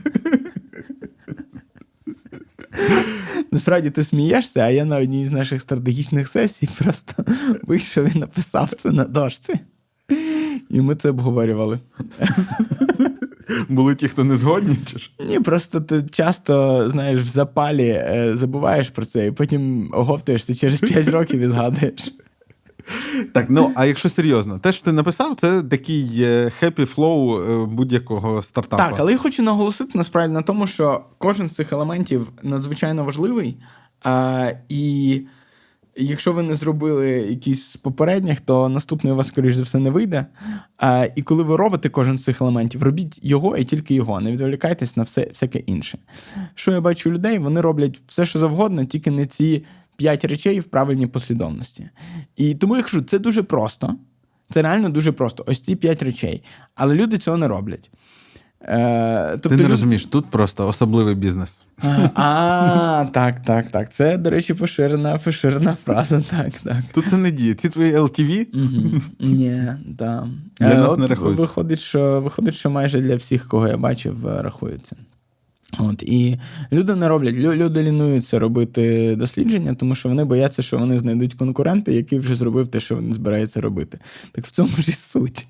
Насправді 3.51 3.89
ти 3.89 4.03
смієшся, 4.03 4.59
а 4.59 4.69
я 4.69 4.85
на 4.85 4.97
одній 4.97 5.25
з 5.25 5.31
наших 5.31 5.61
стратегічних 5.61 6.27
сесій 6.27 6.69
просто 6.77 7.25
вийшов 7.63 8.15
і 8.15 8.19
написав 8.19 8.69
це 8.77 8.91
на 8.91 9.03
дошці. 9.03 9.59
І 10.69 10.81
ми 10.81 10.95
це 10.95 11.09
обговорювали. 11.09 11.79
Були 13.69 13.95
ті, 13.95 14.07
хто 14.07 14.23
не 14.23 14.35
згодні, 14.35 14.77
чи 14.91 14.99
ж? 14.99 15.11
Ні, 15.27 15.39
просто 15.39 15.81
ти 15.81 16.03
часто, 16.11 16.89
знаєш, 16.89 17.19
в 17.19 17.27
запалі 17.27 17.87
е, 17.87 18.31
забуваєш 18.33 18.89
про 18.89 19.05
це, 19.05 19.27
і 19.27 19.31
потім 19.31 19.89
оговтуєшся 19.93 20.55
через 20.55 20.79
5 20.79 21.07
років 21.07 21.39
і 21.39 21.47
згадуєш. 21.47 22.13
Так, 23.33 23.45
ну 23.49 23.71
а 23.75 23.85
якщо 23.85 24.09
серйозно, 24.09 24.59
те, 24.59 24.73
що 24.73 24.83
ти 24.83 24.91
написав, 24.91 25.35
це 25.35 25.63
такий 25.63 26.05
happy 26.61 26.95
flow 26.95 27.51
е, 27.63 27.65
будь-якого 27.65 28.41
стартапу. 28.41 28.83
Так, 28.83 28.95
але 28.99 29.11
я 29.11 29.17
хочу 29.17 29.43
наголосити 29.43 29.97
насправді 29.97 30.33
на 30.33 30.41
тому, 30.41 30.67
що 30.67 31.01
кожен 31.17 31.49
з 31.49 31.55
цих 31.55 31.73
елементів 31.73 32.27
надзвичайно 32.43 33.03
важливий. 33.05 33.57
А, 34.03 34.51
і 34.69 35.21
якщо 35.95 36.33
ви 36.33 36.43
не 36.43 36.55
зробили 36.55 37.09
якийсь 37.09 37.65
з 37.65 37.77
попередніх, 37.77 38.39
то 38.41 38.69
наступний 38.69 39.13
у 39.13 39.15
вас, 39.15 39.27
скоріш 39.27 39.55
за 39.55 39.63
все, 39.63 39.79
не 39.79 39.89
вийде. 39.89 40.25
А, 40.77 41.07
і 41.15 41.21
коли 41.21 41.43
ви 41.43 41.55
робите 41.55 41.89
кожен 41.89 42.19
з 42.19 42.23
цих 42.23 42.41
елементів, 42.41 42.83
робіть 42.83 43.19
його 43.21 43.57
і 43.57 43.65
тільки 43.65 43.95
його. 43.95 44.21
Не 44.21 44.31
відволікайтесь 44.31 44.97
на 44.97 45.03
все 45.03 45.25
всяке 45.25 45.59
інше. 45.59 45.97
Що 46.55 46.71
я 46.71 46.81
бачу 46.81 47.09
у 47.09 47.13
людей, 47.13 47.39
вони 47.39 47.61
роблять 47.61 48.01
все, 48.07 48.25
що 48.25 48.39
завгодно, 48.39 48.85
тільки 48.85 49.11
не 49.11 49.25
ці 49.25 49.63
п'ять 49.97 50.25
речей 50.25 50.59
в 50.59 50.63
правильній 50.63 51.07
послідовності. 51.07 51.89
І 52.35 52.55
тому 52.55 52.77
я 52.77 52.83
кажу, 52.83 53.01
це 53.01 53.19
дуже 53.19 53.43
просто. 53.43 53.95
Це 54.49 54.61
реально 54.61 54.89
дуже 54.89 55.11
просто. 55.11 55.43
Ось 55.47 55.61
ці 55.61 55.75
п'ять 55.75 56.03
речей. 56.03 56.43
Але 56.75 56.95
люди 56.95 57.17
цього 57.17 57.37
не 57.37 57.47
роблять. 57.47 57.91
Е, 58.63 59.29
тобто 59.31 59.49
Ти 59.49 59.63
не 59.63 59.69
розумієш, 59.69 60.05
тут 60.05 60.25
просто 60.25 60.67
особливий 60.67 61.15
бізнес. 61.15 61.61
А, 62.15 63.05
так, 63.13 63.39
так, 63.39 63.71
так. 63.71 63.93
Це, 63.93 64.17
до 64.17 64.29
речі, 64.29 64.53
поширена, 64.53 65.17
поширена 65.17 65.77
фраза. 65.85 66.21
Так, 66.29 66.53
так. 66.63 66.77
Тут 66.93 67.07
це 67.07 67.17
не 67.17 67.31
діє. 67.31 67.53
Ці 67.53 67.69
твої 67.69 67.93
LTV. 67.93 68.45
Ні, 69.19 69.67
так. 69.97 70.25
Для 70.59 70.75
нас 70.75 70.97
не 70.97 71.07
рахують. 71.07 71.39
Виходить 71.39 71.79
що, 71.79 72.21
виходить, 72.21 72.53
що 72.53 72.69
майже 72.69 73.01
для 73.01 73.15
всіх, 73.15 73.47
кого 73.47 73.67
я 73.67 73.77
бачив, 73.77 74.27
е, 74.27 74.41
рахуються. 74.41 74.95
От 75.79 76.03
і 76.03 76.37
люди 76.71 76.95
не 76.95 77.07
роблять, 77.07 77.35
люди 77.35 77.83
лінуються 77.83 78.39
робити 78.39 79.15
дослідження, 79.15 79.75
тому 79.75 79.95
що 79.95 80.09
вони 80.09 80.23
бояться, 80.23 80.61
що 80.61 80.77
вони 80.77 80.99
знайдуть 80.99 81.33
конкурента, 81.33 81.91
який 81.91 82.19
вже 82.19 82.35
зробив 82.35 82.67
те, 82.67 82.79
що 82.79 82.95
вони 82.95 83.13
збираються 83.13 83.61
робити. 83.61 83.99
Так 84.31 84.45
в 84.45 84.51
цьому 84.51 84.69
ж 84.69 84.89
і 84.89 84.91
суть. 84.91 85.47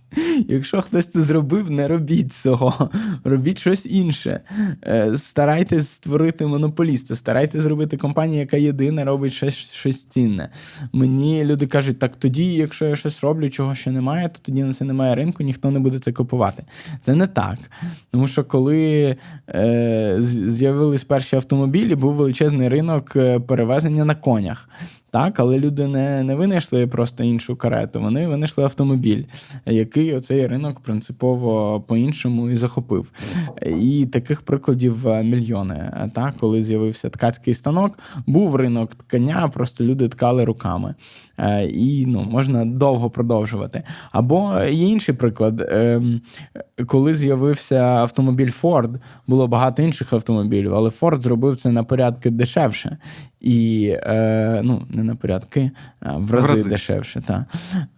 Якщо 0.48 0.82
хтось 0.82 1.08
це 1.08 1.22
зробив, 1.22 1.72
не 1.72 1.88
робіть 1.88 2.34
цього, 2.34 2.90
робіть 3.24 3.60
щось 3.60 3.86
інше. 3.86 4.42
Е, 4.84 5.18
Старайтесь 5.18 5.90
створити 5.90 6.46
монополіста, 6.46 7.16
старайтесь 7.16 7.64
зробити 7.64 7.98
компанію, 7.98 8.40
яка 8.40 8.58
єдина 8.58 9.06
робить 9.06 9.34
щось, 9.34 9.56
щось 9.56 10.06
цінне. 10.06 10.50
Мені 10.94 11.46
люди 11.46 11.68
кажуть, 11.68 12.00
так 12.00 12.16
тоді, 12.16 12.54
якщо 12.54 12.86
я 12.86 12.96
щось 12.96 13.24
роблю, 13.24 13.50
чого 13.50 13.76
ще 13.76 13.92
немає, 13.92 14.30
то 14.30 14.40
тоді 14.42 14.64
на 14.64 14.74
це 14.74 14.86
немає 14.86 15.16
ринку, 15.16 15.44
ніхто 15.44 15.72
не 15.72 15.80
буде 15.80 16.00
це 16.00 16.12
купувати. 16.12 16.64
Це 17.02 17.16
не 17.16 17.28
так. 17.28 17.58
Тому 18.12 18.28
що 18.28 18.44
коли 18.44 19.16
е, 19.48 20.13
з'явились 20.22 21.04
перші 21.04 21.36
автомобілі, 21.36 21.96
був 21.96 22.14
величезний 22.14 22.70
ринок 22.70 23.16
е, 23.16 23.40
перевезення 23.40 24.06
на 24.06 24.16
конях. 24.16 24.70
Так, 25.12 25.40
але 25.40 25.60
люди 25.60 25.88
не, 25.88 26.24
не 26.24 26.36
винайшли 26.36 26.88
просто 26.88 27.24
іншу 27.24 27.56
карету, 27.56 28.00
вони 28.00 28.28
винайшли 28.28 28.64
автомобіль, 28.64 29.24
який 29.66 30.16
оцей 30.16 30.48
ринок 30.48 30.80
принципово 30.80 31.82
по-іншому 31.82 32.50
і 32.50 32.56
захопив. 32.56 33.12
І 33.82 34.06
таких 34.06 34.42
прикладів 34.42 35.08
е, 35.08 35.24
мільйони. 35.24 35.92
Так, 36.16 36.34
коли 36.40 36.64
з'явився 36.64 37.10
ткацький 37.10 37.54
станок, 37.54 38.00
був 38.26 38.56
ринок 38.56 38.96
ткання, 38.96 39.48
просто 39.48 39.84
люди 39.84 40.08
ткали 40.08 40.46
руками. 40.46 40.96
Е, 41.38 41.66
І 41.66 42.06
ну, 42.06 42.28
можна 42.32 42.66
довго 42.66 43.10
продовжувати. 43.10 43.84
Або 44.12 44.60
є 44.60 44.88
інший 44.88 45.16
приклад. 45.16 45.68
Ем, 45.70 46.22
Коли 46.88 47.14
з'явився 47.14 47.80
автомобіль 47.80 48.52
Ford, 48.62 48.96
було 49.28 49.48
багато 49.48 49.84
інших 49.84 50.14
автомобілів, 50.14 50.76
але 50.76 50.90
Ford 50.90 51.22
зробив 51.22 51.58
це 51.58 51.72
на 51.72 51.84
порядки 51.84 52.30
дешевше. 52.30 52.98
І 53.42 53.88
е, 54.04 54.62
ну, 54.64 54.82
не 54.90 55.04
на 55.04 55.16
порядки, 55.16 55.72
а 56.00 56.18
в 56.18 56.32
рази, 56.32 56.54
рази. 56.54 56.70
дешевше. 56.70 57.24
Та. 57.28 57.46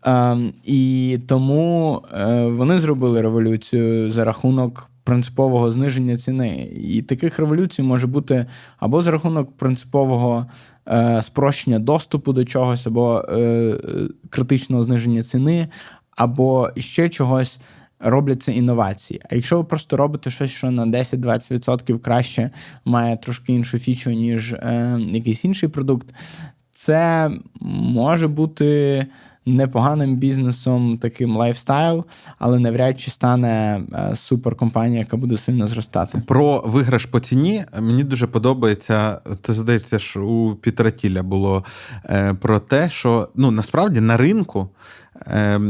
Ем, 0.03 0.53
і 0.63 1.19
тому 1.27 2.01
е, 2.13 2.45
вони 2.45 2.79
зробили 2.79 3.21
революцію 3.21 4.11
за 4.11 4.23
рахунок 4.25 4.89
принципового 5.03 5.71
зниження 5.71 6.17
ціни. 6.17 6.69
І 6.83 7.01
таких 7.01 7.39
революцій 7.39 7.83
може 7.83 8.07
бути 8.07 8.45
або 8.79 9.01
за 9.01 9.11
рахунок 9.11 9.57
принципового 9.57 10.45
е, 10.87 11.21
спрощення 11.21 11.79
доступу 11.79 12.33
до 12.33 12.45
чогось, 12.45 12.87
або 12.87 13.25
е, 13.29 13.39
е, 13.39 13.77
критичного 14.29 14.83
зниження 14.83 15.23
ціни, 15.23 15.67
або 16.11 16.69
ще 16.77 17.09
чогось. 17.09 17.59
Робляться 17.99 18.51
інновації. 18.51 19.21
А 19.29 19.35
якщо 19.35 19.57
ви 19.57 19.63
просто 19.63 19.97
робите 19.97 20.29
щось, 20.29 20.51
що 20.51 20.71
на 20.71 20.85
10-20% 20.85 21.99
краще 21.99 22.51
має 22.85 23.17
трошки 23.17 23.53
іншу 23.53 23.79
фічу, 23.79 24.11
ніж 24.11 24.53
е, 24.53 24.99
якийсь 24.99 25.45
інший 25.45 25.69
продукт, 25.69 26.13
це 26.71 27.31
може 27.61 28.27
бути 28.27 29.05
непоганим 29.45 30.15
бізнесом, 30.15 30.97
таким 30.97 31.37
lifestyle, 31.37 32.05
але 32.39 32.59
навряд 32.59 32.99
чи 32.99 33.11
стане 33.11 33.81
е, 33.93 34.15
суперкомпанія, 34.15 34.99
яка 34.99 35.17
буде 35.17 35.37
сильно 35.37 35.67
зростати. 35.67 36.21
Про 36.27 36.63
виграш 36.65 37.05
по 37.05 37.19
ціні 37.19 37.65
мені 37.81 38.03
дуже 38.03 38.27
подобається. 38.27 39.21
Це 39.41 39.53
здається, 39.53 39.99
що 39.99 40.25
у 40.25 40.55
Пітера 40.55 40.92
Тіля 40.92 41.23
було 41.23 41.63
е, 42.05 42.33
про 42.33 42.59
те, 42.59 42.89
що 42.89 43.29
ну 43.35 43.51
насправді 43.51 44.01
на 44.01 44.17
ринку. 44.17 44.69
Е, 45.27 45.61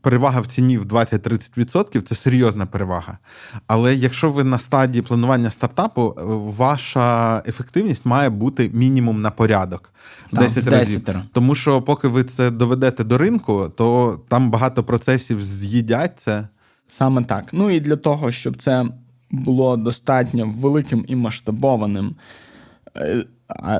Перевага 0.00 0.40
в 0.40 0.46
ціні 0.46 0.78
в 0.78 0.84
20-30% 0.84 2.02
це 2.02 2.14
серйозна 2.14 2.66
перевага. 2.66 3.18
Але 3.66 3.94
якщо 3.94 4.30
ви 4.30 4.44
на 4.44 4.58
стадії 4.58 5.02
планування 5.02 5.50
стартапу, 5.50 6.14
е, 6.18 6.22
ваша 6.56 7.42
ефективність 7.46 8.06
має 8.06 8.30
бути 8.30 8.70
мінімум 8.74 9.20
на 9.20 9.30
порядок 9.30 9.92
в 10.32 10.36
Так, 10.36 10.40
10 10.40 10.66
разів. 10.66 11.00
10. 11.04 11.22
Тому 11.32 11.54
що 11.54 11.82
поки 11.82 12.08
ви 12.08 12.24
це 12.24 12.50
доведете 12.50 13.04
до 13.04 13.18
ринку, 13.18 13.72
то 13.76 14.20
там 14.28 14.50
багато 14.50 14.84
процесів 14.84 15.42
з'їдяться. 15.42 16.48
Саме 16.88 17.24
так. 17.24 17.48
Ну 17.52 17.70
і 17.70 17.80
для 17.80 17.96
того, 17.96 18.32
щоб 18.32 18.56
це 18.56 18.84
було 19.30 19.76
достатньо 19.76 20.54
великим 20.58 21.04
і 21.08 21.16
масштабованим. 21.16 22.14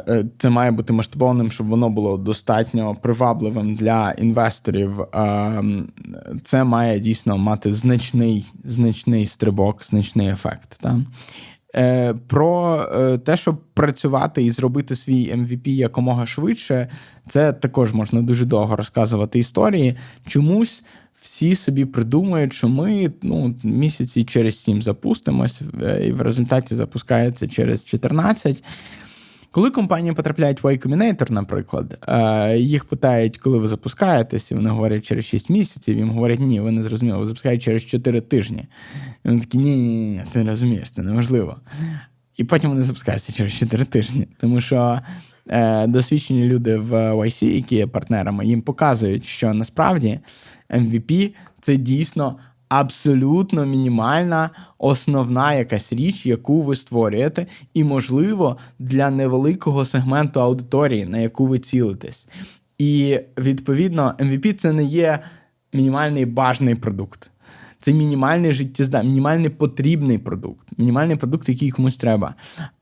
Е, 0.08 0.24
Це 0.38 0.50
має 0.50 0.70
бути 0.70 0.92
масштабованим, 0.92 1.50
щоб 1.50 1.66
воно 1.66 1.90
було 1.90 2.16
достатньо 2.16 2.96
привабливим 3.02 3.74
для 3.74 4.12
інвесторів. 4.12 5.04
Це 6.44 6.64
має 6.64 7.00
дійсно 7.00 7.38
мати 7.38 7.72
значний, 7.72 8.46
значний 8.64 9.26
стрибок, 9.26 9.84
значний 9.84 10.28
ефект. 10.28 10.78
Та? 10.80 11.00
Е, 11.76 12.14
Про 12.26 12.82
е, 12.94 13.18
те, 13.18 13.36
щоб 13.36 13.60
працювати 13.74 14.42
і 14.42 14.50
зробити 14.50 14.96
свій 14.96 15.34
MVP 15.34 15.68
якомога 15.68 16.26
швидше, 16.26 16.88
це 17.28 17.52
також 17.52 17.92
можна 17.92 18.22
дуже 18.22 18.44
довго 18.44 18.76
розказувати 18.76 19.38
історії. 19.38 19.96
Чомусь 20.26 20.82
всі 21.20 21.54
собі 21.54 21.84
придумують, 21.84 22.52
що 22.52 22.68
ми 22.68 23.12
ну, 23.22 23.54
місяці 23.62 24.24
через 24.24 24.58
7 24.58 24.82
запустимось, 24.82 25.62
і 26.04 26.12
в 26.12 26.22
результаті 26.22 26.74
запускається 26.74 27.48
через 27.48 27.84
14. 27.84 28.64
Коли 29.50 29.70
компанії 29.70 30.14
потрапляють 30.14 30.62
в 30.62 30.66
Y 30.66 30.86
Combinator, 30.86 31.30
наприклад, 31.30 31.98
е, 32.08 32.58
їх 32.58 32.84
питають, 32.84 33.38
коли 33.38 33.58
ви 33.58 33.68
запускаєтесь, 33.68 34.50
і 34.50 34.54
вони 34.54 34.70
говорять 34.70 35.04
через 35.04 35.24
6 35.24 35.50
місяців, 35.50 35.96
їм 35.96 36.10
говорять, 36.10 36.40
ні, 36.40 36.60
ви 36.60 36.70
не 36.70 36.82
зрозуміли, 36.82 37.18
ви 37.18 37.26
запускаєте 37.26 37.64
через 37.64 37.84
4 37.84 38.20
тижні. 38.20 38.66
І 39.24 39.28
вони 39.28 39.40
такі, 39.40 39.58
ні, 39.58 39.76
ні, 39.76 40.06
ні, 40.06 40.22
ти 40.32 40.44
не 40.44 40.50
розумієш, 40.50 40.90
це 40.90 41.02
неможливо. 41.02 41.56
І 42.36 42.44
потім 42.44 42.70
вони 42.70 42.82
запускаються 42.82 43.32
через 43.32 43.52
4 43.52 43.84
тижні. 43.84 44.28
Тому 44.38 44.60
що 44.60 45.00
е, 45.48 45.86
досвідчені 45.86 46.44
люди 46.44 46.76
в 46.76 46.92
YC, 47.12 47.44
які 47.44 47.76
є 47.76 47.86
партнерами, 47.86 48.46
їм 48.46 48.62
показують, 48.62 49.24
що 49.24 49.54
насправді 49.54 50.20
MVP 50.70 51.34
це 51.60 51.76
дійсно 51.76 52.36
абсолютно 52.70 53.66
мінімальна 53.66 54.50
основна 54.78 55.54
якась 55.54 55.92
річ, 55.92 56.26
яку 56.26 56.62
ви 56.62 56.76
створюєте, 56.76 57.46
і, 57.74 57.84
можливо, 57.84 58.56
для 58.78 59.10
невеликого 59.10 59.84
сегменту 59.84 60.40
аудиторії, 60.40 61.06
на 61.06 61.18
яку 61.18 61.46
ви 61.46 61.58
цілитесь. 61.58 62.26
І 62.78 63.20
відповідно, 63.38 64.14
MVP 64.18 64.52
це 64.52 64.72
не 64.72 64.84
є 64.84 65.18
мінімальний 65.72 66.26
бажаний 66.26 66.74
продукт. 66.74 67.30
Це 67.80 67.92
мінімальний 67.92 68.52
життєзда, 68.52 69.02
мінімальний 69.02 69.48
потрібний 69.48 70.18
продукт, 70.18 70.68
мінімальний 70.78 71.16
продукт, 71.16 71.48
який 71.48 71.70
комусь 71.70 71.96
треба. 71.96 72.34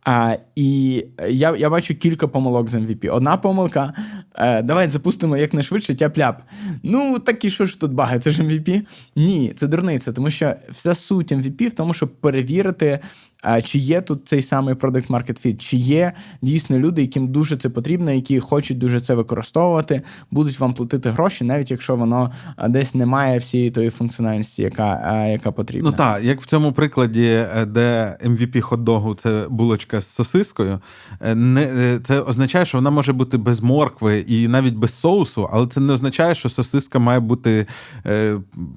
А, 0.05 0.37
І 0.57 1.05
я 1.29 1.57
я 1.57 1.71
бачу 1.71 1.95
кілька 1.95 2.29
помилок 2.29 2.69
з 2.69 2.75
MVP. 2.75 3.15
Одна 3.15 3.37
помилка: 3.37 3.93
е, 4.35 4.63
давай 4.63 4.89
запустимо 4.89 5.37
якнайшвидше 5.37 5.93
тяп-ляп. 5.93 6.35
Ну, 6.83 7.19
так 7.19 7.45
і 7.45 7.51
що 7.51 7.67
ж 7.67 7.81
тут 7.81 7.93
баги? 7.93 8.19
Це 8.19 8.31
ж 8.31 8.43
MVP? 8.43 8.83
Ні, 9.17 9.53
це 9.57 9.67
дурниця, 9.67 10.13
тому 10.13 10.31
що 10.31 10.55
вся 10.71 10.95
суть 10.95 11.33
MVP 11.33 11.69
в 11.69 11.73
тому, 11.73 11.95
щоб 11.95 12.09
перевірити, 12.09 12.99
е, 13.47 13.63
чи 13.63 13.79
є 13.79 14.01
тут 14.01 14.29
цей 14.29 14.43
самий 14.43 14.75
product 14.75 15.07
market 15.07 15.47
fit, 15.47 15.57
чи 15.57 15.77
є 15.77 16.13
дійсно 16.43 16.79
люди, 16.79 17.03
яким 17.03 17.29
дуже 17.29 17.57
це 17.57 17.69
потрібно, 17.69 18.13
які 18.13 18.41
хочуть 18.41 18.79
дуже 18.79 19.01
це 19.01 19.15
використовувати, 19.15 20.03
будуть 20.31 20.61
вам 20.61 20.75
платити 20.75 21.11
гроші, 21.11 21.45
навіть 21.45 21.71
якщо 21.71 21.97
воно 21.97 22.33
десь 22.69 22.95
не 22.95 23.07
має 23.07 23.39
всієї 23.39 23.71
тої 23.71 23.91
функціональності, 23.91 24.63
яка, 24.63 25.27
яка 25.27 25.53
потрібна. 25.53 25.91
Ну 25.91 25.97
так, 25.97 26.25
як 26.25 26.41
в 26.41 26.47
цьому 26.47 26.73
прикладі, 26.73 27.25
е, 27.25 27.67
де 27.67 28.17
MVP 28.25 28.61
хот-догу 28.61 29.15
це 29.15 29.47
булочка 29.51 30.01
з 30.01 30.07
сосискою, 30.07 30.81
е, 31.21 31.35
не, 31.35 31.63
е, 31.63 32.01
це 32.05 32.21
означає, 32.21 32.65
що 32.65 32.79
вона 32.79 32.91
може 32.91 33.13
бути 33.13 33.39
без 33.39 33.61
моркви 33.61 34.19
і 34.19 34.49
навіть 34.49 34.75
без 34.75 35.01
соусу, 35.01 35.49
але 35.53 35.67
це 35.67 35.81
не 35.81 35.93
означає, 35.93 36.35
що 36.35 36.49
сосиска 36.49 36.99
має 36.99 37.21
бути 37.21 37.67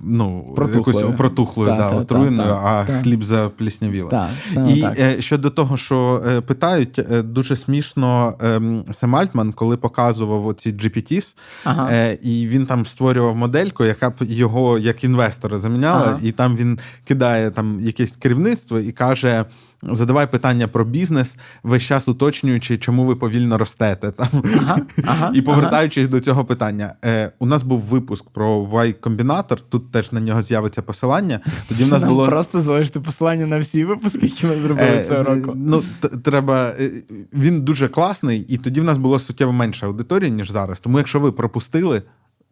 ну, 0.02 0.54
Протухлою. 0.56 1.00
якось 1.00 1.18
протухлою, 1.18 1.70
Та, 1.70 1.78
да, 1.78 1.84
та, 1.84 1.90
та, 1.90 1.96
отруєною, 1.96 2.50
та, 2.50 2.56
а 2.56 2.86
та. 2.86 3.02
хліб 3.02 3.24
запліснявіло. 3.24 4.28
Саме 4.54 4.74
І 4.74 4.82
так. 4.82 5.00
е, 5.00 5.22
щодо 5.22 5.50
того, 5.50 5.78
що 5.78 6.24
е, 6.28 6.42
питають, 6.42 7.00
е, 7.00 7.22
дуже 7.22 7.56
смішно 7.56 8.34
е, 8.42 8.62
Сем 8.94 9.16
Альтман, 9.16 9.52
коли 9.52 9.78
показував 9.78 10.48
оці 10.48 10.74
GPTs, 10.74 11.36
Ага. 11.64 11.90
е, 11.92 12.18
і 12.22 12.48
він 12.48 12.66
там 12.66 12.86
створював 12.86 13.36
модельку, 13.36 13.86
яка 13.86 14.10
б 14.10 14.14
його 14.20 14.80
як 14.80 15.04
інвестора 15.04 15.60
заміняла, 15.60 16.04
Ага. 16.08 16.20
і 16.24 16.32
там 16.32 16.56
він 16.58 16.80
кидає 17.08 17.52
там 17.52 17.80
якесь 17.82 18.16
керівництво 18.16 18.80
і 18.80 18.92
каже. 18.92 19.46
Задавай 19.84 20.32
питання 20.32 20.68
про 20.68 20.86
бізнес, 20.86 21.38
весь 21.64 21.84
час 21.84 22.08
уточнюючи, 22.08 22.78
чому 22.78 23.06
ви 23.06 23.16
повільно 23.16 23.58
ростете. 23.58 24.12
Там. 24.12 24.28
Ага, 24.58 24.82
ага, 25.06 25.32
і 25.36 25.42
повертаючись 25.42 26.08
до 26.08 26.20
цього 26.20 26.46
питання, 26.46 26.94
е, 27.06 27.32
у 27.40 27.46
нас 27.46 27.64
був 27.64 27.80
випуск 27.80 28.30
про 28.30 28.62
Y 28.64 28.96
Combinator, 29.00 29.58
тут 29.70 29.92
теж 29.92 30.12
на 30.12 30.20
нього 30.20 30.42
з'явиться 30.44 30.82
посилання. 30.82 31.40
Тоді 31.70 31.84
в 31.84 31.88
нас 31.88 32.02
Нам 32.02 32.10
було 32.10 32.26
просто 32.26 32.62
залишити 32.62 33.00
посилання 33.00 33.46
на 33.46 33.60
всі 33.60 33.86
випуски, 33.86 34.26
які 34.26 34.46
ми 34.46 34.62
зробили 34.62 34.88
Е, 34.90 35.06
цього 35.06 35.24
року. 35.24 35.54
Ну, 35.56 35.84
треба. 36.24 36.70
е, 36.80 36.92
Він 37.34 37.62
дуже 37.62 37.88
класний, 37.88 38.40
і 38.50 38.58
тоді 38.58 38.82
в 38.82 38.84
нас 38.84 38.98
було 38.98 39.20
суттєво 39.20 39.52
менше 39.52 39.86
аудиторії, 39.86 40.32
ніж 40.32 40.52
зараз. 40.52 40.80
Тому, 40.80 40.98
якщо 40.98 41.20
ви 41.20 41.32
пропустили, 41.32 42.02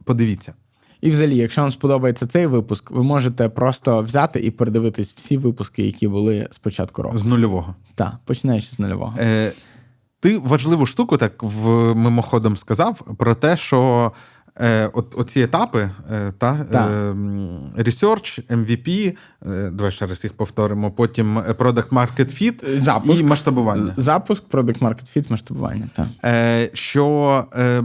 подивіться. 0.04 0.54
І 1.02 1.10
взагалі, 1.10 1.36
якщо 1.36 1.62
вам 1.62 1.72
сподобається 1.72 2.28
цей 2.28 2.45
випуск, 2.45 2.91
ви 2.91 3.04
можете 3.04 3.50
просто 3.50 4.02
взяти 4.02 4.39
і 4.39 4.52
передивитись 4.52 5.14
всі 5.14 5.38
випуски, 5.38 5.84
які 5.84 6.08
були 6.08 6.47
з 6.52 6.58
початку 6.58 7.02
року. 7.02 7.18
З 7.18 7.26
нульового. 7.26 7.76
Так, 7.95 8.14
починаючи 8.26 8.68
з 8.68 8.80
нульового. 8.80 9.14
Е, 9.20 9.52
ти 10.20 10.38
важливу 10.38 10.86
штуку 10.86 11.18
так 11.18 11.43
в 11.43 11.93
мимоходом 11.95 12.58
сказав 12.58 13.02
про 13.18 13.36
те, 13.36 13.58
що 13.58 14.12
е, 14.60 14.89
от, 14.93 15.14
оці 15.18 15.41
етапи, 15.41 15.89
е, 16.12 16.32
та, 16.38 16.66
да. 16.72 16.88
е, 16.88 17.12
Research, 17.78 18.51
MVP, 18.51 19.18
е, 19.45 19.70
давай 19.70 19.91
ще 19.91 20.05
раз 20.05 20.24
їх 20.24 20.34
повторимо, 20.34 20.91
потім 20.91 21.38
е, 21.38 21.41
Product 21.41 21.89
Market 21.89 22.41
Fit 22.41 22.80
Запуск. 22.80 23.22
і 23.22 23.24
масштабування. 23.24 23.93
Запуск, 23.97 24.43
Product 24.51 24.80
Market 24.80 25.18
Fit, 25.18 25.32
масштабування. 25.32 25.89
Та. 25.95 26.10
Е, 26.26 26.70
що 26.74 27.45
е, 27.55 27.84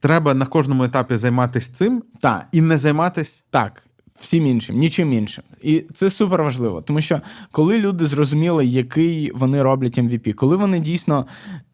треба 0.00 0.34
на 0.34 0.46
кожному 0.46 0.84
етапі 0.84 1.16
займатися 1.16 1.70
цим 1.74 2.02
та. 2.20 2.46
і 2.52 2.60
не 2.60 2.78
займатися. 2.78 3.42
Так, 3.50 3.82
всім 4.20 4.46
іншим, 4.46 4.78
нічим 4.78 5.12
іншим. 5.12 5.44
І 5.62 5.84
це 5.94 6.10
супер 6.10 6.42
важливо, 6.42 6.82
тому 6.82 7.00
що 7.00 7.20
коли 7.50 7.78
люди 7.78 8.06
зрозуміли, 8.06 8.66
який 8.66 9.32
вони 9.32 9.62
роблять 9.62 9.98
MVP, 9.98 10.32
коли 10.32 10.56
вони 10.56 10.80
дійсно 10.80 11.26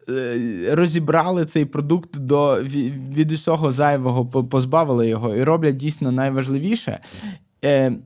е, 0.09 0.69
розібрали 0.71 1.45
цей 1.45 1.65
продукт 1.65 2.19
до 2.19 2.63
від 3.15 3.31
усього 3.31 3.71
зайвого, 3.71 4.25
позбавили 4.25 5.07
його 5.07 5.35
і 5.35 5.43
роблять 5.43 5.77
дійсно 5.77 6.11
найважливіше. 6.11 6.99
Е, 7.65 7.97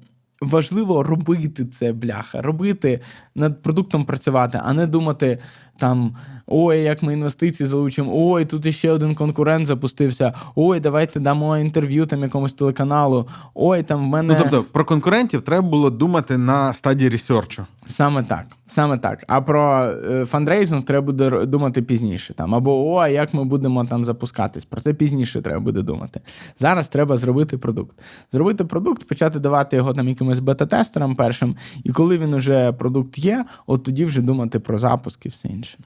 Важливо 0.42 1.04
робити 1.04 1.66
це, 1.66 1.94
бляха, 1.94 2.42
робити 2.42 3.00
над 3.36 3.62
продуктом 3.62 4.06
працювати, 4.06 4.62
а 4.64 4.74
не 4.74 4.88
думати 4.88 5.40
там: 5.80 6.16
ой, 6.48 6.82
як 6.82 7.04
ми 7.04 7.14
інвестиції 7.14 7.68
залучимо, 7.68 8.12
ой, 8.14 8.46
тут 8.46 8.66
іще 8.66 8.92
один 8.92 9.16
конкурент 9.16 9.68
запустився, 9.68 10.34
ой, 10.56 10.80
давайте 10.80 11.20
дамо 11.20 11.58
інтерв'ю 11.58 12.06
там 12.06 12.24
якомусь 12.24 12.54
телеканалу, 12.54 13.28
ой, 13.54 13.84
там 13.84 14.06
в 14.06 14.08
мене. 14.08 14.34
Ну, 14.34 14.40
тобто 14.40 14.66
про 14.72 14.86
конкурентів 14.86 15.42
треба 15.42 15.68
було 15.68 15.90
думати 15.90 16.38
на 16.38 16.74
стадії 16.74 17.10
ресерчу. 17.10 17.66
Саме 17.86 18.24
так, 18.24 18.46
саме 18.68 18.98
так. 18.98 19.24
А 19.28 19.42
про 19.42 19.84
е, 19.84 20.26
фандрейзинг 20.26 20.84
треба 20.86 21.06
буде 21.06 21.46
думати 21.46 21.82
пізніше. 21.82 22.34
Там 22.34 22.56
або 22.56 22.94
о, 22.94 23.08
як 23.08 23.34
ми 23.34 23.44
будемо 23.44 23.86
там 23.86 24.06
запускатись. 24.06 24.66
Про 24.66 24.82
це 24.82 24.94
пізніше 24.94 25.42
треба 25.42 25.60
буде 25.60 25.82
думати. 25.82 26.22
Зараз 26.60 26.90
треба 26.90 27.18
зробити 27.18 27.58
продукт. 27.58 27.98
Зробити 28.32 28.66
продукт, 28.66 29.08
почати 29.08 29.40
давати 29.40 29.76
його 29.76 29.94
там 29.94 30.08
якимось 30.08 30.40
бета-тестерам 30.40 31.16
першим, 31.16 31.56
і 31.84 31.92
коли 31.92 32.18
він 32.18 32.34
уже 32.34 32.72
продукт 32.72 33.18
є, 33.18 33.46
от 33.68 33.84
тоді 33.84 34.06
вже 34.06 34.22
думати 34.22 34.60
про 34.60 34.78
запуск 34.78 35.26
і 35.26 35.30
все 35.30 35.48
інше. 35.48 35.78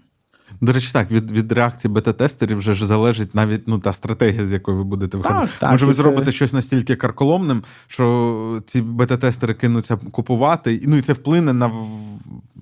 До 0.61 0.73
речі, 0.73 0.89
так, 0.93 1.11
від, 1.11 1.31
від 1.31 1.51
реакції 1.51 1.91
бета-тестерів 1.93 2.57
вже 2.57 2.73
ж 2.73 2.85
залежить 2.85 3.35
навіть 3.35 3.67
ну, 3.67 3.79
та 3.79 3.93
стратегія, 3.93 4.45
з 4.45 4.51
якою 4.51 4.77
ви 4.77 4.83
будете 4.83 5.17
виходити. 5.17 5.45
Так, 5.45 5.59
так, 5.59 5.71
Може, 5.71 5.85
ви 5.85 5.93
це- 5.93 6.01
зробите 6.01 6.31
щось 6.31 6.53
настільки 6.53 6.95
карколомним, 6.95 7.63
що 7.87 8.61
ці 8.65 8.81
бета-тестери 8.81 9.53
кинуться 9.53 9.95
купувати, 10.11 10.81
ну 10.87 10.95
і 10.97 11.01
це 11.01 11.13
вплине 11.13 11.53
на 11.53 11.71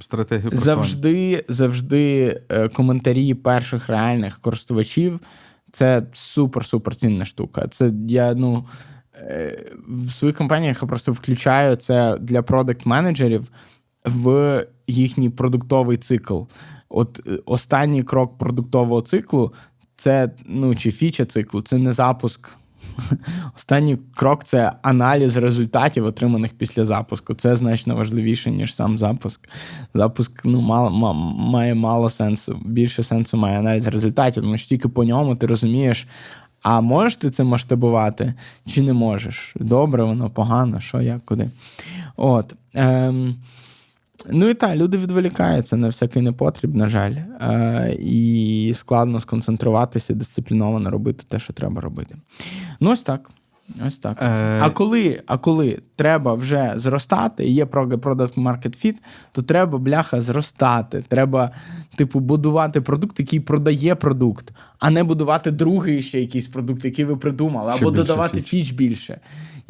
стратегію 0.01 0.49
просування. 0.49 0.75
Завжди, 0.83 1.45
завжди 1.47 2.41
е, 2.49 2.67
коментарі 2.69 3.33
перших 3.33 3.87
реальних 3.89 4.39
користувачів 4.39 5.19
це 5.71 6.03
супер-супер 6.13 6.95
цінна 6.95 7.25
штука. 7.25 7.67
Це 7.67 7.91
я 8.07 8.33
ну. 8.33 8.65
е, 9.15 9.65
В 9.87 10.11
своїх 10.11 10.37
компаніях 10.37 10.81
я 10.81 10.87
просто 10.87 11.11
включаю 11.11 11.75
це 11.75 12.17
для 12.21 12.41
продакт-менеджерів 12.41 13.41
в 14.05 14.65
їхній 14.87 15.29
продуктовий 15.29 15.97
цикл. 15.97 16.41
От 16.89 17.21
е, 17.27 17.39
останній 17.45 18.03
крок 18.03 18.37
продуктового 18.37 19.01
циклу 19.01 19.53
це 19.95 20.31
ну 20.45 20.75
чи 20.75 20.91
фіча 20.91 21.25
циклу, 21.25 21.61
це 21.61 21.77
не 21.77 21.93
запуск. 21.93 22.49
Останній 23.55 23.97
крок 24.15 24.43
це 24.43 24.71
аналіз 24.81 25.37
результатів, 25.37 26.05
отриманих 26.05 26.53
після 26.53 26.85
запуску. 26.85 27.33
Це 27.33 27.55
значно 27.55 27.95
важливіше, 27.95 28.51
ніж 28.51 28.75
сам 28.75 28.97
запуск. 28.97 29.49
Запуск 29.93 30.45
ну, 30.45 30.61
мало, 30.61 30.89
ма- 30.89 31.13
має 31.51 31.75
мало 31.75 32.09
сенсу. 32.09 32.61
Більше 32.65 33.03
сенсу 33.03 33.37
має 33.37 33.59
аналіз 33.59 33.87
результатів, 33.87 34.43
тому 34.43 34.57
що 34.57 34.67
тільки 34.67 34.87
по 34.87 35.03
ньому 35.03 35.35
ти 35.35 35.47
розумієш, 35.47 36.07
а 36.61 36.81
можеш 36.81 37.15
ти 37.15 37.29
це 37.29 37.43
масштабувати 37.43 38.33
чи 38.67 38.81
не 38.81 38.93
можеш? 38.93 39.53
Добре, 39.59 40.03
воно 40.03 40.29
погано, 40.29 40.79
що, 40.79 41.01
як, 41.01 41.25
куди. 41.25 41.49
От. 42.15 42.53
Ем, 42.73 43.35
Ну 44.29 44.49
і 44.49 44.53
так, 44.53 44.75
люди 44.75 44.97
відволікаються 44.97 45.77
на 45.77 45.87
всякий 45.87 46.21
непотріб, 46.21 46.75
на 46.75 46.87
жаль. 46.87 47.11
Е, 47.11 47.97
і 47.99 48.71
складно 48.75 49.19
сконцентруватися, 49.19 50.13
дисципліновано 50.13 50.89
робити 50.89 51.23
те, 51.27 51.39
що 51.39 51.53
треба 51.53 51.81
робити. 51.81 52.15
Ну, 52.79 52.91
ось 52.91 53.01
так. 53.01 53.29
Ось 53.87 53.97
так. 53.97 54.21
Е, 54.21 54.59
А 54.61 54.69
коли, 54.69 55.21
а 55.25 55.37
коли 55.37 55.79
треба 55.95 56.33
вже 56.33 56.73
зростати, 56.75 57.45
і 57.45 57.53
є 57.53 57.65
product 57.65 58.33
market 58.33 58.85
fit, 58.85 58.95
то 59.31 59.41
треба 59.41 59.77
бляха 59.77 60.21
зростати. 60.21 61.03
Треба, 61.07 61.51
типу, 61.95 62.19
будувати 62.19 62.81
продукт, 62.81 63.19
який 63.19 63.39
продає 63.39 63.95
продукт, 63.95 64.53
а 64.79 64.89
не 64.89 65.03
будувати 65.03 65.51
другий 65.51 66.01
ще 66.01 66.19
якийсь 66.21 66.47
продукт, 66.47 66.85
який 66.85 67.05
ви 67.05 67.17
придумали, 67.17 67.71
або 67.71 67.91
додавати 67.91 68.41
фіч. 68.41 68.67
фіч 68.67 68.71
більше. 68.71 69.19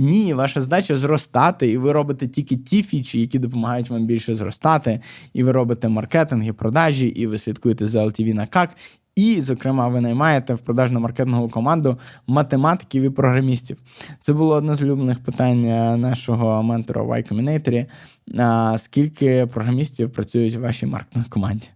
Ні, 0.02 0.34
ваша 0.34 0.62
задача 0.62 0.98
зростати, 0.98 1.72
і 1.72 1.78
ви 1.78 1.92
робите 1.92 2.28
тільки 2.28 2.58
ті 2.58 2.84
фічі, 2.84 3.22
які 3.22 3.40
допомагають 3.40 3.90
вам 3.90 4.06
більше 4.06 4.36
зростати. 4.36 5.00
І 5.34 5.44
ви 5.44 5.52
робите 5.52 5.90
маркетинг 5.90 6.48
і 6.48 6.52
продажі, 6.52 7.08
і 7.08 7.28
ви 7.28 7.38
слідкуєте 7.38 7.88
за 7.88 8.06
LTV 8.06 8.34
на 8.34 8.46
CAC, 8.46 8.70
і, 9.16 9.42
зокрема, 9.42 9.88
ви 9.88 10.02
наймаєте 10.02 10.54
в 10.54 10.60
продажно-маркетингову 10.60 11.50
команду 11.50 11.98
математиків 12.28 13.04
і 13.04 13.10
програмістів. 13.10 13.78
Це 14.20 14.34
було 14.34 14.56
одне 14.56 14.76
з 14.76 14.82
улюблених 14.82 15.20
питань 15.20 15.66
е, 15.66 15.98
нашого 15.98 16.64
ментора 16.64 17.02
в 17.02 17.10
Y 17.10 17.34
Combinator. 17.34 18.78
Скільки 18.78 19.46
програмістів 19.46 20.12
працюють 20.12 20.56
в 20.56 20.60
вашій 20.60 20.86
маркетинговій 20.86 21.30
команді? 21.30 21.68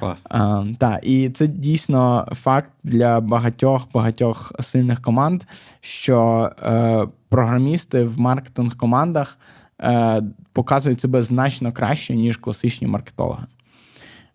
Клас. 0.00 0.24
А, 0.30 0.64
та, 0.78 1.00
і 1.02 1.28
це 1.28 1.46
дійсно 1.46 2.28
факт 2.32 2.70
для 2.84 3.20
багатьох 3.20 3.88
багатьох 3.94 4.52
сильних 4.60 5.02
команд, 5.02 5.42
що 5.80 6.50
е, 6.62 7.06
програмісти 7.28 8.04
в 8.04 8.20
маркетинг 8.20 8.76
командах 8.76 9.38
е, 9.80 10.22
показують 10.52 11.00
себе 11.00 11.22
значно 11.22 11.72
краще, 11.72 12.14
ніж 12.16 12.36
класичні 12.36 12.86
маркетологи. 12.86 13.44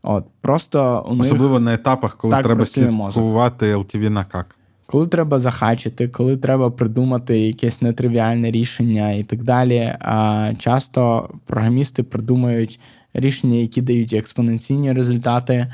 От, 0.04 0.26
просто 0.42 1.06
у 1.10 1.16
них, 1.16 1.62
на 1.62 1.74
етапах, 1.74 2.18
коли 2.18 2.32
так 2.32 2.46
треба 2.46 2.66
слідкувати 2.66 3.76
LTV 3.76 4.10
на 4.10 4.24
как. 4.24 4.56
коли 4.86 5.08
треба 5.08 5.40
захачити, 5.40 6.08
коли 6.08 6.38
треба 6.38 6.70
придумати 6.72 7.40
якесь 7.40 7.82
нетривіальне 7.82 8.52
рішення 8.52 9.12
і 9.12 9.24
так 9.24 9.44
далі. 9.44 9.96
А 10.00 10.50
часто 10.60 11.30
програмісти 11.46 12.04
придумають 12.04 12.80
рішення, 13.14 13.58
які 13.58 13.82
дають 13.82 14.14
експоненційні 14.14 14.94
результати, 14.94 15.74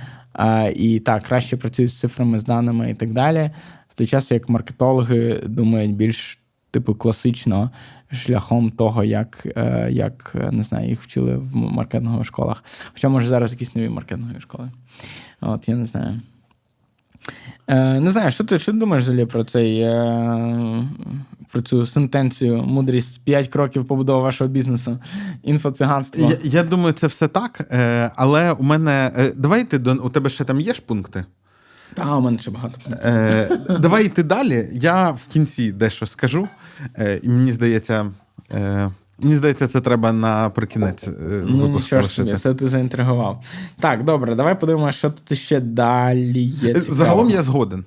і 0.76 1.00
так 1.00 1.24
краще 1.24 1.58
працюють 1.58 1.92
з 1.92 2.00
цифрами, 2.00 2.40
з 2.40 2.44
даними 2.44 2.92
і 2.92 2.94
так 2.94 3.14
далі. 3.14 3.50
В 3.90 3.94
той 3.96 4.08
час 4.08 4.32
як 4.32 4.50
маркетологи 4.50 5.44
думають 5.46 5.96
більш 5.96 6.40
типу 6.72 6.96
класично 6.96 7.72
шляхом 8.12 8.72
того, 8.72 9.04
як, 9.04 9.48
е, 9.58 9.90
як 9.92 10.36
е, 10.36 10.52
не 10.52 10.64
знаю, 10.64 10.90
їх 10.90 11.04
вчили 11.04 11.38
в 11.38 11.56
маркетингових 11.56 12.26
школах. 12.26 12.64
Хоча 12.94 13.10
може 13.10 13.28
зараз 13.28 13.52
якісь 13.52 13.76
нові 13.76 13.90
маркетингові 13.90 14.40
школи. 14.40 14.72
От 15.42 15.70
я 15.70 15.76
не 15.76 15.86
знаю. 15.86 16.22
Е, 17.68 18.00
не 18.00 18.12
знаю, 18.12 18.32
що 18.32 18.44
ти, 18.44 18.60
що 18.60 18.72
ти 18.72 18.78
думаєш 18.78 19.04
взагалі 19.04 19.26
про 19.26 19.44
цей 19.44 19.80
е, 19.80 20.88
про 21.52 21.62
цю 21.62 21.86
сентенцію, 21.86 22.64
мудрість 22.64 23.22
5 23.24 23.48
кроків 23.48 23.86
побудови 23.86 24.22
вашого 24.22 24.50
бізнесу, 24.50 25.00
інфоциганство. 25.44 26.32
Я, 26.32 26.38
я 26.44 26.64
думаю, 26.64 26.94
це 26.94 27.08
все 27.08 27.28
так. 27.28 27.68
Е, 27.72 28.12
але 28.16 28.52
у 28.52 28.64
мене. 28.64 29.12
Е, 29.18 29.32
давай 29.36 29.64
ти 29.64 29.78
до 29.78 29.94
у 29.94 30.10
тебе 30.10 30.30
ще 30.30 30.44
там 30.44 30.62
є 30.62 30.74
ж 30.74 30.82
пункти? 30.82 31.26
Та, 31.94 32.16
у 32.16 32.22
мене 32.22 32.40
ще 32.40 32.52
багато. 32.52 32.78
Е, 32.92 33.50
давай 33.80 34.06
йти 34.06 34.24
далі. 34.24 34.70
Я 34.72 35.12
в 35.12 35.26
кінці 35.26 35.72
дещо 35.72 36.06
скажу. 36.06 36.48
Е, 37.00 37.20
і 37.24 37.30
мені 37.30 37.52
здається, 37.52 38.12
е, 38.52 38.90
мені 39.20 39.36
здається, 39.36 39.68
це 39.68 39.82
треба 39.82 40.12
наприкінець 40.14 41.08
е, 41.08 41.12
Ну, 41.46 41.68
нічого 41.68 42.02
ж 42.02 42.08
собі, 42.08 42.34
це 42.34 42.54
ти 42.54 42.68
заінтригував. 42.68 43.44
Так, 43.80 44.04
добре, 44.04 44.36
давай 44.36 44.60
подивимося, 44.60 44.98
що 44.98 45.10
тут 45.10 45.38
ще 45.38 45.60
далі 45.60 46.44
є. 46.44 46.70
Е, 46.72 46.74
цікавого. 46.74 46.96
Загалом 46.96 47.30
я 47.30 47.44
згоден. 47.44 47.86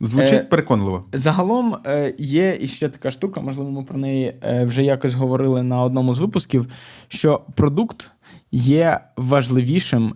Звучить 0.00 0.32
Е, 0.32 0.44
переконливо. 0.44 1.04
Загалом 1.12 1.76
є 2.18 2.58
іще 2.60 2.88
така 2.88 3.10
штука, 3.10 3.40
можливо, 3.40 3.70
ми 3.70 3.82
про 3.82 3.98
неї 3.98 4.34
вже 4.62 4.82
якось 4.82 5.14
говорили 5.14 5.62
на 5.62 5.82
одному 5.82 6.14
з 6.14 6.18
випусків, 6.18 6.66
що 7.08 7.40
продукт 7.54 8.10
є 8.52 9.00
важливішим, 9.16 10.14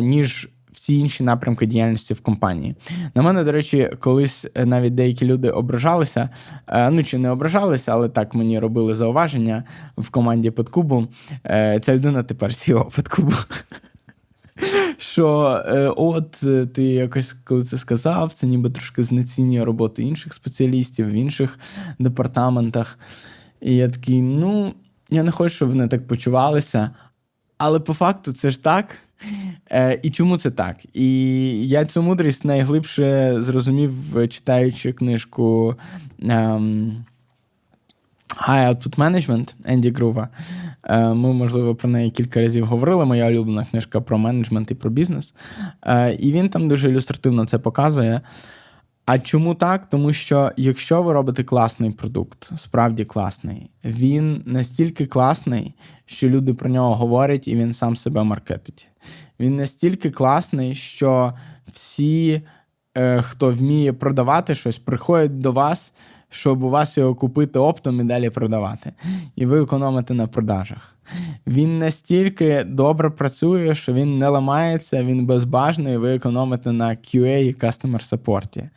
ніж 0.00 0.48
всі 0.84 0.98
інші 0.98 1.22
напрямки 1.22 1.66
діяльності 1.66 2.14
в 2.14 2.20
компанії. 2.20 2.74
На 3.14 3.22
мене, 3.22 3.44
до 3.44 3.52
речі, 3.52 3.90
колись 4.00 4.46
е, 4.54 4.66
навіть 4.66 4.94
деякі 4.94 5.26
люди 5.26 5.50
ображалися, 5.50 6.28
е, 6.68 6.90
ну 6.90 7.04
чи 7.04 7.18
не 7.18 7.30
ображалися, 7.30 7.92
але 7.92 8.08
так 8.08 8.34
мені 8.34 8.58
робили 8.58 8.94
зауваження 8.94 9.64
в 9.98 10.08
команді 10.10 10.50
Петкубу. 10.50 11.06
Е, 11.46 11.80
Ця 11.82 11.94
людина 11.94 12.22
тепер 12.22 12.50
CEO 12.50 12.96
Петкубу. 12.96 13.32
що 14.96 15.62
е, 15.66 15.92
от 15.96 16.30
ти 16.74 16.82
якось 16.82 17.32
коли 17.44 17.62
це 17.62 17.78
сказав, 17.78 18.32
це 18.32 18.46
ніби 18.46 18.70
трошки 18.70 19.04
знецінює 19.04 19.64
роботу 19.64 20.02
інших 20.02 20.34
спеціалістів 20.34 21.06
в 21.06 21.12
інших 21.12 21.58
департаментах. 21.98 22.98
І 23.60 23.76
я 23.76 23.88
такий, 23.88 24.22
ну, 24.22 24.74
я 25.10 25.22
не 25.22 25.30
хочу, 25.30 25.54
щоб 25.54 25.68
вони 25.68 25.88
так 25.88 26.06
почувалися. 26.06 26.90
Але 27.58 27.80
по 27.80 27.94
факту 27.94 28.32
це 28.32 28.50
ж 28.50 28.62
так. 28.62 28.86
Е, 29.72 30.00
і 30.02 30.10
чому 30.10 30.36
це 30.36 30.50
так? 30.50 30.76
І 30.92 31.08
я 31.68 31.84
цю 31.84 32.02
мудрість 32.02 32.44
найглибше 32.44 33.34
зрозумів, 33.38 33.92
читаючи 34.28 34.92
книжку 34.92 35.74
ем, 36.22 37.04
High 38.48 38.68
Output 38.68 38.96
Management 38.96 39.54
Енді 39.64 39.90
Грува. 39.90 40.28
Е, 40.84 41.08
Ми, 41.08 41.32
можливо, 41.32 41.74
про 41.74 41.88
неї 41.88 42.10
кілька 42.10 42.40
разів 42.40 42.66
говорили. 42.66 43.04
Моя 43.04 43.26
улюблена 43.26 43.66
книжка 43.70 44.00
про 44.00 44.18
менеджмент 44.18 44.70
і 44.70 44.74
про 44.74 44.90
бізнес. 44.90 45.34
Е, 45.82 46.14
І 46.14 46.32
він 46.32 46.48
там 46.48 46.68
дуже 46.68 46.90
ілюстративно 46.90 47.46
це 47.46 47.58
показує. 47.58 48.20
А 49.06 49.18
чому 49.18 49.54
так? 49.54 49.88
Тому 49.90 50.12
що 50.12 50.52
якщо 50.56 51.02
ви 51.02 51.12
робите 51.12 51.44
класний 51.44 51.90
продукт, 51.90 52.50
справді 52.56 53.04
класний, 53.04 53.70
він 53.84 54.42
настільки 54.46 55.06
класний, 55.06 55.74
що 56.06 56.28
люди 56.28 56.54
про 56.54 56.70
нього 56.70 56.94
говорять, 56.94 57.48
і 57.48 57.56
він 57.56 57.72
сам 57.72 57.96
себе 57.96 58.22
маркетить. 58.22 58.88
Він 59.40 59.56
настільки 59.56 60.10
класний, 60.10 60.74
що 60.74 61.32
всі, 61.72 62.42
е, 62.94 63.22
хто 63.22 63.50
вміє 63.50 63.92
продавати 63.92 64.54
щось, 64.54 64.78
приходять 64.78 65.38
до 65.38 65.52
вас, 65.52 65.92
щоб 66.28 66.62
у 66.62 66.70
вас 66.70 66.98
його 66.98 67.14
купити 67.14 67.58
оптом 67.58 68.00
і 68.00 68.04
далі 68.04 68.30
продавати. 68.30 68.92
І 69.36 69.46
ви 69.46 69.62
економите 69.62 70.14
на 70.14 70.26
продажах. 70.26 70.96
Він 71.46 71.78
настільки 71.78 72.64
добре 72.64 73.10
працює, 73.10 73.74
що 73.74 73.92
він 73.92 74.18
не 74.18 74.28
ламається, 74.28 75.04
він 75.04 75.26
безбажний, 75.26 75.94
і 75.94 75.96
ви 75.96 76.14
економите 76.14 76.72
на 76.72 76.90
QA 76.90 77.38
і 77.38 77.54
Customer 77.54 78.10
Support. 78.10 78.68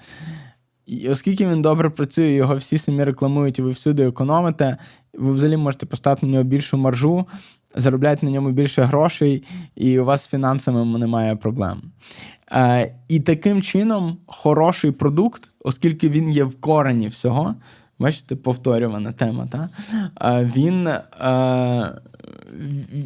І 0.86 1.10
оскільки 1.10 1.48
він 1.48 1.62
добре 1.62 1.90
працює, 1.90 2.32
його 2.32 2.56
всі 2.56 2.78
самі 2.78 3.04
рекламують, 3.04 3.60
і 3.60 3.62
ви 3.62 3.72
всюди 3.72 4.04
економите, 4.04 4.78
ви 5.14 5.32
взагалі 5.32 5.58
можете 5.58 5.86
поставити 5.86 6.26
на 6.26 6.32
нього 6.32 6.44
більшу 6.44 6.78
маржу, 6.78 7.26
заробляти 7.76 8.26
на 8.26 8.32
ньому 8.32 8.52
більше 8.52 8.84
грошей, 8.84 9.44
і 9.76 10.00
у 10.00 10.06
вас 10.06 10.24
з 10.24 10.28
фінансами 10.28 11.00
немає 11.00 11.36
проблем. 11.36 11.82
Е, 12.52 12.96
і 13.08 13.20
таким 13.20 13.62
чином 13.62 14.18
хороший 14.26 14.92
продукт, 14.92 15.52
оскільки 15.60 16.10
він 16.10 16.30
є 16.30 16.44
в 16.44 16.62
корені 16.62 17.08
всього, 17.08 17.56
бачите, 18.00 18.36
повторювана 18.36 19.12
тема, 19.12 19.48
та? 19.52 19.70
Е, 20.22 20.52
він 20.56 20.88
е, 20.88 21.02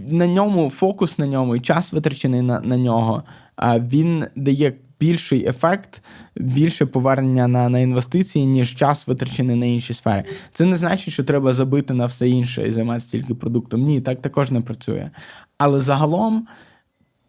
на 0.07 0.27
ньому 0.27 0.69
фокус 0.69 1.17
на 1.17 1.27
ньому 1.27 1.55
і 1.55 1.59
час 1.59 1.93
витрачений 1.93 2.41
на, 2.41 2.59
на 2.59 2.77
нього, 2.77 3.23
е, 3.63 3.79
він 3.91 4.25
дає 4.35 4.73
більший 5.01 5.47
ефект, 5.47 6.01
більше 6.35 6.85
повернення 6.85 7.47
на, 7.47 7.69
на 7.69 7.79
інвестиції, 7.79 8.45
ніж 8.45 8.75
час 8.75 9.07
витрачений 9.07 9.55
на 9.55 9.65
інші 9.65 9.93
сфери. 9.93 10.23
Це 10.53 10.65
не 10.65 10.75
значить, 10.75 11.13
що 11.13 11.23
треба 11.23 11.53
забити 11.53 11.93
на 11.93 12.05
все 12.05 12.29
інше 12.29 12.67
і 12.67 12.71
займатися 12.71 13.11
тільки 13.11 13.35
продуктом. 13.35 13.81
Ні, 13.81 14.01
так 14.01 14.21
також 14.21 14.51
не 14.51 14.61
працює. 14.61 15.09
Але 15.57 15.79
загалом, 15.79 16.47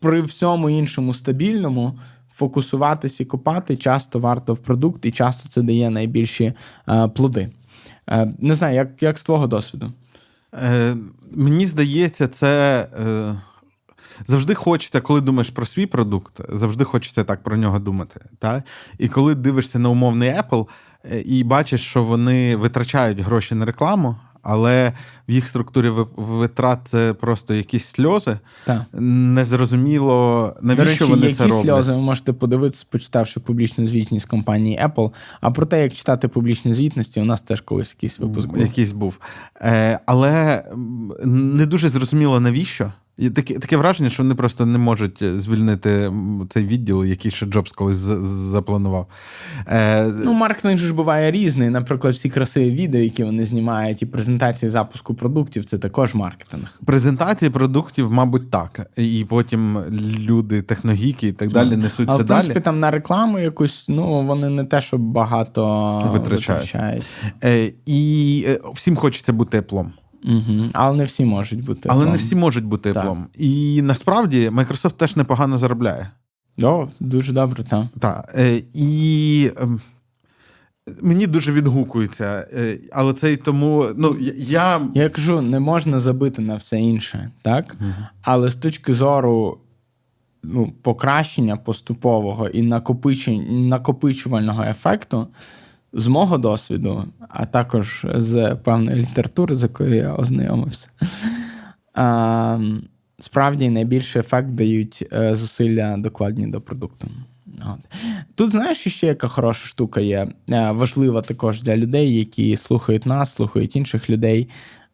при 0.01 0.23
всьому 0.23 0.71
іншому 0.71 1.15
стабільному, 1.15 1.99
фокусуватись 2.35 3.21
і 3.21 3.25
копати 3.25 3.77
часто 3.77 4.19
варто 4.19 4.55
в 4.55 4.59
продукт, 4.59 5.07
і 5.07 5.11
часто 5.11 5.49
це 5.49 5.63
дає 5.63 5.91
найбільші 5.91 6.53
е, 6.89 7.09
плоди. 7.09 7.51
Е, 8.11 8.35
не 8.39 8.55
знаю, 8.55 8.75
як, 8.75 9.03
як 9.03 9.19
з 9.19 9.25
твого 9.25 9.47
досвіду. 9.47 9.93
Е, 10.55 10.97
Мені 11.35 11.67
здається, 11.67 12.29
це 12.29 12.81
е, 13.01 13.35
завжди 14.27 14.55
хочеться, 14.55 15.01
коли 15.01 15.21
думаєш 15.21 15.51
про 15.51 15.67
свій 15.67 15.87
продукт, 15.87 16.41
завжди 16.53 16.85
хочеться 16.85 17.25
так 17.25 17.43
про 17.43 17.57
нього 17.57 17.79
думати. 17.79 18.21
Та? 18.39 18.63
І 18.99 19.09
коли 19.09 19.35
дивишся 19.35 19.79
на 19.79 19.89
умовний 19.89 20.31
Apple 20.31 20.67
е, 21.13 21.21
і 21.21 21.45
бачиш, 21.45 21.81
що 21.81 22.05
вони 22.05 22.57
витрачають 22.57 23.21
гроші 23.21 23.55
на 23.55 23.65
рекламу, 23.65 24.17
але 24.43 24.93
в 25.29 25.33
їх 25.33 25.49
структурі 25.49 25.89
ви- 25.89 26.07
витрат 26.17 26.79
це 26.85 27.13
просто 27.15 27.55
якісь 27.55 27.85
сльози. 27.87 28.39
Так. 28.65 28.83
Незрозуміло, 28.93 30.55
навіщо 30.63 30.85
До 30.85 30.91
речі, 30.91 31.05
вони 31.05 31.27
які 31.27 31.39
це 31.39 31.43
роблять. 31.45 31.63
сльози 31.63 31.93
ви 31.93 31.99
можете 31.99 32.33
подивитися, 32.33 32.87
почитавши 32.91 33.41
публічну 33.41 33.87
звітність 33.87 34.27
компанії 34.27 34.81
Apple. 34.85 35.11
А 35.41 35.51
про 35.51 35.67
те, 35.67 35.83
як 35.83 35.93
читати 35.93 36.29
публічні 36.29 36.75
звітності, 36.75 37.21
у 37.21 37.25
нас 37.25 37.43
теж 37.43 37.61
колись 37.61 37.95
якийсь 37.99 38.19
випуск 38.19 38.49
був. 38.49 38.59
Якийсь 38.59 38.93
був. 38.93 39.19
Е, 39.61 39.99
але 40.07 40.65
не 41.25 41.67
дуже 41.67 41.89
зрозуміло, 41.89 42.41
навіщо. 42.41 42.93
І 43.23 43.31
таке, 43.31 43.59
таке 43.59 43.77
враження, 43.77 44.11
що 44.11 44.23
вони 44.23 44.35
просто 44.35 44.67
не 44.67 44.79
можуть 44.79 45.23
звільнити 45.39 45.91
м, 45.91 46.47
цей 46.51 46.65
відділ, 46.67 47.05
який 47.05 47.31
ще 47.31 47.47
Джобс 47.47 47.73
колись 47.73 47.97
запланував. 47.97 49.07
Е, 49.67 50.07
Ну, 50.25 50.33
маркетинг 50.33 50.77
ж 50.79 50.95
буває 50.95 51.31
різний. 51.31 51.71
Наприклад, 51.71 52.15
всі 52.15 52.29
красиві 52.31 52.71
відео, 52.71 53.01
які 53.01 53.25
вони 53.25 53.45
знімають, 53.45 54.03
і 54.03 54.07
презентації 54.07 54.71
запуску 54.71 55.15
продуктів 55.15 55.65
це 55.65 55.79
також 55.79 56.15
маркетинг. 56.15 56.79
Презентації 56.87 57.51
продуктів, 57.51 58.13
мабуть, 58.13 58.51
так. 58.51 58.87
І 58.97 59.27
потім 59.29 59.79
люди, 60.29 60.63
техногіки 60.63 61.29
і 61.29 61.33
так 61.33 61.51
далі 61.53 61.77
несуться 61.77 62.13
Але, 62.15 62.23
в 62.23 62.27
принципі, 62.27 62.55
далі. 62.55 62.65
там 62.65 62.81
на 62.81 62.91
рекламу 62.91 63.39
якусь, 63.39 63.87
ну, 63.89 64.27
вони 64.27 64.49
не 64.49 64.65
те, 64.65 64.81
що 64.81 64.99
багато 64.99 65.63
Витрачають. 66.13 66.63
витрачають. 66.63 67.07
Е, 67.45 67.73
і 67.87 68.45
е, 68.49 68.59
всім 68.75 68.97
хочеться 68.97 69.33
бути 69.33 69.51
теплом. 69.59 69.93
Угу. 70.25 70.69
Але 70.73 70.97
не 70.97 71.05
всі 71.05 71.25
можуть 71.25 71.65
бути. 71.65 71.89
Але 71.93 72.07
не 72.07 72.17
всі 72.17 72.35
можуть 72.35 72.65
бути 72.65 72.93
Так. 72.93 73.03
теплом. 73.03 73.27
І 73.35 73.83
насправді 73.83 74.49
Microsoft 74.49 74.93
теж 74.93 75.17
непогано 75.17 75.59
заробляє. 75.59 76.11
О, 76.63 76.89
дуже 77.01 77.33
добре, 77.33 77.65
так. 77.65 77.87
Так. 77.99 78.35
Е, 78.39 78.63
і 78.75 79.51
ем, 79.61 79.81
мені 81.03 81.27
дуже 81.27 81.53
відгукується, 81.53 82.49
е, 82.53 82.79
але 82.93 83.13
це 83.13 83.33
й 83.33 83.37
тому. 83.37 83.87
Ну, 83.97 84.17
я- 84.37 84.81
я. 84.95 85.09
Кажу, 85.09 85.41
не 85.41 85.61
можна 85.61 86.01
забити 86.01 86.43
на 86.43 86.57
все 86.57 86.81
інше, 86.81 87.31
так? 87.43 87.77
Але 88.23 88.49
з 88.49 88.55
точки 88.55 88.95
зору 88.95 89.59
ну, 90.43 90.73
покращення 90.83 91.57
поступового 91.57 92.49
і 92.49 92.63
накопичувального 93.49 94.63
ефекту, 94.63 95.27
з 95.93 96.07
мого 96.07 96.39
досвіду, 96.39 97.05
а 97.29 97.47
також 97.47 98.07
з 98.15 98.55
певної 98.55 98.97
літератури, 98.97 99.55
з 99.55 99.63
якою 99.63 99.95
я 99.95 100.15
ознайомився, 100.15 100.89
справді 103.19 103.71
найбільший 103.71 104.21
ефект 104.21 104.49
дають 104.49 105.09
е, 105.13 105.35
зусилля 105.35 105.97
докладні 105.97 106.47
до 106.47 106.61
продукту. 106.61 107.09
Тут 108.35 108.51
знаєш, 108.51 108.79
ще 108.79 109.07
яка 109.07 109.29
хороша 109.29 109.67
штука 109.67 110.01
є, 110.01 110.29
е, 110.51 110.71
важлива 110.71 111.23
також 111.23 111.63
для 111.63 111.77
людей, 111.77 112.19
які 112.19 112.57
слухають 112.57 113.07
нас, 113.07 113.35
слухають 113.35 113.77
інших 113.77 114.11
людей. 114.11 114.49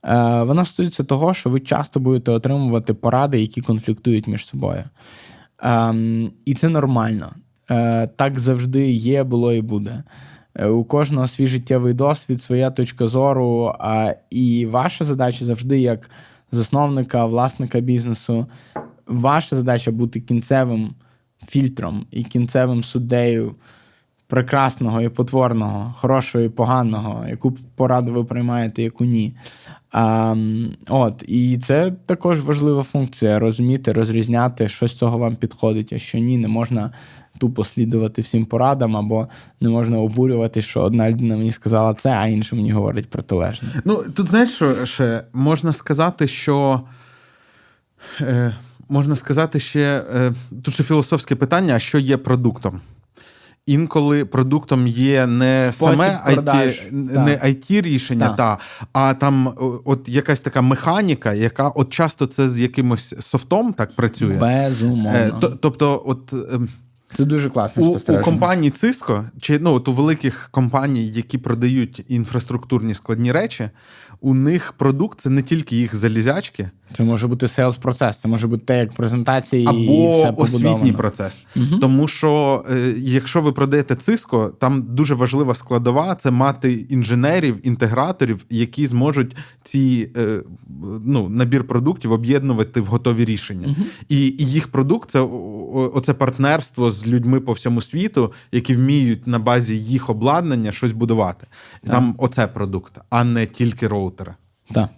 Е, 0.04 0.42
Вона 0.42 0.64
стосується 0.64 1.04
того, 1.04 1.34
що 1.34 1.50
ви 1.50 1.60
часто 1.60 2.00
будете 2.00 2.32
отримувати 2.32 2.94
поради, 2.94 3.40
які 3.40 3.60
конфліктують 3.60 4.26
між 4.26 4.46
собою. 4.46 4.84
Ем, 5.62 6.32
І 6.44 6.54
це 6.54 6.68
нормально. 6.68 7.30
Так 8.16 8.38
завжди 8.38 8.90
є, 8.90 9.24
було 9.24 9.52
і 9.52 9.62
буде. 9.62 10.02
Е, 10.58 10.66
У 10.66 10.84
кожного 10.84 11.26
свій 11.26 11.46
життєвий 11.46 11.94
досвід, 11.94 12.42
своя 12.42 12.70
точка 12.70 13.08
зору. 13.08 13.74
а, 13.78 14.14
І 14.30 14.66
ваша 14.66 15.04
задача 15.04 15.44
завжди, 15.44 15.80
як 15.80 16.10
засновника, 16.52 17.26
власника 17.26 17.80
бізнесу, 17.80 18.46
ваша 19.06 19.56
задача 19.56 19.90
бути 19.90 20.20
кінцевим 20.20 20.94
фільтром 21.48 22.06
і 22.10 22.24
кінцевим 22.24 22.84
суддею 22.84 23.54
прекрасного 24.26 25.02
і 25.02 25.08
потворного, 25.08 25.94
хорошого 25.98 26.44
і 26.44 26.48
поганого, 26.48 27.24
яку 27.28 27.52
пораду 27.52 28.12
ви 28.12 28.24
приймаєте, 28.24 28.82
яку 28.82 29.04
ні. 29.04 29.36
А, 29.92 30.36
от, 30.88 31.24
і 31.28 31.58
це 31.58 31.92
також 32.06 32.40
важлива 32.40 32.82
функція 32.82 33.38
розуміти, 33.38 33.92
розрізняти, 33.92 34.68
що 34.68 34.86
з 34.88 34.94
цього 34.94 35.18
вам 35.18 35.36
підходить, 35.36 35.92
а 35.92 35.98
що 35.98 36.18
ні, 36.18 36.38
не 36.38 36.48
можна 36.48 36.90
тупо 37.38 37.64
слідувати 37.64 38.22
всім 38.22 38.46
порадам, 38.46 38.96
або 38.96 39.28
не 39.60 39.68
можна 39.68 39.98
обурювати, 39.98 40.62
що 40.62 40.80
одна 40.80 41.10
людина 41.10 41.36
мені 41.36 41.52
сказала 41.52 41.94
це, 41.94 42.10
а 42.10 42.26
інша 42.26 42.56
мені 42.56 42.72
говорить 42.72 43.10
протилежне. 43.10 43.68
Ну, 43.84 44.04
тут 44.14 44.28
знаєш, 44.28 44.50
що 44.50 44.86
ще 44.86 45.24
можна 45.32 45.72
сказати, 45.72 46.28
що. 46.28 46.80
Е, 48.20 48.54
можна 48.88 49.16
сказати 49.16 49.60
ще. 49.60 50.04
Е, 50.14 50.32
тут 50.62 50.74
ще 50.74 50.82
філософське 50.82 51.36
питання: 51.36 51.74
а 51.74 51.78
що 51.78 51.98
є 51.98 52.16
продуктом? 52.16 52.80
Інколи 53.66 54.24
продуктом 54.24 54.86
є 54.86 55.26
не 55.26 55.70
Спосіб 55.72 55.96
саме 55.96 56.34
продаж, 56.34 56.66
IT, 56.66 56.92
не. 56.92 57.30
IT 57.36 57.82
рішення, 57.82 58.26
Так. 58.28 58.36
та, 58.36 58.58
а 58.92 59.14
там 59.14 59.54
от 59.84 60.08
якась 60.08 60.40
така 60.40 60.62
механіка, 60.62 61.32
яка 61.32 61.68
от 61.68 61.90
часто 61.90 62.26
це 62.26 62.48
з 62.48 62.58
якимось 62.58 63.14
софтом 63.20 63.72
так 63.72 63.96
працює. 63.96 64.34
Безумовно. 64.34 65.10
Е, 65.18 65.32
тобто, 65.60 66.02
от. 66.06 66.34
Це 67.14 67.24
дуже 67.24 67.50
класне 67.50 67.82
у, 67.82 67.96
у 68.08 68.20
компанії 68.20 68.72
Cisco, 68.72 69.24
чи 69.40 69.58
ну 69.58 69.74
от 69.74 69.88
у 69.88 69.92
великих 69.92 70.48
компаній, 70.50 71.08
які 71.08 71.38
продають 71.38 72.04
інфраструктурні 72.08 72.94
складні 72.94 73.32
речі, 73.32 73.70
у 74.20 74.34
них 74.34 74.72
продукт 74.72 75.20
це 75.20 75.30
не 75.30 75.42
тільки 75.42 75.76
їх 75.76 75.94
залізячки, 75.94 76.70
Це 76.92 77.04
може 77.04 77.26
бути 77.26 77.46
sales 77.46 77.80
процес, 77.80 78.20
це 78.20 78.28
може 78.28 78.46
бути 78.46 78.64
те, 78.64 78.78
як 78.78 78.94
презентації 78.94 79.62
і 79.62 79.66
або 79.66 80.10
все 80.12 80.30
освітній 80.30 80.62
побудовано. 80.62 80.98
процес. 80.98 81.42
Тому 81.80 82.08
що 82.08 82.64
е, 82.70 82.94
якщо 82.98 83.40
ви 83.40 83.52
продаєте 83.52 83.94
Cisco, 83.94 84.50
там 84.58 84.82
дуже 84.82 85.14
важлива 85.14 85.54
складова 85.54 86.14
це 86.14 86.30
мати 86.30 86.72
інженерів, 86.72 87.66
інтеграторів, 87.66 88.44
які 88.50 88.86
зможуть 88.86 89.36
ці 89.62 90.10
е, 90.16 90.42
ну, 91.04 91.28
набір 91.28 91.64
продуктів 91.64 92.12
об'єднувати 92.12 92.80
в 92.80 92.86
готові 92.86 93.24
рішення. 93.24 93.76
І, 94.08 94.26
і 94.26 94.44
їх 94.46 94.68
продукт 94.68 95.10
це 95.10 95.20
оце 95.94 96.14
партнерство 96.14 96.92
з 96.92 97.06
людьми 97.06 97.40
по 97.40 97.52
всьому 97.52 97.82
світу, 97.82 98.32
які 98.52 98.74
вміють 98.74 99.26
на 99.26 99.38
базі 99.38 99.78
їх 99.78 100.10
обладнання 100.10 100.72
щось 100.72 100.92
будувати. 100.92 101.46
Там 101.86 102.14
оце 102.18 102.46
продукт, 102.46 102.92
а 103.10 103.24
не 103.24 103.46
тільки 103.46 103.88
роутери. 104.08 104.34
Так, 104.72 104.90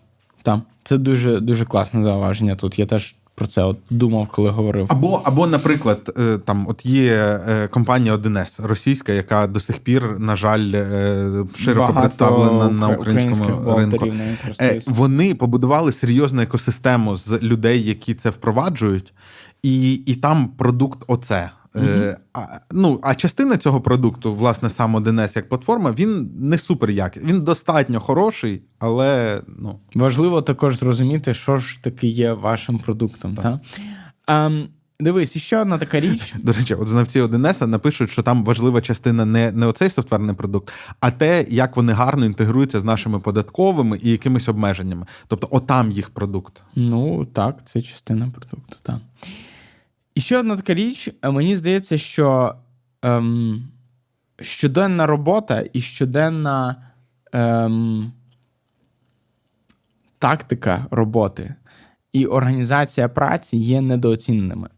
так. 0.42 0.60
Це 0.84 0.98
дуже, 0.98 1.40
дуже 1.40 1.64
класне 1.64 2.02
зауваження 2.02 2.56
тут. 2.56 2.78
Я 2.78 2.86
теж 2.86 3.14
про 3.34 3.46
це 3.46 3.62
от 3.62 3.78
думав, 3.90 4.28
коли 4.28 4.50
говорив. 4.50 4.86
Або, 4.88 5.22
або, 5.24 5.46
наприклад, 5.46 6.14
е, 6.18 6.38
там 6.38 6.66
от 6.68 6.86
є 6.86 7.40
е, 7.48 7.68
компанія 7.68 8.16
1С 8.16 8.66
російська, 8.66 9.12
яка 9.12 9.46
до 9.46 9.60
сих 9.60 9.78
пір, 9.78 10.20
на 10.20 10.36
жаль, 10.36 10.72
е, 10.74 11.44
широко 11.56 11.80
Багато 11.80 12.00
представлена 12.00 12.68
на 12.68 12.88
українському 12.88 13.76
ринку. 13.76 14.06
Вони 14.86 15.34
побудували 15.34 15.92
серйозну 15.92 16.42
екосистему 16.42 17.16
з 17.16 17.42
людей, 17.42 17.82
які 17.82 18.14
це 18.14 18.30
впроваджують, 18.30 19.14
і, 19.62 19.92
і 19.94 20.14
там 20.14 20.48
продукт 20.48 21.04
оце. 21.06 21.50
Е, 21.76 22.16
а, 22.32 22.40
ну, 22.72 23.00
а 23.02 23.14
частина 23.14 23.56
цього 23.56 23.80
продукту, 23.80 24.34
власне, 24.34 24.70
сам 24.70 24.96
1С 24.96 25.36
як 25.36 25.48
платформа, 25.48 25.92
він 25.92 26.30
не 26.38 26.58
супер 26.58 26.90
якісний. 26.90 27.32
Він 27.32 27.44
достатньо 27.44 28.00
хороший, 28.00 28.62
але 28.78 29.40
ну. 29.58 29.80
Важливо 29.94 30.42
також 30.42 30.78
зрозуміти, 30.78 31.34
що 31.34 31.56
ж 31.56 31.82
таки 31.82 32.08
є 32.08 32.32
вашим 32.32 32.78
продуктом. 32.78 33.34
Так. 33.34 33.60
Ем, 34.26 34.68
дивись, 35.00 35.36
і 35.36 35.38
ще 35.38 35.58
одна 35.58 35.78
така 35.78 36.00
річ. 36.00 36.34
До 36.42 36.52
речі, 36.52 36.74
от 36.74 36.88
знавці 36.88 37.22
1С 37.22 37.66
напишуть, 37.66 38.10
що 38.10 38.22
там 38.22 38.44
важлива 38.44 38.80
частина 38.80 39.24
не, 39.24 39.52
не 39.52 39.66
оцей 39.66 39.90
софтверний 39.90 40.36
продукт, 40.36 40.72
а 41.00 41.10
те, 41.10 41.46
як 41.48 41.76
вони 41.76 41.92
гарно 41.92 42.26
інтегруються 42.26 42.80
з 42.80 42.84
нашими 42.84 43.18
податковими 43.18 43.98
і 44.02 44.10
якимись 44.10 44.48
обмеженнями. 44.48 45.06
Тобто, 45.26 45.48
отам 45.50 45.90
їх 45.90 46.10
продукт. 46.10 46.62
Ну, 46.74 47.24
так, 47.24 47.66
це 47.66 47.82
частина 47.82 48.32
продукту, 48.34 48.76
так. 48.82 48.98
І 50.14 50.20
ще 50.20 50.38
одна 50.38 50.56
така 50.56 50.74
річ, 50.74 51.10
е, 51.22 51.30
мені 51.30 51.56
здається, 51.56 51.98
що 51.98 52.54
ем, 53.02 53.68
щоденна 54.40 55.06
робота 55.06 55.64
і 55.72 55.80
щоденна 55.80 56.76
ем, 57.32 58.12
тактика 60.18 60.86
роботи 60.90 61.54
і 62.12 62.26
організація 62.26 63.08
праці 63.08 63.56
є 63.56 63.80
недооціненими. 63.80 64.68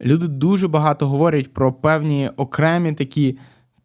Люди 0.00 0.28
дуже 0.28 0.68
багато 0.68 1.08
говорять 1.08 1.52
про 1.52 1.72
певні 1.72 2.30
окремі 2.36 2.92
такі 2.92 3.38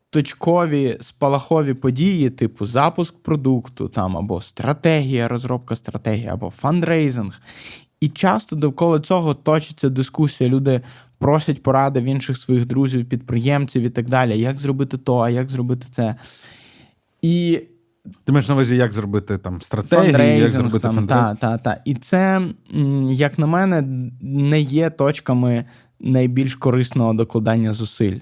точкові 0.09 0.97
спалахові 1.01 1.73
події, 1.73 2.29
типу 2.29 2.65
запуск 2.65 3.15
продукту, 3.23 3.87
там 3.87 4.17
або 4.17 4.41
стратегія, 4.41 5.27
розробка 5.27 5.75
стратегії, 5.75 6.27
або 6.27 6.49
фандрейзинг. 6.49 7.41
І 8.03 8.09
часто 8.09 8.55
довкола 8.55 8.99
цього 8.99 9.33
точиться 9.33 9.89
дискусія. 9.89 10.49
Люди 10.49 10.81
просять 11.17 11.63
поради 11.63 11.99
в 11.99 12.03
інших 12.03 12.37
своїх 12.37 12.65
друзів, 12.65 13.09
підприємців 13.09 13.83
і 13.83 13.89
так 13.89 14.09
далі. 14.09 14.39
Як 14.39 14.59
зробити 14.59 14.97
то, 14.97 15.19
а 15.19 15.29
як 15.29 15.49
зробити 15.49 15.87
це. 15.91 16.15
І 17.21 17.61
Ти 18.23 18.31
маєш 18.31 18.47
на 18.47 18.53
увазі, 18.53 18.75
як 18.75 18.91
зробити 18.91 19.37
там 19.37 19.61
стратегію, 19.61 20.41
як 20.41 20.47
зробити 20.47 20.79
там, 20.79 20.95
фандрейзинг. 20.95 21.37
та, 21.37 21.57
та, 21.57 21.57
та. 21.57 21.81
І 21.85 21.95
це, 21.95 22.41
як 23.09 23.39
на 23.39 23.47
мене, 23.47 23.83
не 24.21 24.61
є 24.61 24.89
точками 24.89 25.65
найбільш 25.99 26.55
корисного 26.55 27.13
докладання 27.13 27.73
зусиль. 27.73 28.19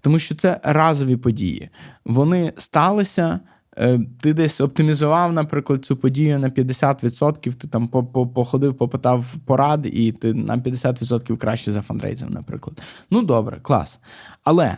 Тому 0.00 0.18
що 0.18 0.34
це 0.34 0.60
разові 0.62 1.16
події. 1.16 1.70
Вони 2.04 2.52
сталися. 2.56 3.40
Е, 3.78 4.00
Ти 4.20 4.34
десь 4.34 4.60
оптимізував, 4.60 5.32
наприклад, 5.32 5.84
цю 5.84 5.96
подію 5.96 6.38
на 6.38 6.50
50%, 6.50 7.54
ти 7.54 7.68
там 7.68 7.88
по- 7.88 8.04
по- 8.04 8.26
походив, 8.26 8.74
попитав 8.74 9.34
порад, 9.46 9.86
і 9.92 10.12
ти 10.12 10.34
на 10.34 10.56
50% 10.58 11.36
краще 11.36 11.72
за 11.72 11.82
фандрейзинг, 11.82 12.32
наприклад. 12.32 12.82
Ну, 13.10 13.22
добре, 13.22 13.58
клас. 13.62 13.98
Але 14.44 14.76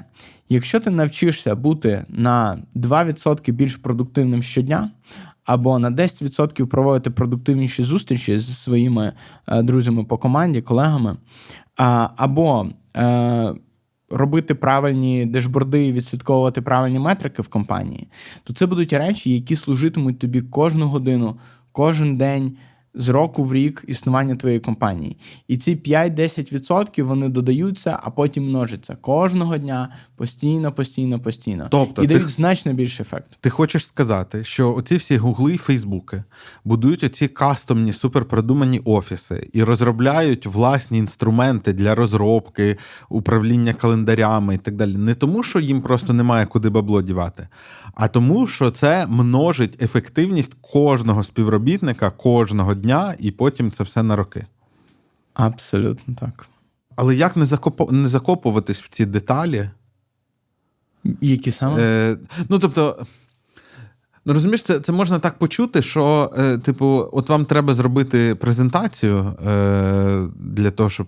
якщо 0.48 0.80
ти 0.80 0.90
навчишся 0.90 1.54
бути 1.54 2.04
на 2.08 2.58
2% 2.74 3.52
більш 3.52 3.76
продуктивним 3.76 4.42
щодня, 4.42 4.90
або 5.44 5.78
на 5.78 5.90
10% 5.90 6.66
проводити 6.66 7.10
продуктивніші 7.10 7.82
зустрічі 7.82 8.38
зі 8.40 8.52
своїми 8.52 9.12
е, 9.48 9.62
друзями 9.62 10.04
по 10.04 10.18
команді, 10.18 10.60
колегами, 10.62 11.16
або 12.16 12.66
е, 12.96 13.54
робити 14.10 14.54
правильні 14.54 15.26
дешборди 15.26 15.86
і 15.86 15.92
відслідковувати 15.92 16.62
правильні 16.62 16.98
метрики 16.98 17.42
в 17.42 17.48
компанії, 17.48 18.08
то 18.44 18.52
це 18.52 18.66
будуть 18.66 18.92
речі, 18.92 19.34
які 19.34 19.56
служитимуть 19.56 20.18
тобі 20.18 20.40
кожну 20.40 20.86
годину, 20.86 21.36
кожен 21.72 22.16
день. 22.16 22.56
З 22.94 23.08
року 23.08 23.44
в 23.44 23.54
рік 23.54 23.84
існування 23.88 24.36
твоєї 24.36 24.60
компанії. 24.60 25.16
І 25.48 25.56
ці 25.56 25.76
5-10% 25.76 27.02
вони 27.02 27.28
додаються, 27.28 27.98
а 28.02 28.10
потім 28.10 28.48
множаться 28.48 28.96
кожного 29.00 29.58
дня 29.58 29.88
постійно, 30.16 30.72
постійно, 30.72 31.20
постійно. 31.20 31.66
Тобто 31.70 32.02
і 32.02 32.06
ти- 32.06 32.14
дають 32.14 32.28
значно 32.30 32.72
більший 32.72 33.02
ефект. 33.02 33.26
Ти 33.40 33.50
хочеш 33.50 33.86
сказати, 33.86 34.44
що 34.44 34.74
оці 34.74 34.96
всі 34.96 35.16
гугли 35.16 35.54
і 35.54 35.58
фейсбуки 35.58 36.22
будують 36.64 37.04
оці 37.04 37.28
кастомні 37.28 37.92
суперпродумані 37.92 38.80
офіси 38.84 39.48
і 39.52 39.62
розробляють 39.62 40.46
власні 40.46 40.98
інструменти 40.98 41.72
для 41.72 41.94
розробки, 41.94 42.76
управління 43.08 43.74
календарями 43.74 44.54
і 44.54 44.58
так 44.58 44.76
далі. 44.76 44.96
Не 44.96 45.14
тому, 45.14 45.42
що 45.42 45.60
їм 45.60 45.82
просто 45.82 46.12
немає 46.12 46.46
куди 46.46 46.68
бабло 46.70 47.02
дівати, 47.02 47.48
а 47.94 48.08
тому, 48.08 48.46
що 48.46 48.70
це 48.70 49.06
множить 49.06 49.82
ефективність 49.82 50.52
кожного 50.60 51.22
співробітника 51.22 52.10
кожного 52.10 52.74
дня, 52.74 53.14
і 53.18 53.30
потім 53.30 53.70
це 53.70 53.84
все 53.84 54.02
на 54.02 54.16
роки. 54.16 54.46
Абсолютно 55.34 56.14
так. 56.14 56.48
Але 56.96 57.14
як 57.14 57.36
не 57.36 57.44
закопу- 57.44 57.92
не 57.92 58.08
закопуватись 58.08 58.82
в 58.82 58.88
ці 58.88 59.06
деталі? 59.06 59.70
Які 61.20 61.50
саме? 61.50 61.76
Е, 61.80 62.16
ну, 62.48 62.58
тобто, 62.58 63.06
ну 64.24 64.32
розумієш, 64.32 64.62
це, 64.62 64.80
це 64.80 64.92
можна 64.92 65.18
так 65.18 65.38
почути, 65.38 65.82
що, 65.82 66.32
е, 66.38 66.58
типу, 66.58 67.08
от 67.12 67.28
вам 67.28 67.44
треба 67.44 67.74
зробити 67.74 68.34
презентацію 68.34 69.36
е, 69.46 70.28
для 70.36 70.70
того, 70.70 70.90
щоб. 70.90 71.06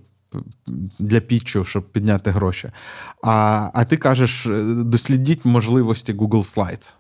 Для 0.99 1.20
пітчу, 1.20 1.64
щоб 1.64 1.93
підняти 1.93 2.30
гроші. 2.30 2.70
А, 3.22 3.70
а 3.74 3.84
ти 3.84 3.97
кажеш, 3.97 4.47
е, 4.47 4.62
дослідіть 4.74 5.45
можливості 5.45 6.14
Google 6.14 6.55
Slides. 6.55 6.95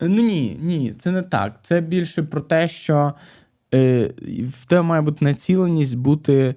Ну 0.00 0.22
ні, 0.22 0.58
ні, 0.60 0.92
це 0.98 1.10
не 1.10 1.22
так. 1.22 1.58
Це 1.62 1.80
більше 1.80 2.22
про 2.22 2.40
те, 2.40 2.68
що 2.68 3.12
е, 3.74 4.14
в 4.62 4.66
тебе 4.66 4.82
має 4.82 5.02
бути 5.02 5.24
націленість 5.24 5.96
бути 5.96 6.54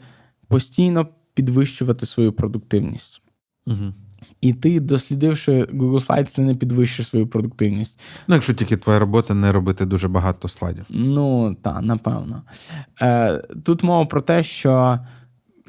постійно 0.48 1.08
підвищувати 1.34 2.06
свою 2.06 2.34
продуктивність. 2.34 3.22
Угу. 3.68 3.94
І 4.42 4.54
ти, 4.54 4.80
дослідивши 4.80 5.64
Google 5.64 6.08
Slides, 6.08 6.36
ти 6.36 6.42
не 6.42 6.56
підвищиш 6.56 7.08
свою 7.08 7.28
продуктивність. 7.28 8.00
Ну, 8.28 8.36
якщо 8.36 8.54
тільки 8.54 8.78
твоя 8.78 9.00
робота 9.00 9.34
не 9.34 9.52
робити 9.52 9.86
дуже 9.86 10.08
багато 10.08 10.48
слайдів. 10.48 10.86
Ну, 10.90 11.58
так, 11.62 11.82
напевно. 11.82 12.44
Е, 13.02 13.38
Тут 13.64 13.84
мова 13.84 14.06
про 14.06 14.22
те, 14.22 14.44
що 14.44 15.00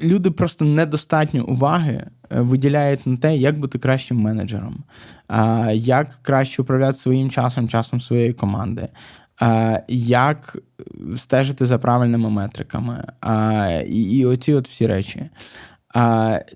люди 0.03 0.31
просто 0.31 0.65
недостатньо 0.65 1.45
уваги 1.45 2.07
е, 2.31 2.41
виділяють 2.41 3.07
на 3.07 3.17
те, 3.17 3.37
як 3.37 3.59
бути 3.59 3.79
кращим 3.79 4.17
менеджером, 4.17 4.83
е, 5.29 5.75
як 5.75 6.19
краще 6.21 6.61
управляти 6.61 6.97
своїм 6.97 7.29
часом, 7.29 7.67
часом 7.67 8.01
своєї 8.01 8.33
команди. 8.33 8.87
е, 9.41 9.83
Як 9.87 10.57
стежити 11.15 11.65
за 11.65 11.77
правильними 11.77 12.29
метриками, 12.29 13.03
е, 13.25 13.83
і, 13.87 14.03
і 14.17 14.25
оці 14.25 14.53
от 14.53 14.67
всі 14.67 14.87
речі. 14.87 15.29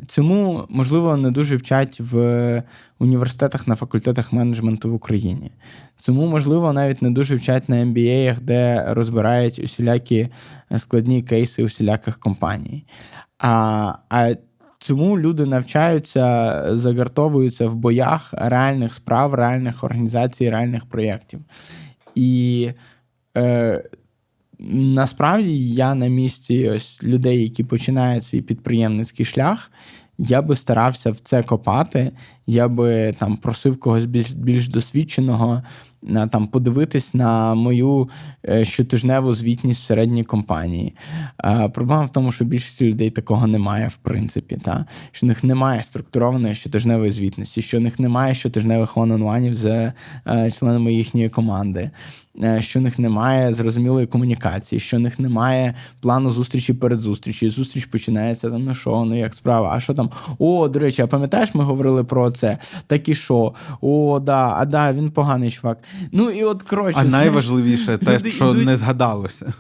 Цьому 0.08 0.66
можливо 0.70 1.18
не 1.18 1.32
дуже 1.32 1.56
вчать 1.56 2.00
в 2.00 2.64
університетах 3.00 3.68
на 3.68 3.76
факультетах 3.76 4.34
менеджменту 4.34 4.92
в 4.92 4.94
Україні. 4.94 5.52
Цьому 5.98 6.28
можливо 6.28 6.74
навіть 6.74 7.02
не 7.02 7.12
дуже 7.12 7.36
вчать 7.36 7.70
на 7.70 7.76
MBA, 7.76 8.40
де 8.42 8.86
розбирають 8.88 9.60
усілякі 9.60 10.28
складні 10.78 11.24
кейси 11.24 11.64
усіляких 11.64 12.20
компаній. 12.20 12.86
А, 13.40 13.94
а 14.10 14.36
цьому 14.86 15.20
люди 15.20 15.46
навчаються, 15.46 16.64
загартовуються 16.78 17.68
в 17.68 17.76
боях 17.76 18.34
реальних 18.38 18.94
справ, 18.94 19.34
реальних 19.34 19.84
організацій, 19.84 20.50
реальних 20.50 20.86
проєктів. 20.86 21.40
І 22.16 22.70
е, 23.38 23.84
насправді 24.70 25.74
я 25.74 25.96
на 25.96 26.08
місці 26.08 26.70
ось 26.70 27.04
людей, 27.04 27.44
які 27.44 27.64
починають 27.64 28.24
свій 28.24 28.42
підприємницький 28.42 29.26
шлях. 29.26 29.72
Я 30.18 30.42
би 30.42 30.56
старався 30.56 31.12
в 31.12 31.20
це 31.20 31.44
копати, 31.44 32.12
я 32.48 32.68
би 32.68 33.16
там 33.20 33.38
просив 33.38 33.80
когось 33.80 34.06
більш, 34.06 34.32
більш 34.32 34.70
досвідченого 34.70 35.64
е, 36.10 36.28
там 36.32 36.48
подивитись 36.48 37.14
на 37.14 37.56
мою 37.56 38.10
е, 38.50 38.66
щотижневу 38.66 39.34
звітність 39.34 39.82
в 39.82 39.86
середній 39.86 40.24
компанії. 40.24 40.94
Проблема 41.74 42.06
в 42.06 42.12
тому, 42.12 42.32
що 42.32 42.46
більшість 42.46 42.82
людей 42.82 43.10
такого 43.10 43.48
немає, 43.48 43.88
в 43.88 43.96
принципі, 43.96 44.58
та? 44.64 44.86
що 45.12 45.26
в 45.26 45.28
них 45.28 45.44
немає 45.44 45.84
структурованої 45.84 46.56
щотижневої 46.56 47.12
звітності, 47.12 47.62
що 47.62 47.78
в 47.78 47.82
них 47.82 48.00
немає 48.00 48.34
щотижневих 48.34 48.98
one-on-one 48.98 49.56
з 49.56 49.66
е, 50.28 50.52
членами 50.52 50.94
їхньої 50.94 51.30
команди. 51.30 51.92
Е, 52.44 52.62
Що 52.62 52.80
в 52.80 52.84
них 52.84 53.00
немає 53.00 53.54
зрозумілої 53.54 54.08
комунікації, 54.08 54.80
що 54.80 54.98
в 54.98 55.00
них 55.00 55.20
немає 55.20 55.76
плану 56.02 56.32
зустрічі 56.32 56.74
перед 56.74 57.00
зустрічю. 57.00 57.52
Зустріч 57.52 57.86
починається 57.86 58.50
там, 58.50 58.64
ну 58.64 58.76
що, 58.76 59.06
ну 59.06 59.20
як 59.20 59.36
справа? 59.36 59.72
А 59.74 59.80
що 59.80 59.94
там? 59.94 60.10
О, 60.40 60.68
до 60.68 60.80
речі, 60.80 61.02
а 61.02 61.08
пам'ятаєш, 61.08 61.56
ми 61.56 61.64
говорили 61.64 62.04
про 62.04 62.32
це? 62.32 62.58
Так 62.88 63.10
і 63.10 63.16
що? 63.16 63.54
О, 63.82 64.20
да, 64.20 64.56
а 64.58 64.66
да, 64.66 64.94
він 64.94 65.12
поганий 65.12 65.52
чувак. 65.52 65.78
Ну 66.12 66.30
і 66.30 66.44
от 66.44 66.64
коротше, 66.64 67.00
А 67.02 67.04
найважливіше 67.04 67.98
те, 67.98 68.32
що 68.32 68.54
не 68.54 68.78
згадалося. 68.78 69.54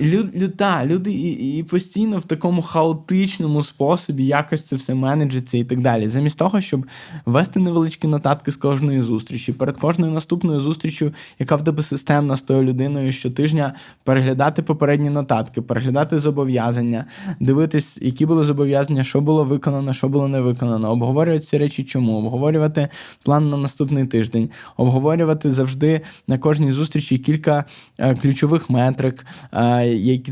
Люд, 0.00 0.42
люд, 0.42 0.56
та, 0.56 0.86
люди 0.86 1.12
і, 1.12 1.58
і 1.58 1.62
постійно 1.62 2.18
в 2.18 2.24
такому 2.24 2.62
хаотичному 2.62 3.62
способі 3.62 4.26
якось 4.26 4.64
це 4.64 4.76
все 4.76 4.94
менеджиться 4.94 5.58
і 5.58 5.64
так 5.64 5.80
далі. 5.80 6.08
Замість 6.08 6.38
того, 6.38 6.60
щоб 6.60 6.86
вести 7.26 7.60
невеличкі 7.60 8.08
нотатки 8.08 8.50
з 8.50 8.56
кожної 8.56 9.02
зустрічі, 9.02 9.52
перед 9.52 9.76
кожною 9.76 10.12
наступною 10.12 10.60
зустрічю, 10.60 11.12
яка 11.38 11.56
в 11.56 11.64
тебе 11.64 11.82
системна 11.82 12.36
з 12.36 12.42
тою 12.42 12.62
людиною 12.62 13.12
щотижня, 13.12 13.72
переглядати 14.04 14.62
попередні 14.62 15.10
нотатки, 15.10 15.62
переглядати 15.62 16.18
зобов'язання, 16.18 17.04
дивитись, 17.40 17.98
які 18.02 18.26
були 18.26 18.44
зобов'язання, 18.44 19.04
що 19.04 19.20
було 19.20 19.44
виконано, 19.44 19.92
що 19.92 20.08
було 20.08 20.28
не 20.28 20.40
виконано, 20.40 20.90
обговорювати 20.90 21.44
ці 21.44 21.58
речі, 21.58 21.84
чому, 21.84 22.18
обговорювати 22.18 22.88
план 23.22 23.50
на 23.50 23.56
наступний 23.56 24.06
тиждень, 24.06 24.50
обговорювати 24.76 25.50
завжди 25.50 26.00
на 26.26 26.38
кожній 26.38 26.72
зустрічі 26.72 27.18
кілька 27.18 27.64
е, 27.98 28.14
ключових 28.14 28.70
метрик, 28.70 29.26
е, 29.52 29.69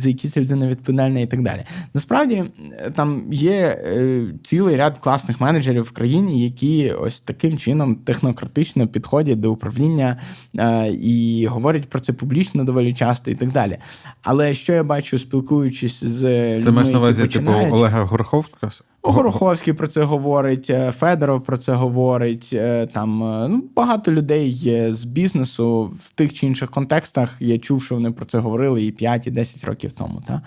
за 0.00 0.08
які 0.08 0.28
ця 0.28 0.40
людина 0.40 0.68
відповідальна 0.68 1.20
і 1.20 1.26
так 1.26 1.42
далі. 1.42 1.60
Насправді 1.94 2.44
е, 2.72 2.90
там 2.96 3.32
є 3.32 3.52
е, 3.52 4.24
цілий 4.44 4.76
ряд 4.76 4.98
класних 4.98 5.40
менеджерів 5.40 5.82
в 5.82 5.90
країні, 5.90 6.44
які 6.44 6.90
ось 6.90 7.20
таким 7.20 7.58
чином 7.58 7.96
технократично 7.96 8.86
підходять 8.86 9.40
до 9.40 9.52
управління 9.52 10.16
е, 10.58 10.88
і 10.90 11.46
говорять 11.46 11.88
про 11.88 12.00
це 12.00 12.12
публічно 12.12 12.64
доволі 12.64 12.94
часто 12.94 13.30
і 13.30 13.34
так 13.34 13.52
далі. 13.52 13.78
Але 14.22 14.54
що 14.54 14.72
я 14.72 14.84
бачу, 14.84 15.18
спілкуючись 15.18 16.04
з 16.04 16.20
Це 16.64 16.70
маєш 16.70 16.90
на 16.90 16.98
увазі, 16.98 17.26
типу, 17.26 17.52
Олега 17.52 18.04
Гороховська? 18.04 18.70
Гороховський 19.02 19.72
про 19.72 19.86
це 19.86 20.04
говорить, 20.04 20.70
е, 20.70 20.92
Федоров 20.92 21.44
про 21.44 21.56
це 21.58 21.72
говорить. 21.72 22.50
е, 22.52 22.86
Там 22.86 23.22
е, 23.22 23.48
ну, 23.48 23.64
багато 23.76 24.12
людей 24.12 24.50
є 24.50 24.92
з 24.94 25.04
бізнесу 25.04 25.92
в 26.04 26.10
тих 26.12 26.34
чи 26.34 26.46
інших 26.46 26.70
контекстах. 26.70 27.36
Я 27.40 27.58
чув, 27.58 27.82
що 27.82 27.94
вони 27.94 28.10
про 28.12 28.24
це 28.24 28.38
говорили 28.38 28.84
і 28.84 28.92
5, 28.92 29.26
і 29.26 29.30
10 29.30 29.64
років 29.64 29.92
тому. 29.92 30.22
Та? 30.26 30.42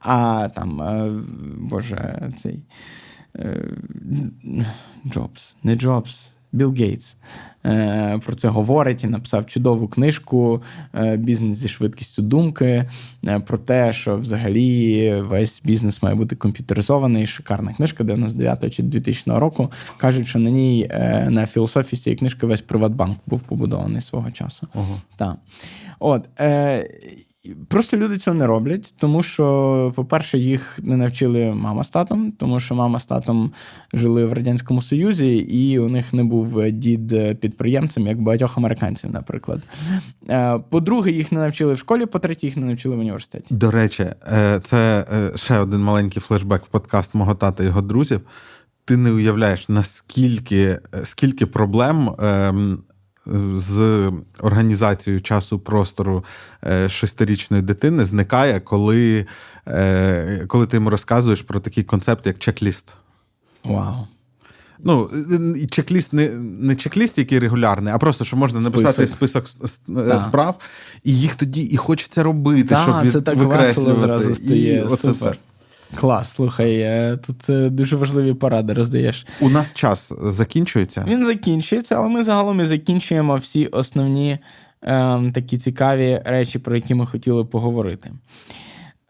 А 0.00 0.48
там, 0.54 0.82
боже, 1.58 2.32
цей 2.36 2.62
Джобс, 5.06 5.56
не 5.62 5.76
Джобс, 5.76 6.32
Білл 6.52 6.72
Гейтс. 6.74 7.16
Е, 7.66 8.20
Про 8.26 8.34
це 8.34 8.48
говорить 8.48 9.04
і 9.04 9.06
написав 9.06 9.46
чудову 9.46 9.88
книжку 9.88 10.62
е, 10.94 11.16
Бізнес 11.16 11.58
зі 11.58 11.68
швидкістю 11.68 12.22
думки 12.22 12.90
е, 13.26 13.40
про 13.40 13.58
те, 13.58 13.92
що 13.92 14.16
взагалі 14.16 15.14
весь 15.20 15.62
бізнес 15.64 16.02
має 16.02 16.14
бути 16.14 16.36
комп'ютеризований. 16.36 17.26
Шикарна 17.26 17.74
книжка 17.74 18.04
99 18.04 18.74
чи 18.74 18.82
2000 18.82 19.30
року. 19.30 19.72
Кажуть, 19.96 20.26
що 20.26 20.38
на 20.38 20.50
ній 20.50 20.90
на 21.28 21.46
філософії 21.46 22.00
цієї 22.00 22.16
книжки 22.16 22.46
весь 22.46 22.60
Приватбанк 22.60 23.18
був 23.26 23.40
побудований 23.40 24.00
свого 24.00 24.30
часу. 24.30 24.68
Ого. 24.74 25.00
Так. 25.16 25.36
От, 25.98 26.28
е, 26.40 26.90
просто 27.68 27.96
люди 27.96 28.18
цього 28.18 28.36
не 28.36 28.46
роблять, 28.46 28.94
тому 28.98 29.22
що, 29.22 29.92
по-перше, 29.96 30.38
їх 30.38 30.78
не 30.82 30.96
навчили 30.96 31.54
мама 31.54 31.84
з 31.84 31.88
татом, 31.88 32.32
тому 32.32 32.60
що 32.60 32.74
мама 32.74 33.00
з 33.00 33.06
татом 33.06 33.52
жили 33.92 34.24
в 34.24 34.32
Радянському 34.32 34.82
Союзі, 34.82 35.36
і 35.36 35.78
у 35.78 35.88
них 35.88 36.12
не 36.12 36.24
був 36.24 36.70
дід 36.70 37.38
підприємцем, 37.40 38.06
як 38.06 38.22
багатьох 38.22 38.58
американців, 38.58 39.10
наприклад. 39.12 39.62
Е, 40.28 40.58
по-друге, 40.70 41.10
їх 41.10 41.32
не 41.32 41.40
навчили 41.40 41.74
в 41.74 41.78
школі, 41.78 42.06
по-третє, 42.06 42.46
їх 42.46 42.56
не 42.56 42.66
навчили 42.66 42.96
в 42.96 42.98
університеті. 42.98 43.54
До 43.54 43.70
речі, 43.70 44.02
е, 44.32 44.60
це 44.64 45.04
е, 45.12 45.36
ще 45.36 45.58
один 45.58 45.80
маленький 45.80 46.22
флешбек 46.22 46.64
в 46.64 46.66
подкаст 46.66 47.14
мого 47.14 47.34
тата 47.34 47.62
і 47.62 47.66
його 47.66 47.82
друзів. 47.82 48.20
Ти 48.84 48.96
не 48.96 49.12
уявляєш, 49.12 49.68
наскільки 49.68 50.62
е, 50.64 50.80
скільки 51.04 51.46
проблем 51.46 52.10
ем, 52.18 52.82
з 53.56 54.10
організацією 54.40 55.20
часу 55.22 55.58
простору 55.58 56.24
е, 56.66 56.88
шестирічної 56.88 57.62
дитини 57.62 58.04
зникає, 58.04 58.60
коли, 58.60 59.26
е, 59.68 60.44
коли 60.48 60.66
ти 60.66 60.76
йому 60.76 60.90
розказуєш 60.90 61.42
про 61.42 61.60
такий 61.60 61.84
концепт, 61.84 62.26
як 62.26 62.38
чек-ліст. 62.38 62.84
Вау. 63.64 63.94
Ну, 64.78 65.10
і 65.56 65.66
чек-ліст 65.66 66.08
не, 66.14 66.30
не 66.38 66.74
чек-ліст, 66.74 67.18
який 67.18 67.38
регулярний, 67.38 67.92
а 67.94 67.98
просто 67.98 68.24
що 68.24 68.36
можна 68.36 68.60
написати 68.60 69.06
Список. 69.06 69.48
список 69.48 69.70
Да. 69.88 70.20
справ, 70.20 70.58
і 71.04 71.18
їх 71.20 71.34
тоді 71.34 71.62
і 71.62 71.76
хочеться 71.76 72.22
робити, 72.22 72.68
Так, 72.68 72.82
щоб 72.82 73.02
від, 73.02 73.12
це 73.12 73.20
так 73.20 73.36
викреслювати. 73.36 74.00
зразу 74.00 74.30
І 74.30 74.34
стає. 74.34 74.84
оце 74.84 75.14
Супер. 75.14 75.38
Клас, 75.94 76.32
слухай, 76.32 76.80
е, 76.80 77.18
тут 77.26 77.50
е, 77.50 77.70
дуже 77.70 77.96
важливі 77.96 78.34
поради 78.34 78.72
роздаєш. 78.72 79.26
У 79.40 79.48
нас 79.48 79.74
час 79.74 80.12
закінчується. 80.22 81.04
Він 81.08 81.26
закінчується, 81.26 81.94
але 81.94 82.08
ми 82.08 82.22
загалом 82.22 82.60
і 82.60 82.64
закінчуємо 82.64 83.36
всі 83.36 83.66
основні 83.66 84.38
ем, 84.82 85.32
такі 85.32 85.58
цікаві 85.58 86.22
речі, 86.24 86.58
про 86.58 86.76
які 86.76 86.94
ми 86.94 87.06
хотіли 87.06 87.44
поговорити. 87.44 88.12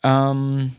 Ем, 0.02 0.70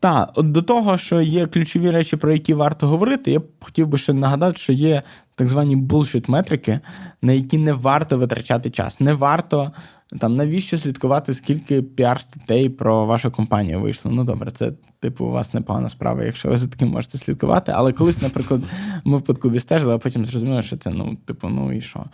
та, 0.00 0.32
от 0.34 0.52
до 0.52 0.62
того, 0.62 0.98
що 0.98 1.20
є 1.20 1.46
ключові 1.46 1.90
речі, 1.90 2.16
про 2.16 2.32
які 2.32 2.54
варто 2.54 2.88
говорити, 2.88 3.30
я 3.30 3.38
б 3.38 3.44
хотів 3.60 3.86
би 3.86 3.98
ще 3.98 4.12
нагадати, 4.12 4.58
що 4.58 4.72
є 4.72 5.02
так 5.34 5.48
звані 5.48 5.76
bullshit 5.76 6.30
метрики, 6.30 6.80
на 7.22 7.32
які 7.32 7.58
не 7.58 7.72
варто 7.72 8.18
витрачати 8.18 8.70
час. 8.70 9.00
Не 9.00 9.12
варто 9.12 9.72
там 10.20 10.36
навіщо 10.36 10.78
слідкувати, 10.78 11.34
скільки 11.34 11.82
піар-статей 11.82 12.68
про 12.68 13.06
вашу 13.06 13.30
компанію 13.30 13.80
вийшло. 13.80 14.10
Ну 14.10 14.24
добре, 14.24 14.50
це 14.50 14.72
типу 15.00 15.24
у 15.24 15.30
вас 15.30 15.54
непогана 15.54 15.88
справа, 15.88 16.24
якщо 16.24 16.48
ви 16.48 16.56
за 16.56 16.68
таким 16.68 16.88
можете 16.88 17.18
слідкувати. 17.18 17.72
Але 17.74 17.92
колись, 17.92 18.22
наприклад, 18.22 18.62
ми 19.04 19.18
в 19.18 19.22
подкубі 19.22 19.58
стежили, 19.58 19.94
а 19.94 19.98
потім 19.98 20.26
зрозуміли, 20.26 20.62
що 20.62 20.76
це 20.76 20.90
ну, 20.90 21.16
типу, 21.24 21.48
ну 21.48 21.72
і 21.72 21.80
що? 21.80 22.04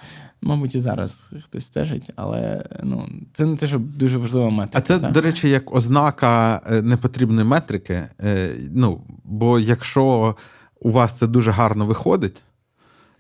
Мабуть, 0.43 0.75
і 0.75 0.81
зараз 0.81 1.31
хтось 1.45 1.67
стежить, 1.67 2.11
але 2.17 2.65
ну 2.83 3.09
це 3.33 3.47
не 3.47 3.57
те, 3.57 3.67
що 3.67 3.79
дуже 3.79 4.19
важлива 4.19 4.51
метрика. 4.51 4.79
А 4.79 4.81
це, 4.81 4.99
да? 4.99 5.11
до 5.11 5.21
речі, 5.21 5.51
як 5.51 5.75
ознака 5.75 6.61
е, 6.71 6.83
непотрібної 6.83 7.47
метрики. 7.47 8.03
Е, 8.25 8.51
Ну, 8.73 9.01
бо 9.25 9.61
якщо 9.61 10.37
у 10.81 10.91
вас 10.91 11.13
це 11.13 11.27
дуже 11.27 11.51
гарно 11.51 11.87
виходить, 11.87 12.43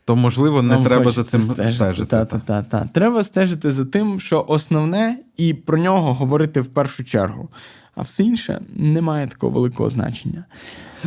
то 0.04 0.16
можливо 0.16 0.62
не 0.62 0.74
Вам 0.74 0.84
треба 0.84 1.10
за 1.10 1.24
цим 1.24 1.40
стежити. 1.40 2.06
Та, 2.06 2.24
та, 2.24 2.38
та, 2.38 2.62
та. 2.62 2.88
Треба 2.92 3.24
стежити 3.24 3.72
за 3.72 3.84
тим, 3.84 4.20
що 4.20 4.44
основне, 4.48 5.18
і 5.36 5.54
про 5.54 5.78
нього 5.78 6.14
говорити 6.14 6.60
в 6.60 6.66
першу 6.66 7.04
чергу. 7.04 7.48
А 7.96 8.02
все 8.02 8.22
інше 8.22 8.60
не 8.76 9.00
має 9.00 9.26
такого 9.26 9.52
великого 9.52 9.90
значення. 9.90 10.44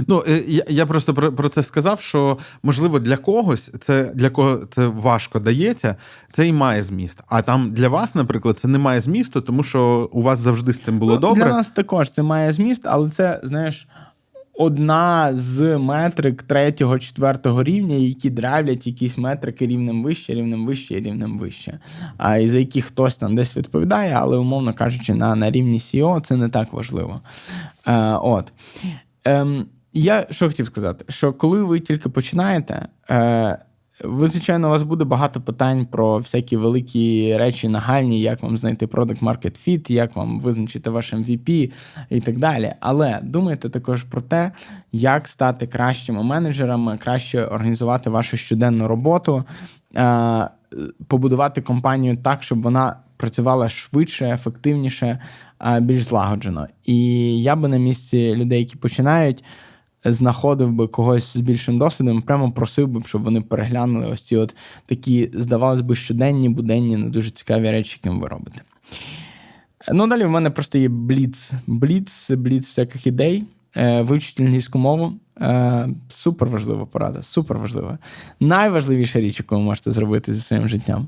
Ну, 0.07 0.23
е, 0.27 0.43
я, 0.47 0.63
я 0.69 0.85
просто 0.85 1.13
про, 1.13 1.33
про 1.33 1.49
це 1.49 1.63
сказав, 1.63 2.01
що 2.01 2.37
можливо 2.63 2.99
для 2.99 3.17
когось 3.17 3.71
це 3.79 4.11
для 4.15 4.29
кого 4.29 4.57
це 4.69 4.87
важко 4.87 5.39
дається, 5.39 5.95
це 6.31 6.47
і 6.47 6.53
має 6.53 6.83
зміст. 6.83 7.19
А 7.27 7.41
там 7.41 7.71
для 7.71 7.89
вас, 7.89 8.15
наприклад, 8.15 8.59
це 8.59 8.67
не 8.67 8.77
має 8.77 9.01
змісту, 9.01 9.41
тому 9.41 9.63
що 9.63 10.09
у 10.11 10.21
вас 10.21 10.39
завжди 10.39 10.73
з 10.73 10.79
цим 10.79 10.99
було 10.99 11.13
Ну, 11.13 11.19
добре. 11.19 11.43
Для 11.43 11.51
нас 11.51 11.69
також 11.69 12.11
це 12.11 12.23
має 12.23 12.51
зміст, 12.51 12.81
але 12.85 13.09
це, 13.09 13.39
знаєш, 13.43 13.87
одна 14.57 15.33
з 15.33 15.77
метрик 15.77 16.43
третього, 16.43 16.99
четвертого 16.99 17.63
рівня, 17.63 17.95
які 17.95 18.29
драйвлять 18.29 18.87
якісь 18.87 19.17
метрики 19.17 19.67
рівнем 19.67 20.03
вище, 20.03 20.33
рівнем 20.33 20.65
вище, 20.65 20.95
рівнем 20.95 21.39
вище. 21.39 21.79
А 22.17 22.37
і 22.37 22.49
за 22.49 22.59
які 22.59 22.81
хтось 22.81 23.17
там 23.17 23.35
десь 23.35 23.57
відповідає, 23.57 24.13
але, 24.13 24.37
умовно 24.37 24.73
кажучи, 24.73 25.13
на, 25.13 25.35
на 25.35 25.51
рівні 25.51 25.77
SEO 25.77 26.21
це 26.21 26.35
не 26.35 26.49
так 26.49 26.73
важливо. 26.73 27.21
Е, 27.87 28.13
от. 28.13 28.53
Е, 29.27 29.45
я 29.93 30.27
що 30.29 30.47
хотів 30.47 30.65
сказати, 30.65 31.05
що 31.09 31.33
коли 31.33 31.63
ви 31.63 31.79
тільки 31.79 32.09
починаєте. 32.09 32.87
Е, 33.09 33.57
ви, 34.03 34.27
звичайно, 34.27 34.67
у 34.67 34.71
вас 34.71 34.83
буде 34.83 35.03
багато 35.03 35.41
питань 35.41 35.85
про 35.85 36.17
всякі 36.17 36.57
великі 36.57 37.37
речі 37.37 37.67
нагальні, 37.67 38.21
як 38.21 38.43
вам 38.43 38.57
знайти 38.57 38.85
product 38.85 39.23
market 39.23 39.67
fit, 39.67 39.91
як 39.91 40.15
вам 40.15 40.39
визначити 40.39 40.89
ваш 40.89 41.13
MVP 41.13 41.71
і 42.09 42.19
так 42.19 42.39
далі. 42.39 42.73
Але 42.79 43.19
думайте 43.23 43.69
також 43.69 44.03
про 44.03 44.21
те, 44.21 44.51
як 44.91 45.27
стати 45.27 45.67
кращими 45.67 46.23
менеджерами, 46.23 46.97
краще 46.97 47.45
організувати 47.45 48.09
вашу 48.09 48.37
щоденну 48.37 48.87
роботу, 48.87 49.43
е, 49.95 50.49
побудувати 51.07 51.61
компанію 51.61 52.17
так, 52.17 52.43
щоб 52.43 52.61
вона 52.61 52.95
працювала 53.17 53.69
швидше, 53.69 54.29
ефективніше, 54.29 55.19
е, 55.61 55.79
більш 55.79 56.03
злагоджено. 56.03 56.67
І 56.85 56.97
я 57.41 57.55
би 57.55 57.67
на 57.67 57.77
місці 57.77 58.35
людей, 58.35 58.59
які 58.59 58.75
починають 58.75 59.43
знаходив 60.11 60.71
би 60.71 60.87
когось 60.87 61.33
з 61.33 61.39
більшим 61.39 61.79
досвідом, 61.79 62.21
прямо 62.21 62.51
просив 62.51 62.87
би, 62.87 63.01
щоб 63.05 63.23
вони 63.23 63.41
переглянули 63.41 64.05
ось 64.05 64.21
ці 64.21 64.35
от 64.35 64.55
такі, 64.85 65.31
здавалось 65.33 65.81
би, 65.81 65.95
щоденні, 65.95 66.49
буденні, 66.49 66.97
не 66.97 67.09
дуже 67.09 67.31
цікаві 67.31 67.71
речі, 67.71 67.99
яким 68.03 68.19
ви 68.19 68.27
робите. 68.27 68.61
Ну, 69.93 70.07
далі 70.07 70.25
в 70.25 70.29
мене 70.29 70.49
просто 70.49 70.79
є 70.79 70.89
бліц. 70.89 71.51
Бліц, 71.67 72.31
бліц 72.31 72.67
всяких 72.67 73.07
ідей. 73.07 73.43
Е, 73.77 74.01
Вивчити 74.01 74.43
англійську 74.43 74.79
мову. 74.79 75.13
Е, 75.41 75.89
Супер 76.09 76.47
важлива 76.47 76.85
порада, 76.85 77.23
супер 77.23 77.57
важлива. 77.57 77.97
Найважливіша 78.39 79.19
річ, 79.19 79.39
яку 79.39 79.55
ви 79.55 79.61
можете 79.61 79.91
зробити 79.91 80.33
зі 80.33 80.41
своїм 80.41 80.69
життям. 80.69 81.07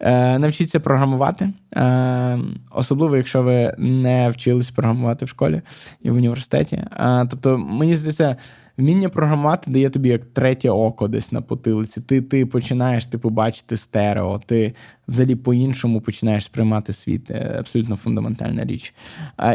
Е, 0.00 0.38
Навчіться 0.38 0.80
програмувати. 0.80 1.50
Е, 1.76 2.38
Особливо, 2.70 3.16
якщо 3.16 3.42
ви 3.42 3.74
не 3.78 4.30
вчились 4.30 4.70
програмувати 4.70 5.24
в 5.24 5.28
школі 5.28 5.62
і 6.02 6.10
в 6.10 6.14
університеті. 6.14 6.76
Е, 6.76 7.26
Тобто, 7.30 7.58
мені 7.58 7.96
здається, 7.96 8.36
вміння 8.76 9.08
програмувати 9.08 9.70
дає 9.70 9.90
тобі 9.90 10.08
як 10.08 10.24
третє 10.24 10.70
око 10.70 11.08
десь 11.08 11.32
на 11.32 11.42
потилиці. 11.42 12.00
Ти, 12.00 12.22
ти 12.22 12.46
починаєш 12.46 13.06
типу, 13.06 13.30
бачити 13.30 13.76
стерео, 13.76 14.40
ти 14.46 14.74
взагалі 15.08 15.36
по-іншому 15.36 16.00
починаєш 16.00 16.44
сприймати 16.44 16.92
світ. 16.92 17.30
Е, 17.30 17.56
Абсолютно 17.58 17.96
фундаментальна 17.96 18.64
річ. 18.64 18.94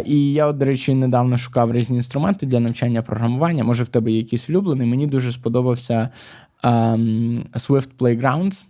І 0.05 0.33
я, 0.33 0.51
до 0.51 0.65
речі, 0.65 0.93
недавно 0.93 1.37
шукав 1.37 1.71
різні 1.71 1.95
інструменти 1.95 2.45
для 2.45 2.59
навчання 2.59 3.01
програмування. 3.01 3.63
Може, 3.63 3.83
в 3.83 3.87
тебе 3.87 4.11
є 4.11 4.17
якийсь 4.17 4.49
улюблений. 4.49 4.87
Мені 4.87 5.07
дуже 5.07 5.31
сподобався 5.31 6.09
ем, 6.63 7.45
Swift 7.53 7.89
Playgrounds. 7.99 8.63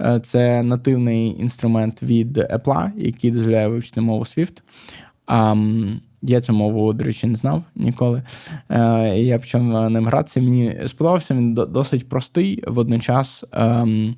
Е, 0.00 0.20
Це 0.20 0.62
нативний 0.62 1.40
інструмент 1.40 2.02
від 2.02 2.38
Apple, 2.38 2.90
який 2.96 3.30
дозволяє 3.30 3.68
вивчити 3.68 4.00
мову 4.00 4.24
Swift. 4.24 4.62
Я 6.22 6.40
цю 6.40 6.52
мову, 6.52 6.92
до 6.92 7.04
речі, 7.04 7.26
не 7.26 7.34
знав 7.36 7.62
ніколи. 7.74 8.22
Е, 8.68 9.18
я 9.18 9.38
почав 9.38 9.90
ним 9.90 10.06
гратися. 10.06 10.40
Мені 10.40 10.80
сподобався, 10.86 11.34
він 11.34 11.54
досить 11.54 12.08
простий, 12.08 12.64
водночас 12.66 13.44
ем, 13.52 14.14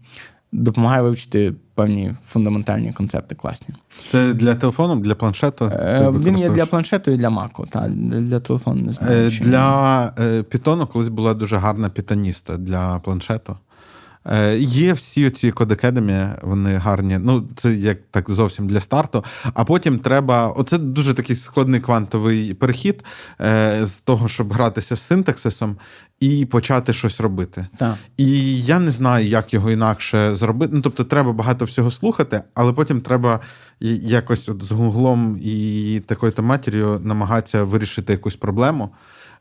допомагає 0.52 1.02
вивчити 1.02 1.54
певні 1.74 2.14
фундаментальні 2.26 2.92
концепти 2.92 3.34
класні. 3.34 3.74
Це 4.10 4.34
для 4.34 4.54
телефону, 4.54 5.00
для 5.00 5.14
планшету? 5.14 5.64
Е, 5.64 6.10
Він 6.10 6.38
є 6.38 6.48
для 6.48 6.66
планшету 6.66 7.10
і 7.10 7.16
для 7.16 7.30
Маку. 7.30 7.66
Та, 7.70 7.88
для 7.88 8.40
телефону 8.40 8.82
не 8.82 8.92
знаю. 8.92 9.26
Е, 9.26 9.30
Для 9.30 10.12
е, 10.18 10.40
Python 10.40 10.86
колись 10.86 11.08
була 11.08 11.34
дуже 11.34 11.56
гарна 11.56 11.88
пітаніста 11.88 12.56
для 12.56 12.98
планшету. 12.98 13.56
Е, 14.26 14.58
Є 14.58 14.92
всі 14.92 15.30
ці 15.30 15.50
кодекедемі, 15.50 16.26
вони 16.42 16.76
гарні. 16.76 17.18
Ну, 17.18 17.48
це 17.56 17.74
як 17.74 17.98
так 18.10 18.30
зовсім 18.30 18.68
для 18.68 18.80
старту. 18.80 19.24
А 19.54 19.64
потім 19.64 19.98
треба. 19.98 20.48
Оце 20.48 20.78
дуже 20.78 21.14
такий 21.14 21.36
складний 21.36 21.80
квантовий 21.80 22.54
перехід 22.54 23.04
е, 23.40 23.78
з 23.86 23.92
того, 23.92 24.28
щоб 24.28 24.52
гратися 24.52 24.96
з 24.96 25.02
синтаксисом 25.02 25.76
і 26.20 26.46
почати 26.46 26.92
щось 26.92 27.20
робити. 27.20 27.66
Так. 27.76 27.94
І 28.16 28.60
я 28.62 28.78
не 28.78 28.90
знаю, 28.90 29.26
як 29.26 29.54
його 29.54 29.70
інакше 29.70 30.34
зробити. 30.34 30.72
Ну, 30.76 30.82
тобто, 30.82 31.04
треба 31.04 31.32
багато 31.32 31.64
всього 31.64 31.90
слухати, 31.90 32.42
але 32.54 32.72
потім 32.72 33.00
треба 33.00 33.40
якось 34.00 34.48
от 34.48 34.62
з 34.62 34.72
гуглом 34.72 35.38
і 35.42 36.02
такою-то 36.06 36.42
матір'ю 36.42 37.00
намагатися 37.02 37.64
вирішити 37.64 38.12
якусь 38.12 38.36
проблему. 38.36 38.90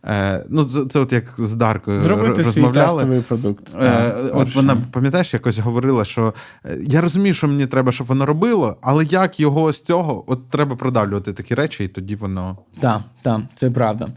Е, 0.07 0.45
ну, 0.49 0.65
це, 0.65 0.85
це 0.85 0.99
от 0.99 1.11
як 1.13 1.23
з 1.37 1.53
Даркою 1.53 2.01
Зробити 2.01 2.27
р- 2.29 2.35
свій 2.35 2.43
розмовляли. 2.45 2.87
тестовий 2.93 3.21
продукт. 3.21 3.69
Е, 3.75 3.79
Так, 3.79 4.31
от 4.33 4.55
вона, 4.55 4.77
пам'ятаєш, 4.91 5.33
якось 5.33 5.57
говорила, 5.59 6.05
що 6.05 6.33
е, 6.65 6.77
я 6.81 7.01
розумію, 7.01 7.33
що 7.33 7.47
мені 7.47 7.65
треба, 7.67 7.91
щоб 7.91 8.07
воно 8.07 8.25
робило, 8.25 8.77
але 8.81 9.05
як 9.05 9.39
його 9.39 9.71
з 9.73 9.81
цього, 9.81 10.23
от 10.27 10.49
треба 10.49 10.75
продавлювати 10.75 11.33
такі 11.33 11.55
речі, 11.55 11.83
і 11.83 11.87
тоді 11.87 12.15
воно. 12.15 12.57
Так, 12.79 13.01
так, 13.21 13.41
це 13.55 13.71
правда. 13.71 14.07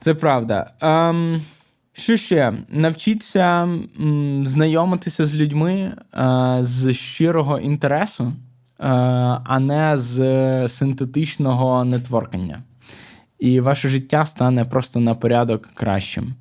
Це 0.00 0.14
правда. 0.14 0.70
Ем, 0.80 1.40
що 1.92 2.16
ще? 2.16 2.52
Навчіться 2.70 3.68
м, 4.00 4.46
знайомитися 4.46 5.26
з 5.26 5.36
людьми 5.36 5.92
е, 6.14 6.58
з 6.60 6.92
щирого 6.92 7.58
інтересу, 7.58 8.24
е, 8.24 8.32
а 9.44 9.58
не 9.60 9.96
з 9.96 10.68
синтетичного 10.68 11.84
нетворкання. 11.84 12.58
І 13.40 13.60
ваше 13.60 13.88
життя 13.88 14.26
стане 14.26 14.64
просто 14.64 15.00
на 15.00 15.14
порядок 15.14 15.66
кращим. 15.74 16.34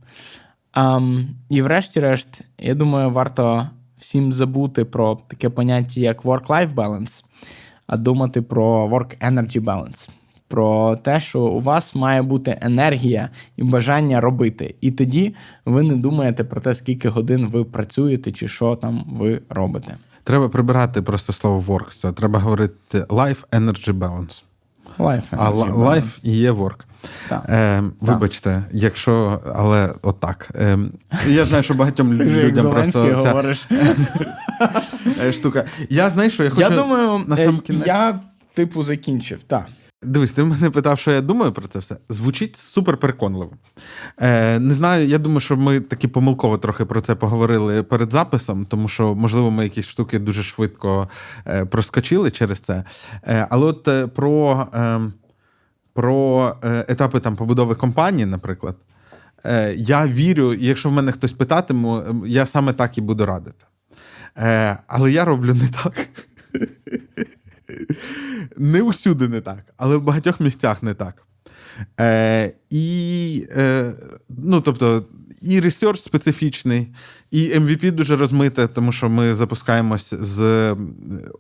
Ем, 0.73 1.27
і 1.49 1.61
врешті-решт, 1.61 2.41
я 2.57 2.75
думаю, 2.75 3.09
варто 3.09 3.67
всім 3.97 4.33
забути 4.33 4.85
про 4.85 5.19
таке 5.27 5.49
поняття, 5.49 6.01
як 6.01 6.25
work-life 6.25 6.75
balance, 6.75 7.23
а 7.87 7.97
думати 7.97 8.41
про 8.41 8.87
work-energy 8.87 9.63
balance. 9.63 10.09
Про 10.47 10.95
те, 10.95 11.19
що 11.19 11.41
у 11.41 11.59
вас 11.59 11.95
має 11.95 12.21
бути 12.21 12.57
енергія 12.61 13.29
і 13.57 13.63
бажання 13.63 14.21
робити. 14.21 14.75
І 14.81 14.91
тоді 14.91 15.35
ви 15.65 15.83
не 15.83 15.95
думаєте 15.95 16.43
про 16.43 16.61
те, 16.61 16.73
скільки 16.73 17.09
годин 17.09 17.47
ви 17.47 17.63
працюєте 17.63 18.31
чи 18.31 18.47
що 18.47 18.75
там 18.75 19.03
ви 19.11 19.41
робите. 19.49 19.97
Треба 20.23 20.49
прибирати 20.49 21.01
просто 21.01 21.33
слово 21.33 21.75
work. 21.75 21.93
цього. 21.93 22.13
Треба 22.13 22.39
говорити 22.39 22.99
life 22.99 23.47
energy 23.51 23.93
balance. 23.93 24.43
Life 24.97 25.29
energy 25.29 25.53
balance. 25.53 25.75
life 25.75 26.19
і 26.23 26.31
є 26.31 26.51
work. 26.51 26.88
Е, 27.31 27.83
вибачте, 28.01 28.63
якщо, 28.71 29.41
але 29.55 29.93
отак. 30.01 30.49
Е, 30.55 30.77
я 31.27 31.45
знаю, 31.45 31.63
що 31.63 31.73
багатьом 31.73 32.13
людям 32.13 32.71
просто 32.71 33.21
ця 33.21 33.29
говориш. 33.29 33.67
е, 35.21 35.33
штука. 35.33 35.65
Я 35.89 36.09
знаю, 36.09 36.29
що 36.29 36.43
я 36.43 36.49
хочу 36.49 36.61
Я 36.61 36.69
думаю, 36.69 37.23
на 37.27 37.35
е, 37.35 37.45
сам 37.45 37.59
кінець. 37.59 37.87
я 37.87 38.19
типу 38.53 38.83
закінчив. 38.83 39.43
Так. 39.43 39.67
Дивись, 40.03 40.31
ти 40.31 40.43
мене 40.43 40.69
питав, 40.69 40.99
що 40.99 41.11
я 41.11 41.21
думаю 41.21 41.51
про 41.51 41.67
це 41.67 41.79
все. 41.79 41.97
Звучить 42.09 42.55
супер 42.55 42.97
переконливо. 42.97 43.51
Е, 44.21 44.59
не 44.59 44.73
знаю, 44.73 45.07
я 45.07 45.17
думаю, 45.17 45.39
що 45.39 45.57
ми 45.57 45.79
таки 45.79 46.07
помилково 46.07 46.57
трохи 46.57 46.85
про 46.85 47.01
це 47.01 47.15
поговорили 47.15 47.83
перед 47.83 48.11
записом, 48.11 48.65
тому 48.65 48.87
що, 48.87 49.15
можливо, 49.15 49.51
ми 49.51 49.63
якісь 49.63 49.87
штуки 49.87 50.19
дуже 50.19 50.43
швидко 50.43 51.09
е, 51.47 51.65
проскочили 51.65 52.31
через 52.31 52.59
це. 52.59 52.83
Е, 53.27 53.47
але 53.49 53.65
от 53.65 53.87
е, 53.87 54.07
про, 54.07 54.67
е, 54.73 54.99
про 55.99 56.55
е, 56.63 56.85
етапи 56.87 57.19
там 57.19 57.35
побудови 57.35 57.75
компанії, 57.75 58.25
наприклад, 58.25 58.75
е, 59.45 59.73
я 59.77 60.07
вірю, 60.07 60.53
якщо 60.53 60.89
в 60.89 60.93
мене 60.93 61.11
хтось 61.11 61.33
питатиме, 61.33 61.99
е, 61.99 62.13
я 62.25 62.45
саме 62.45 62.73
так 62.73 62.97
і 62.97 63.01
буду 63.01 63.25
радити. 63.25 63.65
Е, 64.37 64.77
але 64.87 65.11
я 65.11 65.25
роблю 65.25 65.53
не 65.53 65.67
так. 65.67 66.07
Не 68.57 68.81
усюди 68.81 69.27
не 69.27 69.41
так, 69.41 69.59
але 69.77 69.97
в 69.97 70.03
багатьох 70.03 70.39
місцях 70.39 70.83
не 70.83 70.93
так. 70.93 71.23
Е, 71.99 72.51
і, 72.69 73.47
е, 73.51 73.93
ну, 74.29 74.61
тобто, 74.61 75.05
і 75.41 75.59
ресерч 75.59 76.01
специфічний, 76.01 76.87
і 77.31 77.53
MVP 77.53 77.91
дуже 77.91 78.17
розмите, 78.17 78.67
тому 78.67 78.91
що 78.91 79.09
ми 79.09 79.35
запускаємось 79.35 80.13
з 80.13 80.75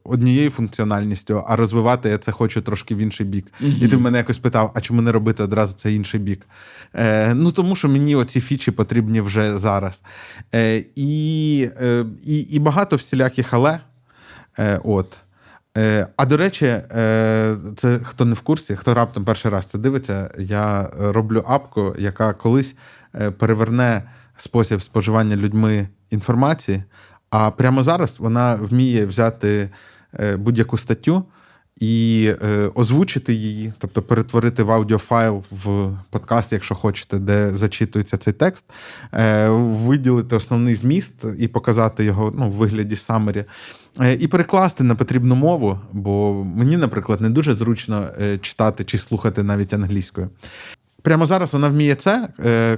однією 0.03 0.49
функціональністю, 0.49 1.43
а 1.47 1.55
розвивати 1.55 2.09
я 2.09 2.17
це 2.17 2.31
хочу 2.31 2.61
трошки 2.61 2.95
в 2.95 2.97
інший 2.97 3.25
бік. 3.25 3.51
І 3.81 3.87
ти 3.87 3.95
в 3.95 4.01
мене 4.01 4.17
якось 4.17 4.37
питав, 4.37 4.71
а 4.75 4.81
чому 4.81 5.01
не 5.01 5.11
робити 5.11 5.43
одразу 5.43 5.75
цей 5.77 5.95
інший 5.95 6.19
бік? 6.19 6.47
Е, 6.93 7.33
ну, 7.33 7.51
тому 7.51 7.75
що 7.75 7.89
мені 7.89 8.15
оці 8.15 8.41
фічі 8.41 8.71
потрібні 8.71 9.21
вже 9.21 9.57
зараз. 9.57 10.01
Е, 10.55 10.83
і, 10.95 11.69
е, 11.81 12.05
і, 12.25 12.39
і 12.39 12.59
багато 12.59 12.95
всіляких 12.95 13.53
але. 13.53 13.79
Е, 14.59 14.79
от. 14.83 15.17
Е, 15.77 16.07
а 16.17 16.25
до 16.25 16.37
речі, 16.37 16.65
е, 16.65 17.57
це 17.77 17.99
хто 18.03 18.25
не 18.25 18.33
в 18.33 18.41
курсі, 18.41 18.75
хто 18.75 18.93
раптом 18.93 19.25
перший 19.25 19.51
раз 19.51 19.65
це 19.65 19.77
дивиться, 19.77 20.31
я 20.39 20.81
е, 20.81 21.11
роблю 21.11 21.43
апку, 21.47 21.95
яка 21.99 22.33
колись 22.33 22.71
е, 22.73 22.77
переверне 23.37 24.03
спосіб 24.37 24.81
споживання 24.81 25.35
людьми 25.35 25.87
інформації, 26.09 26.83
а 27.29 27.51
прямо 27.51 27.83
зараз 27.83 28.19
вона 28.19 28.55
вміє 28.55 29.05
взяти 29.05 29.69
е, 30.19 30.37
будь-яку 30.37 30.77
статтю 30.77 31.25
і 31.79 32.25
е, 32.43 32.71
озвучити 32.75 33.33
її, 33.33 33.73
тобто 33.77 34.01
перетворити 34.01 34.63
в 34.63 34.71
аудіофайл 34.71 35.43
в 35.51 35.91
подкаст, 36.09 36.51
якщо 36.51 36.75
хочете, 36.75 37.19
де 37.19 37.51
зачитується 37.51 38.17
цей 38.17 38.33
текст, 38.33 38.65
е, 39.13 39.49
виділити 39.49 40.35
основний 40.35 40.75
зміст 40.75 41.25
і 41.37 41.47
показати 41.47 42.03
його 42.03 42.33
ну, 42.37 42.49
в 42.49 42.51
вигляді 42.51 42.95
самері. 42.95 43.45
Е, 43.99 44.13
І 44.13 44.27
перекласти 44.27 44.83
на 44.83 44.95
потрібну 44.95 45.35
мову, 45.35 45.79
бо 45.91 46.43
мені, 46.55 46.77
наприклад, 46.77 47.21
не 47.21 47.29
дуже 47.29 47.55
зручно 47.55 48.07
е, 48.21 48.37
читати 48.37 48.83
чи 48.83 48.97
слухати 48.97 49.43
навіть 49.43 49.73
англійською. 49.73 50.29
Прямо 51.01 51.25
зараз 51.25 51.53
вона 51.53 51.67
вміє 51.69 51.95
це. 51.95 52.27
е, 52.45 52.77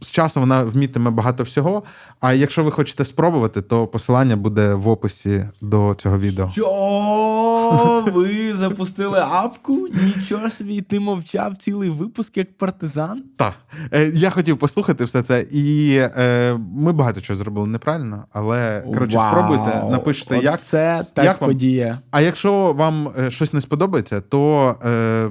З 0.00 0.10
часом 0.10 0.42
вона 0.42 0.62
вмітиме 0.62 1.10
багато 1.10 1.42
всього. 1.42 1.82
А 2.20 2.32
якщо 2.32 2.64
ви 2.64 2.70
хочете 2.70 3.04
спробувати, 3.04 3.62
то 3.62 3.86
посилання 3.86 4.36
буде 4.36 4.74
в 4.74 4.88
описі 4.88 5.44
до 5.60 5.94
цього 5.98 6.18
відео. 6.18 6.50
Що 6.50 8.04
ви 8.14 8.54
запустили 8.54 9.18
апку? 9.30 9.88
Нічого 10.16 10.50
собі, 10.50 10.80
ти 10.82 11.00
мовчав 11.00 11.56
цілий 11.56 11.90
випуск 11.90 12.36
як 12.36 12.58
партизан. 12.58 13.22
Так. 13.36 13.54
Е, 13.92 14.10
Я 14.14 14.30
хотів 14.30 14.58
послухати 14.58 15.04
все 15.04 15.22
це, 15.22 15.46
і 15.50 15.96
е, 16.00 16.58
ми 16.76 16.92
багато 16.92 17.20
чого 17.20 17.36
зробили 17.36 17.66
неправильно, 17.66 18.24
але 18.32 18.80
коротше, 18.94 19.16
Вау. 19.18 19.30
спробуйте, 19.30 19.82
напишіть, 19.90 20.30
як. 20.42 20.60
Це 20.60 21.04
так 21.14 21.24
як 21.24 21.40
вам? 21.40 21.50
подія. 21.50 21.98
А 22.10 22.20
якщо 22.20 22.72
вам 22.72 23.08
е, 23.18 23.30
щось 23.30 23.52
не 23.52 23.60
сподобається, 23.60 24.20
то 24.20 24.74
е, 24.84 25.30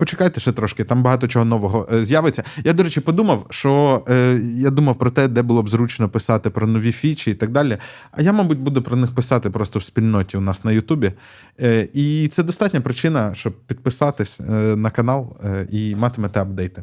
Почекайте 0.00 0.40
ще 0.40 0.52
трошки, 0.52 0.84
там 0.84 1.02
багато 1.02 1.28
чого 1.28 1.44
нового 1.44 1.88
е, 1.92 2.04
з'явиться. 2.04 2.44
Я, 2.64 2.72
до 2.72 2.82
речі, 2.82 3.00
подумав, 3.00 3.46
що 3.50 4.04
е, 4.08 4.40
я 4.42 4.70
думав 4.70 4.98
про 4.98 5.10
те, 5.10 5.28
де 5.28 5.42
було 5.42 5.62
б 5.62 5.68
зручно 5.68 6.08
писати 6.08 6.50
про 6.50 6.66
нові 6.66 6.92
фічі 6.92 7.30
і 7.30 7.34
так 7.34 7.50
далі. 7.50 7.76
А 8.10 8.22
я, 8.22 8.32
мабуть, 8.32 8.58
буду 8.58 8.82
про 8.82 8.96
них 8.96 9.14
писати 9.14 9.50
просто 9.50 9.78
в 9.78 9.82
спільноті 9.82 10.36
у 10.36 10.40
нас 10.40 10.64
на 10.64 10.72
Ютубі. 10.72 11.12
Е, 11.60 11.88
і 11.92 12.28
це 12.28 12.42
достатня 12.42 12.80
причина, 12.80 13.34
щоб 13.34 13.52
підписатись 13.66 14.40
е, 14.40 14.52
на 14.76 14.90
канал 14.90 15.36
е, 15.44 15.66
і 15.70 15.96
матимете 15.96 16.40
апдейти. 16.40 16.82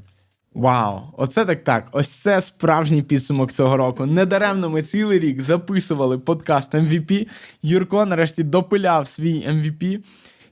Вау, 0.54 1.02
оце 1.18 1.46
так 1.46 1.64
так. 1.64 1.88
Ось 1.92 2.10
це 2.10 2.42
справжній 2.42 3.02
підсумок 3.02 3.52
цього 3.52 3.78
року. 3.78 4.06
Недаремно 4.06 4.70
ми 4.70 4.82
цілий 4.82 5.20
рік 5.20 5.42
записували 5.42 6.18
подкаст 6.18 6.76
MVP. 6.76 7.28
Юрко 7.64 8.06
нарешті 8.06 8.44
допиляв 8.44 9.08
свій 9.08 9.48
MVP 9.50 10.00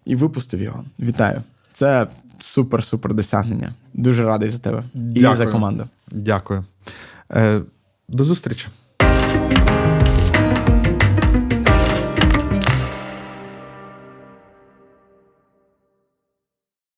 і 0.05 0.15
випустив 0.15 0.61
його. 0.61 0.83
Вітаю! 0.99 1.43
Це 1.73 2.07
супер-супер 2.39 3.13
досягнення. 3.13 3.73
Дуже 3.93 4.25
радий 4.25 4.49
за 4.49 4.59
тебе 4.59 4.83
і 5.15 5.19
за 5.19 5.47
команду. 5.47 5.87
Дякую. 6.11 6.65
Е, 7.31 7.61
до 8.09 8.23
зустрічі. 8.23 8.67